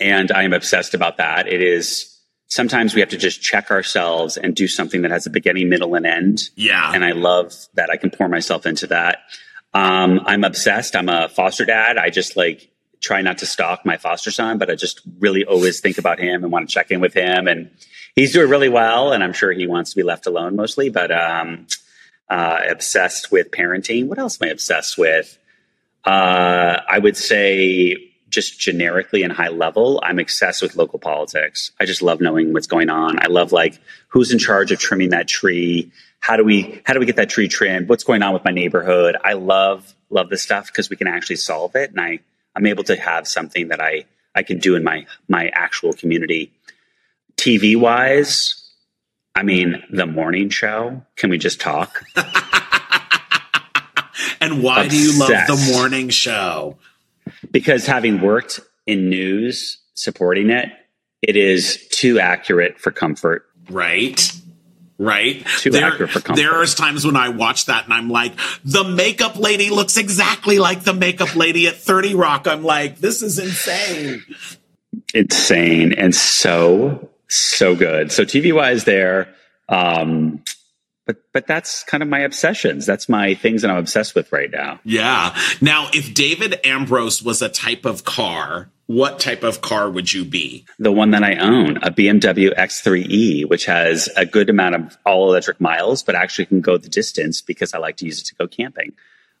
And 0.00 0.32
I 0.32 0.42
am 0.42 0.52
obsessed 0.52 0.94
about 0.94 1.18
that. 1.18 1.46
It 1.46 1.62
is 1.62 2.11
sometimes 2.52 2.94
we 2.94 3.00
have 3.00 3.08
to 3.08 3.16
just 3.16 3.40
check 3.40 3.70
ourselves 3.70 4.36
and 4.36 4.54
do 4.54 4.68
something 4.68 5.00
that 5.00 5.10
has 5.10 5.26
a 5.26 5.30
beginning, 5.30 5.70
middle, 5.70 5.94
and 5.94 6.04
end. 6.04 6.50
Yeah. 6.54 6.92
And 6.94 7.02
I 7.02 7.12
love 7.12 7.54
that 7.74 7.88
I 7.88 7.96
can 7.96 8.10
pour 8.10 8.28
myself 8.28 8.66
into 8.66 8.88
that. 8.88 9.20
Um, 9.72 10.20
I'm 10.26 10.44
obsessed. 10.44 10.94
I'm 10.94 11.08
a 11.08 11.30
foster 11.30 11.64
dad. 11.64 11.96
I 11.96 12.10
just 12.10 12.36
like 12.36 12.70
try 13.00 13.22
not 13.22 13.38
to 13.38 13.46
stalk 13.46 13.86
my 13.86 13.96
foster 13.96 14.30
son, 14.30 14.58
but 14.58 14.70
I 14.70 14.74
just 14.74 15.00
really 15.18 15.46
always 15.46 15.80
think 15.80 15.96
about 15.96 16.18
him 16.20 16.44
and 16.44 16.52
want 16.52 16.68
to 16.68 16.72
check 16.72 16.90
in 16.90 17.00
with 17.00 17.14
him. 17.14 17.48
And 17.48 17.70
he's 18.14 18.34
doing 18.34 18.50
really 18.50 18.68
well, 18.68 19.14
and 19.14 19.24
I'm 19.24 19.32
sure 19.32 19.50
he 19.52 19.66
wants 19.66 19.90
to 19.90 19.96
be 19.96 20.02
left 20.02 20.26
alone 20.26 20.54
mostly. 20.54 20.90
But 20.90 21.10
um, 21.10 21.66
uh, 22.28 22.58
obsessed 22.68 23.32
with 23.32 23.50
parenting. 23.50 24.08
What 24.08 24.18
else 24.18 24.40
am 24.42 24.48
I 24.48 24.52
obsessed 24.52 24.98
with? 24.98 25.38
Uh, 26.04 26.80
I 26.86 26.98
would 26.98 27.16
say 27.16 28.11
just 28.32 28.58
generically 28.58 29.22
and 29.22 29.32
high 29.32 29.50
level, 29.50 30.00
I'm 30.02 30.18
obsessed 30.18 30.62
with 30.62 30.74
local 30.74 30.98
politics. 30.98 31.70
I 31.78 31.84
just 31.84 32.02
love 32.02 32.20
knowing 32.20 32.52
what's 32.52 32.66
going 32.66 32.90
on. 32.90 33.18
I 33.22 33.26
love 33.28 33.52
like 33.52 33.78
who's 34.08 34.32
in 34.32 34.38
charge 34.38 34.72
of 34.72 34.80
trimming 34.80 35.10
that 35.10 35.28
tree. 35.28 35.92
How 36.20 36.36
do 36.36 36.42
we 36.42 36.80
how 36.84 36.94
do 36.94 37.00
we 37.00 37.06
get 37.06 37.16
that 37.16 37.28
tree 37.28 37.46
trimmed? 37.46 37.88
What's 37.88 38.04
going 38.04 38.22
on 38.22 38.32
with 38.32 38.44
my 38.44 38.50
neighborhood? 38.50 39.16
I 39.22 39.34
love 39.34 39.94
love 40.10 40.30
this 40.30 40.42
stuff 40.42 40.66
because 40.66 40.90
we 40.90 40.96
can 40.96 41.06
actually 41.06 41.36
solve 41.36 41.76
it, 41.76 41.90
and 41.90 42.00
I 42.00 42.20
I'm 42.56 42.66
able 42.66 42.84
to 42.84 42.96
have 42.96 43.28
something 43.28 43.68
that 43.68 43.80
I 43.80 44.06
I 44.34 44.42
can 44.42 44.58
do 44.58 44.74
in 44.74 44.82
my 44.82 45.06
my 45.28 45.50
actual 45.52 45.92
community. 45.92 46.52
TV 47.36 47.76
wise, 47.76 48.70
I 49.34 49.42
mean, 49.42 49.82
the 49.90 50.06
morning 50.06 50.48
show. 50.48 51.02
Can 51.16 51.30
we 51.30 51.38
just 51.38 51.60
talk? 51.60 52.02
and 54.40 54.62
why 54.62 54.84
Obsessed. 54.84 54.90
do 54.90 54.96
you 54.96 55.18
love 55.18 55.46
the 55.46 55.72
morning 55.72 56.08
show? 56.08 56.78
Because 57.52 57.86
having 57.86 58.20
worked 58.20 58.60
in 58.86 59.08
news 59.08 59.78
supporting 59.94 60.50
it, 60.50 60.68
it 61.22 61.36
is 61.36 61.86
too 61.92 62.18
accurate 62.18 62.80
for 62.80 62.90
comfort. 62.90 63.46
Right. 63.70 64.32
Right. 64.98 65.46
Too 65.58 65.70
there, 65.70 65.84
accurate 65.84 66.10
for 66.10 66.20
comfort. 66.20 66.40
There 66.40 66.62
is 66.62 66.74
times 66.74 67.04
when 67.04 67.16
I 67.16 67.28
watch 67.28 67.66
that 67.66 67.84
and 67.84 67.92
I'm 67.92 68.08
like, 68.08 68.32
the 68.64 68.84
makeup 68.84 69.38
lady 69.38 69.70
looks 69.70 69.96
exactly 69.96 70.58
like 70.58 70.82
the 70.82 70.94
makeup 70.94 71.36
lady 71.36 71.68
at 71.68 71.76
30 71.76 72.14
Rock. 72.14 72.48
I'm 72.48 72.64
like, 72.64 72.98
this 72.98 73.22
is 73.22 73.38
insane. 73.38 74.24
Insane 75.14 75.92
and 75.92 76.14
so 76.14 77.10
So 77.28 77.74
good. 77.74 78.12
So 78.12 78.24
TV 78.24 78.54
wise, 78.54 78.84
there. 78.84 79.34
Um, 79.68 80.42
but 81.06 81.22
but 81.32 81.46
that's 81.46 81.82
kind 81.84 82.02
of 82.02 82.08
my 82.08 82.20
obsessions. 82.20 82.86
That's 82.86 83.08
my 83.08 83.34
things 83.34 83.62
that 83.62 83.70
I'm 83.70 83.78
obsessed 83.78 84.14
with 84.14 84.32
right 84.32 84.50
now. 84.50 84.80
Yeah. 84.84 85.36
Now, 85.60 85.88
if 85.92 86.14
David 86.14 86.60
Ambroz 86.64 87.24
was 87.24 87.42
a 87.42 87.48
type 87.48 87.84
of 87.84 88.04
car, 88.04 88.70
what 88.86 89.18
type 89.18 89.42
of 89.42 89.60
car 89.60 89.90
would 89.90 90.12
you 90.12 90.24
be? 90.24 90.66
The 90.78 90.92
one 90.92 91.12
that 91.12 91.22
I 91.22 91.36
own, 91.36 91.78
a 91.78 91.90
BMW 91.90 92.54
X3E, 92.56 93.48
which 93.48 93.64
has 93.66 94.08
a 94.16 94.26
good 94.26 94.50
amount 94.50 94.74
of 94.74 94.98
all 95.04 95.30
electric 95.30 95.60
miles, 95.60 96.02
but 96.02 96.14
actually 96.14 96.46
can 96.46 96.60
go 96.60 96.76
the 96.76 96.88
distance 96.88 97.40
because 97.40 97.74
I 97.74 97.78
like 97.78 97.96
to 97.98 98.06
use 98.06 98.20
it 98.20 98.26
to 98.26 98.34
go 98.34 98.46
camping. 98.46 98.92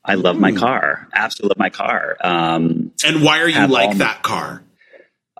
I 0.04 0.14
love 0.14 0.38
my 0.38 0.50
hmm. 0.50 0.58
car. 0.58 1.08
Absolutely 1.12 1.50
love 1.50 1.58
my 1.58 1.70
car. 1.70 2.16
Um, 2.20 2.92
and 3.04 3.22
why 3.22 3.40
are 3.40 3.48
you 3.48 3.66
like 3.68 3.98
that 3.98 4.22
car? 4.22 4.62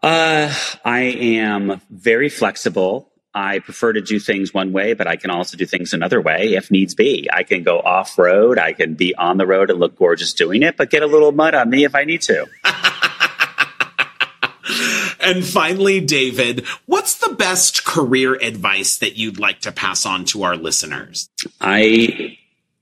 Uh, 0.02 0.52
I 0.84 1.00
am 1.00 1.80
very 1.90 2.28
flexible. 2.28 3.11
I 3.34 3.60
prefer 3.60 3.94
to 3.94 4.02
do 4.02 4.18
things 4.18 4.52
one 4.52 4.72
way, 4.72 4.92
but 4.92 5.06
I 5.06 5.16
can 5.16 5.30
also 5.30 5.56
do 5.56 5.64
things 5.64 5.94
another 5.94 6.20
way 6.20 6.54
if 6.54 6.70
needs 6.70 6.94
be. 6.94 7.28
I 7.32 7.44
can 7.44 7.62
go 7.62 7.80
off 7.80 8.18
road. 8.18 8.58
I 8.58 8.74
can 8.74 8.94
be 8.94 9.14
on 9.14 9.38
the 9.38 9.46
road 9.46 9.70
and 9.70 9.80
look 9.80 9.96
gorgeous 9.96 10.34
doing 10.34 10.62
it, 10.62 10.76
but 10.76 10.90
get 10.90 11.02
a 11.02 11.06
little 11.06 11.32
mud 11.32 11.54
on 11.54 11.70
me 11.70 11.84
if 11.84 11.94
I 11.94 12.04
need 12.04 12.20
to. 12.22 12.46
and 15.20 15.44
finally, 15.44 16.00
David, 16.00 16.66
what's 16.84 17.16
the 17.16 17.34
best 17.34 17.84
career 17.84 18.34
advice 18.34 18.98
that 18.98 19.16
you'd 19.16 19.38
like 19.38 19.60
to 19.60 19.72
pass 19.72 20.04
on 20.04 20.26
to 20.26 20.42
our 20.42 20.56
listeners? 20.56 21.30
I 21.60 22.36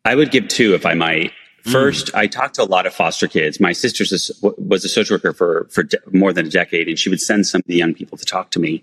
I 0.04 0.16
would 0.16 0.32
give 0.32 0.48
two 0.48 0.74
if 0.74 0.84
I 0.84 0.94
might. 0.94 1.32
Mm. 1.64 1.72
First, 1.72 2.08
mm. 2.08 2.18
I 2.18 2.26
talked 2.26 2.56
to 2.56 2.62
a 2.62 2.64
lot 2.64 2.86
of 2.86 2.94
foster 2.94 3.28
kids. 3.28 3.60
My 3.60 3.72
sister 3.72 4.02
was 4.42 4.84
a 4.84 4.88
social 4.88 5.14
worker 5.14 5.32
for 5.32 5.68
for 5.70 5.84
more 6.10 6.32
than 6.32 6.46
a 6.46 6.50
decade, 6.50 6.88
and 6.88 6.98
she 6.98 7.08
would 7.08 7.20
send 7.20 7.46
some 7.46 7.60
of 7.60 7.66
the 7.66 7.76
young 7.76 7.94
people 7.94 8.18
to 8.18 8.24
talk 8.24 8.50
to 8.50 8.58
me 8.58 8.82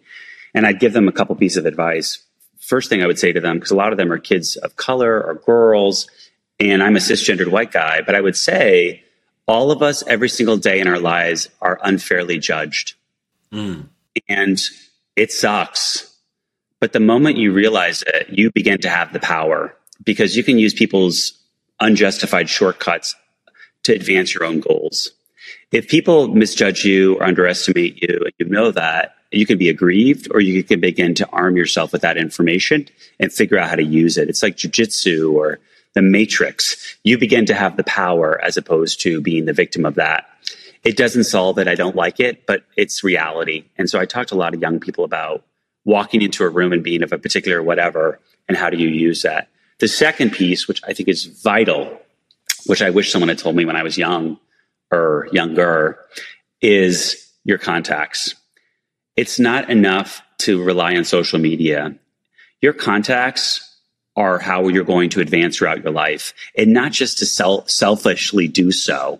and 0.57 0.65
I'd 0.65 0.79
give 0.79 0.93
them 0.93 1.07
a 1.07 1.11
couple 1.11 1.35
pieces 1.35 1.57
of 1.57 1.67
advice. 1.67 2.17
First 2.59 2.89
thing 2.89 3.03
I 3.03 3.05
would 3.05 3.19
say 3.19 3.31
to 3.31 3.39
them, 3.39 3.57
because 3.57 3.69
a 3.69 3.75
lot 3.75 3.91
of 3.91 3.99
them 3.99 4.11
are 4.11 4.17
kids 4.17 4.55
of 4.55 4.75
color 4.75 5.23
or 5.23 5.35
girls, 5.35 6.09
and 6.59 6.81
I'm 6.81 6.95
a 6.95 6.99
cisgendered 6.99 7.51
white 7.51 7.71
guy, 7.71 8.01
but 8.01 8.15
I 8.15 8.21
would 8.21 8.35
say 8.35 9.03
all 9.47 9.69
of 9.69 9.83
us 9.83 10.03
every 10.07 10.29
single 10.29 10.57
day 10.57 10.79
in 10.79 10.87
our 10.87 10.97
lives 10.97 11.47
are 11.61 11.79
unfairly 11.83 12.39
judged. 12.39 12.95
Mm. 13.53 13.89
And 14.27 14.59
it 15.15 15.31
sucks. 15.31 16.11
But 16.79 16.91
the 16.91 16.99
moment 16.99 17.37
you 17.37 17.53
realize 17.53 18.01
it, 18.01 18.27
you 18.29 18.51
begin 18.51 18.79
to 18.79 18.89
have 18.89 19.13
the 19.13 19.19
power 19.19 19.77
because 20.03 20.35
you 20.35 20.43
can 20.43 20.57
use 20.57 20.73
people's 20.73 21.33
unjustified 21.79 22.49
shortcuts 22.49 23.15
to 23.83 23.93
advance 23.93 24.33
your 24.33 24.43
own 24.43 24.59
goals. 24.59 25.11
If 25.71 25.87
people 25.87 26.29
misjudge 26.29 26.83
you 26.83 27.15
or 27.17 27.25
underestimate 27.25 28.01
you, 28.01 28.21
and 28.23 28.33
you 28.39 28.47
know 28.47 28.71
that, 28.71 29.16
you 29.31 29.45
can 29.45 29.57
be 29.57 29.69
aggrieved 29.69 30.27
or 30.31 30.39
you 30.39 30.63
can 30.63 30.79
begin 30.79 31.13
to 31.15 31.29
arm 31.29 31.57
yourself 31.57 31.91
with 31.91 32.01
that 32.01 32.17
information 32.17 32.87
and 33.19 33.31
figure 33.31 33.57
out 33.57 33.69
how 33.69 33.75
to 33.75 33.83
use 33.83 34.17
it. 34.17 34.29
It's 34.29 34.43
like 34.43 34.55
jujitsu 34.55 35.33
or 35.33 35.59
the 35.93 36.01
matrix. 36.01 36.97
You 37.03 37.17
begin 37.17 37.45
to 37.47 37.53
have 37.53 37.77
the 37.77 37.83
power 37.83 38.39
as 38.41 38.57
opposed 38.57 39.01
to 39.01 39.21
being 39.21 39.45
the 39.45 39.53
victim 39.53 39.85
of 39.85 39.95
that. 39.95 40.27
It 40.83 40.95
doesn't 40.95 41.25
solve 41.25 41.57
it. 41.57 41.67
I 41.67 41.75
don't 41.75 41.95
like 41.95 42.19
it, 42.19 42.45
but 42.45 42.63
it's 42.77 43.03
reality. 43.03 43.65
And 43.77 43.89
so 43.89 43.99
I 43.99 44.05
talked 44.05 44.29
to 44.29 44.35
a 44.35 44.37
lot 44.37 44.53
of 44.53 44.61
young 44.61 44.79
people 44.79 45.03
about 45.03 45.43
walking 45.85 46.21
into 46.21 46.43
a 46.43 46.49
room 46.49 46.71
and 46.71 46.83
being 46.83 47.03
of 47.03 47.11
a 47.11 47.17
particular 47.17 47.63
whatever 47.63 48.19
and 48.47 48.57
how 48.57 48.69
do 48.69 48.77
you 48.77 48.87
use 48.87 49.23
that. 49.23 49.49
The 49.79 49.87
second 49.87 50.31
piece, 50.31 50.67
which 50.67 50.81
I 50.87 50.93
think 50.93 51.09
is 51.09 51.25
vital, 51.25 51.99
which 52.65 52.81
I 52.81 52.89
wish 52.89 53.11
someone 53.11 53.29
had 53.29 53.37
told 53.37 53.55
me 53.55 53.65
when 53.65 53.75
I 53.75 53.83
was 53.83 53.97
young 53.97 54.37
or 54.91 55.27
younger, 55.31 55.99
is 56.61 57.31
your 57.43 57.57
contacts 57.57 58.35
it's 59.17 59.39
not 59.39 59.69
enough 59.69 60.21
to 60.39 60.63
rely 60.63 60.95
on 60.95 61.03
social 61.03 61.39
media. 61.39 61.95
Your 62.61 62.73
contacts 62.73 63.63
are 64.15 64.39
how 64.39 64.67
you're 64.67 64.83
going 64.83 65.09
to 65.09 65.21
advance 65.21 65.57
throughout 65.57 65.83
your 65.83 65.91
life 65.91 66.33
and 66.57 66.73
not 66.73 66.91
just 66.91 67.17
to 67.19 67.25
sell, 67.25 67.67
selfishly 67.67 68.47
do 68.47 68.71
so, 68.71 69.19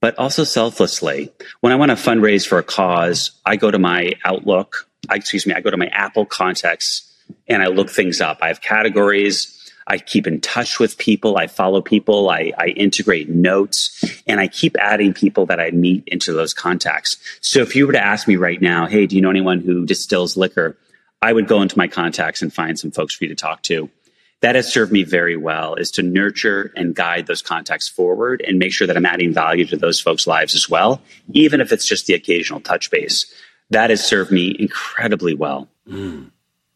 but 0.00 0.18
also 0.18 0.44
selflessly. 0.44 1.32
When 1.60 1.72
I 1.72 1.76
want 1.76 1.90
to 1.90 1.96
fundraise 1.96 2.46
for 2.46 2.58
a 2.58 2.62
cause, 2.62 3.32
I 3.44 3.56
go 3.56 3.70
to 3.70 3.78
my 3.78 4.12
Outlook, 4.24 4.86
I, 5.08 5.16
excuse 5.16 5.46
me, 5.46 5.54
I 5.54 5.60
go 5.60 5.70
to 5.70 5.76
my 5.76 5.88
Apple 5.88 6.26
contacts 6.26 7.06
and 7.48 7.62
I 7.62 7.66
look 7.66 7.90
things 7.90 8.20
up. 8.20 8.38
I 8.40 8.48
have 8.48 8.60
categories. 8.60 9.56
I 9.90 9.98
keep 9.98 10.28
in 10.28 10.40
touch 10.40 10.78
with 10.78 10.98
people. 10.98 11.36
I 11.36 11.48
follow 11.48 11.82
people. 11.82 12.30
I, 12.30 12.52
I, 12.56 12.68
integrate 12.68 13.28
notes 13.28 14.04
and 14.24 14.38
I 14.38 14.46
keep 14.46 14.76
adding 14.78 15.12
people 15.12 15.46
that 15.46 15.58
I 15.58 15.72
meet 15.72 16.04
into 16.06 16.32
those 16.32 16.54
contacts. 16.54 17.16
So 17.40 17.60
if 17.60 17.74
you 17.74 17.88
were 17.88 17.92
to 17.94 18.04
ask 18.04 18.28
me 18.28 18.36
right 18.36 18.62
now, 18.62 18.86
hey, 18.86 19.06
do 19.06 19.16
you 19.16 19.22
know 19.22 19.30
anyone 19.30 19.58
who 19.58 19.84
distills 19.84 20.36
liquor? 20.36 20.78
I 21.20 21.32
would 21.32 21.48
go 21.48 21.60
into 21.60 21.76
my 21.76 21.88
contacts 21.88 22.40
and 22.40 22.54
find 22.54 22.78
some 22.78 22.92
folks 22.92 23.16
for 23.16 23.24
you 23.24 23.30
to 23.30 23.34
talk 23.34 23.62
to. 23.64 23.90
That 24.42 24.54
has 24.54 24.72
served 24.72 24.92
me 24.92 25.02
very 25.02 25.36
well 25.36 25.74
is 25.74 25.90
to 25.92 26.02
nurture 26.02 26.72
and 26.76 26.94
guide 26.94 27.26
those 27.26 27.42
contacts 27.42 27.88
forward 27.88 28.44
and 28.46 28.60
make 28.60 28.72
sure 28.72 28.86
that 28.86 28.96
I'm 28.96 29.04
adding 29.04 29.34
value 29.34 29.66
to 29.66 29.76
those 29.76 30.00
folks' 30.00 30.24
lives 30.24 30.54
as 30.54 30.70
well, 30.70 31.02
even 31.32 31.60
if 31.60 31.72
it's 31.72 31.86
just 31.86 32.06
the 32.06 32.14
occasional 32.14 32.60
touch 32.60 32.92
base. 32.92 33.26
That 33.70 33.90
has 33.90 34.06
served 34.06 34.30
me 34.30 34.54
incredibly 34.56 35.34
well. 35.34 35.68
Mm. 35.88 36.30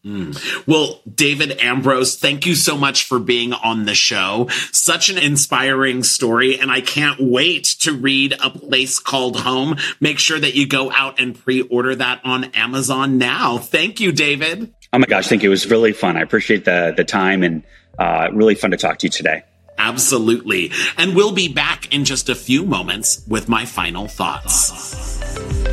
Mm. 0.04 0.66
Well, 0.66 1.00
David 1.12 1.58
Ambroz, 1.58 2.18
thank 2.18 2.44
you 2.44 2.54
so 2.54 2.76
much 2.76 3.04
for 3.04 3.18
being 3.18 3.54
on 3.54 3.86
the 3.86 3.94
show. 3.94 4.48
Such 4.70 5.08
an 5.08 5.16
inspiring 5.16 6.02
story, 6.02 6.58
and 6.58 6.70
I 6.70 6.82
can't 6.82 7.18
wait 7.20 7.64
to 7.80 7.92
read 7.92 8.34
A 8.42 8.50
Place 8.50 8.98
Called 8.98 9.40
Home. 9.40 9.76
Make 10.00 10.18
sure 10.18 10.38
that 10.38 10.54
you 10.54 10.66
go 10.68 10.92
out 10.92 11.20
and 11.20 11.38
pre 11.38 11.62
order 11.62 11.94
that 11.94 12.20
on 12.22 12.44
Amazon 12.52 13.16
now. 13.16 13.56
Thank 13.56 13.98
you, 14.00 14.12
David. 14.12 14.74
Oh 14.92 14.98
my 14.98 15.06
gosh, 15.06 15.26
thank 15.28 15.42
you. 15.42 15.48
It 15.48 15.50
was 15.50 15.68
really 15.70 15.92
fun. 15.92 16.16
I 16.16 16.20
appreciate 16.20 16.66
the, 16.66 16.92
the 16.94 17.04
time 17.04 17.42
and 17.42 17.62
uh, 17.98 18.28
really 18.32 18.54
fun 18.54 18.72
to 18.72 18.76
talk 18.76 18.98
to 18.98 19.06
you 19.06 19.10
today. 19.10 19.42
Absolutely. 19.78 20.70
And 20.96 21.16
we'll 21.16 21.32
be 21.32 21.48
back 21.48 21.92
in 21.92 22.04
just 22.04 22.28
a 22.28 22.34
few 22.34 22.64
moments 22.64 23.24
with 23.26 23.48
my 23.48 23.64
final 23.64 24.06
thoughts. 24.06 25.63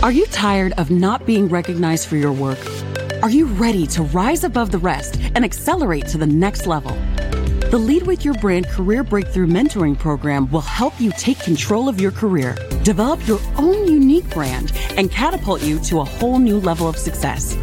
Are 0.00 0.12
you 0.12 0.26
tired 0.26 0.74
of 0.78 0.92
not 0.92 1.26
being 1.26 1.48
recognized 1.48 2.06
for 2.06 2.14
your 2.14 2.30
work? 2.30 2.60
Are 3.20 3.30
you 3.30 3.46
ready 3.46 3.84
to 3.88 4.04
rise 4.04 4.44
above 4.44 4.70
the 4.70 4.78
rest 4.78 5.18
and 5.34 5.44
accelerate 5.44 6.06
to 6.08 6.18
the 6.18 6.26
next 6.26 6.68
level? 6.68 6.92
The 7.72 7.78
Lead 7.78 8.06
with 8.06 8.24
Your 8.24 8.34
Brand 8.34 8.68
Career 8.68 9.02
Breakthrough 9.02 9.48
Mentoring 9.48 9.98
Program 9.98 10.48
will 10.52 10.60
help 10.60 11.00
you 11.00 11.10
take 11.18 11.40
control 11.40 11.88
of 11.88 12.00
your 12.00 12.12
career, 12.12 12.54
develop 12.84 13.26
your 13.26 13.40
own 13.56 13.88
unique 13.88 14.30
brand, 14.30 14.70
and 14.96 15.10
catapult 15.10 15.62
you 15.62 15.80
to 15.80 15.98
a 15.98 16.04
whole 16.04 16.38
new 16.38 16.60
level 16.60 16.88
of 16.88 16.96
success. 16.96 17.56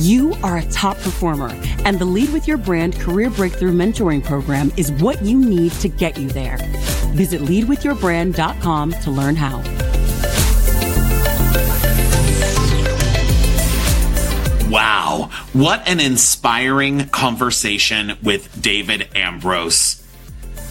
You 0.00 0.34
are 0.42 0.56
a 0.56 0.70
top 0.70 0.96
performer, 0.96 1.50
and 1.84 1.98
the 1.98 2.06
Lead 2.06 2.32
with 2.32 2.48
Your 2.48 2.56
Brand 2.56 2.98
Career 3.00 3.28
Breakthrough 3.28 3.74
Mentoring 3.74 4.24
Program 4.24 4.72
is 4.78 4.90
what 4.92 5.20
you 5.22 5.38
need 5.38 5.72
to 5.72 5.90
get 5.90 6.16
you 6.16 6.30
there. 6.30 6.56
Visit 7.12 7.42
leadwithyourbrand.com 7.42 8.92
to 8.92 9.10
learn 9.10 9.36
how. 9.36 9.81
Wow. 14.72 15.28
What 15.52 15.86
an 15.86 16.00
inspiring 16.00 17.08
conversation 17.10 18.16
with 18.22 18.62
David 18.62 19.10
Ambroz 19.14 20.01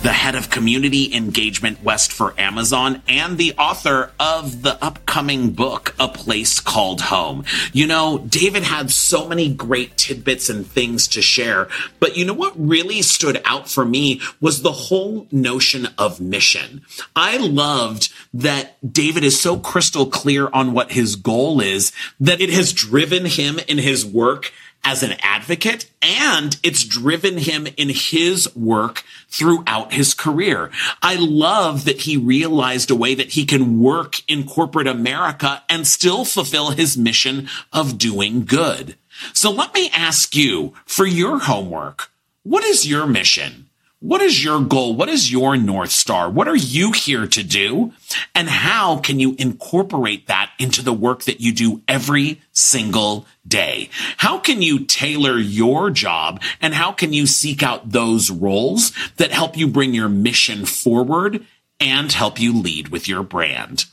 the 0.01 0.11
head 0.11 0.33
of 0.33 0.49
community 0.49 1.15
engagement 1.15 1.83
west 1.83 2.11
for 2.11 2.33
Amazon 2.39 3.03
and 3.07 3.37
the 3.37 3.53
author 3.53 4.11
of 4.19 4.63
the 4.63 4.83
upcoming 4.83 5.51
book, 5.51 5.93
A 5.99 6.07
Place 6.07 6.59
Called 6.59 7.01
Home. 7.01 7.43
You 7.71 7.85
know, 7.85 8.17
David 8.17 8.63
had 8.63 8.89
so 8.89 9.27
many 9.27 9.53
great 9.53 9.97
tidbits 9.97 10.49
and 10.49 10.65
things 10.65 11.07
to 11.09 11.21
share, 11.21 11.67
but 11.99 12.17
you 12.17 12.25
know 12.25 12.33
what 12.33 12.53
really 12.55 13.03
stood 13.03 13.41
out 13.45 13.69
for 13.69 13.85
me 13.85 14.19
was 14.39 14.63
the 14.63 14.71
whole 14.71 15.27
notion 15.31 15.87
of 15.99 16.19
mission. 16.19 16.81
I 17.15 17.37
loved 17.37 18.11
that 18.33 18.93
David 18.93 19.23
is 19.23 19.39
so 19.39 19.59
crystal 19.59 20.07
clear 20.07 20.49
on 20.51 20.73
what 20.73 20.93
his 20.93 21.15
goal 21.15 21.61
is 21.61 21.91
that 22.19 22.41
it 22.41 22.49
has 22.49 22.73
driven 22.73 23.25
him 23.25 23.59
in 23.67 23.77
his 23.77 24.03
work 24.03 24.51
as 24.83 25.03
an 25.03 25.15
advocate 25.21 25.89
and 26.01 26.57
it's 26.63 26.83
driven 26.83 27.37
him 27.37 27.67
in 27.77 27.89
his 27.89 28.53
work 28.55 29.03
throughout 29.29 29.93
his 29.93 30.13
career. 30.13 30.71
I 31.01 31.15
love 31.15 31.85
that 31.85 32.01
he 32.01 32.17
realized 32.17 32.89
a 32.91 32.95
way 32.95 33.15
that 33.15 33.31
he 33.31 33.45
can 33.45 33.79
work 33.79 34.21
in 34.27 34.47
corporate 34.47 34.87
America 34.87 35.63
and 35.69 35.85
still 35.85 36.25
fulfill 36.25 36.71
his 36.71 36.97
mission 36.97 37.47
of 37.71 37.97
doing 37.97 38.45
good. 38.45 38.95
So 39.33 39.51
let 39.51 39.73
me 39.73 39.89
ask 39.93 40.35
you 40.35 40.73
for 40.85 41.05
your 41.05 41.39
homework, 41.39 42.09
what 42.43 42.63
is 42.63 42.87
your 42.87 43.05
mission? 43.05 43.67
What 44.01 44.21
is 44.23 44.43
your 44.43 44.59
goal? 44.61 44.95
What 44.95 45.09
is 45.09 45.31
your 45.31 45.55
North 45.55 45.91
Star? 45.91 46.27
What 46.27 46.47
are 46.47 46.55
you 46.55 46.91
here 46.91 47.27
to 47.27 47.43
do? 47.43 47.93
And 48.33 48.49
how 48.49 48.97
can 48.97 49.19
you 49.19 49.35
incorporate 49.37 50.25
that 50.25 50.49
into 50.57 50.81
the 50.81 50.91
work 50.91 51.25
that 51.25 51.39
you 51.39 51.53
do 51.53 51.83
every 51.87 52.41
single 52.51 53.27
day? 53.47 53.91
How 54.17 54.39
can 54.39 54.63
you 54.63 54.85
tailor 54.85 55.37
your 55.37 55.91
job 55.91 56.41
and 56.59 56.73
how 56.73 56.91
can 56.91 57.13
you 57.13 57.27
seek 57.27 57.61
out 57.61 57.91
those 57.91 58.31
roles 58.31 58.91
that 59.17 59.31
help 59.31 59.55
you 59.55 59.67
bring 59.67 59.93
your 59.93 60.09
mission 60.09 60.65
forward 60.65 61.45
and 61.79 62.11
help 62.11 62.39
you 62.39 62.59
lead 62.59 62.87
with 62.87 63.07
your 63.07 63.21
brand? 63.21 63.85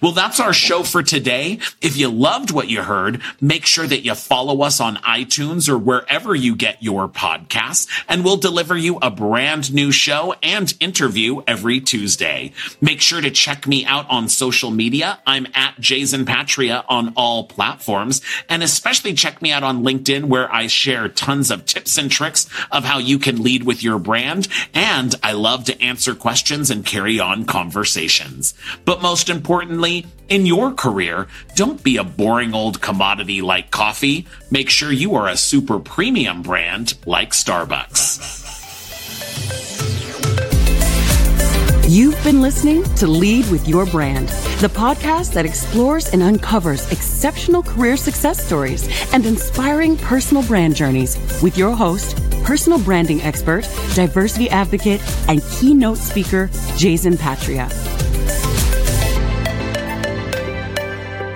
Well, 0.00 0.12
that's 0.12 0.40
our 0.40 0.52
show 0.52 0.82
for 0.82 1.02
today. 1.02 1.58
If 1.80 1.96
you 1.96 2.08
loved 2.08 2.50
what 2.50 2.68
you 2.68 2.82
heard, 2.82 3.20
make 3.40 3.66
sure 3.66 3.86
that 3.86 4.04
you 4.04 4.14
follow 4.14 4.62
us 4.62 4.80
on 4.80 4.96
iTunes 4.96 5.68
or 5.68 5.78
wherever 5.78 6.34
you 6.34 6.56
get 6.56 6.82
your 6.82 7.08
podcasts, 7.08 7.86
and 8.08 8.24
we'll 8.24 8.36
deliver 8.36 8.76
you 8.76 8.98
a 9.02 9.10
brand 9.10 9.72
new 9.72 9.92
show 9.92 10.34
and 10.42 10.72
interview 10.80 11.42
every 11.46 11.80
Tuesday. 11.80 12.52
Make 12.80 13.00
sure 13.00 13.20
to 13.20 13.30
check 13.30 13.66
me 13.66 13.84
out 13.84 14.08
on 14.08 14.28
social 14.28 14.70
media. 14.70 15.20
I'm 15.26 15.46
at 15.54 15.78
Jason 15.80 16.24
Patria 16.24 16.84
on 16.88 17.12
all 17.16 17.44
platforms, 17.44 18.22
and 18.48 18.62
especially 18.62 19.14
check 19.14 19.42
me 19.42 19.52
out 19.52 19.62
on 19.62 19.84
LinkedIn 19.84 20.26
where 20.26 20.52
I 20.52 20.66
share 20.66 21.08
tons 21.08 21.50
of 21.50 21.66
tips 21.66 21.98
and 21.98 22.10
tricks 22.10 22.48
of 22.70 22.84
how 22.84 22.98
you 22.98 23.18
can 23.18 23.42
lead 23.42 23.64
with 23.64 23.82
your 23.82 23.98
brand. 23.98 24.48
And 24.72 25.14
I 25.22 25.32
love 25.32 25.64
to 25.64 25.82
answer 25.82 26.14
questions 26.14 26.70
and 26.70 26.84
carry 26.84 27.20
on 27.20 27.44
conversations. 27.44 28.54
But 28.84 29.02
most 29.02 29.28
importantly, 29.28 29.65
importantly, 29.66 30.06
in 30.28 30.46
your 30.46 30.72
career, 30.72 31.26
don't 31.56 31.82
be 31.82 31.96
a 31.96 32.04
boring 32.04 32.54
old 32.54 32.80
commodity 32.80 33.42
like 33.42 33.70
coffee. 33.72 34.24
Make 34.48 34.70
sure 34.70 34.92
you 34.92 35.16
are 35.16 35.28
a 35.28 35.36
super 35.36 35.80
premium 35.80 36.42
brand 36.42 36.94
like 37.04 37.32
Starbucks. 37.32 38.44
You've 41.88 42.22
been 42.22 42.40
listening 42.40 42.84
to 42.96 43.08
Lead 43.08 43.50
with 43.50 43.66
Your 43.66 43.86
Brand, 43.86 44.28
the 44.60 44.68
podcast 44.68 45.32
that 45.34 45.46
explores 45.46 46.12
and 46.12 46.22
uncovers 46.22 46.90
exceptional 46.92 47.62
career 47.62 47.96
success 47.96 48.44
stories 48.44 48.88
and 49.12 49.26
inspiring 49.26 49.96
personal 49.96 50.44
brand 50.44 50.76
journeys 50.76 51.16
with 51.42 51.58
your 51.58 51.74
host, 51.74 52.16
personal 52.44 52.78
branding 52.80 53.20
expert, 53.22 53.68
diversity 53.94 54.48
advocate, 54.50 55.00
and 55.28 55.42
keynote 55.50 55.98
speaker, 55.98 56.50
Jason 56.76 57.16
Patria. 57.16 57.68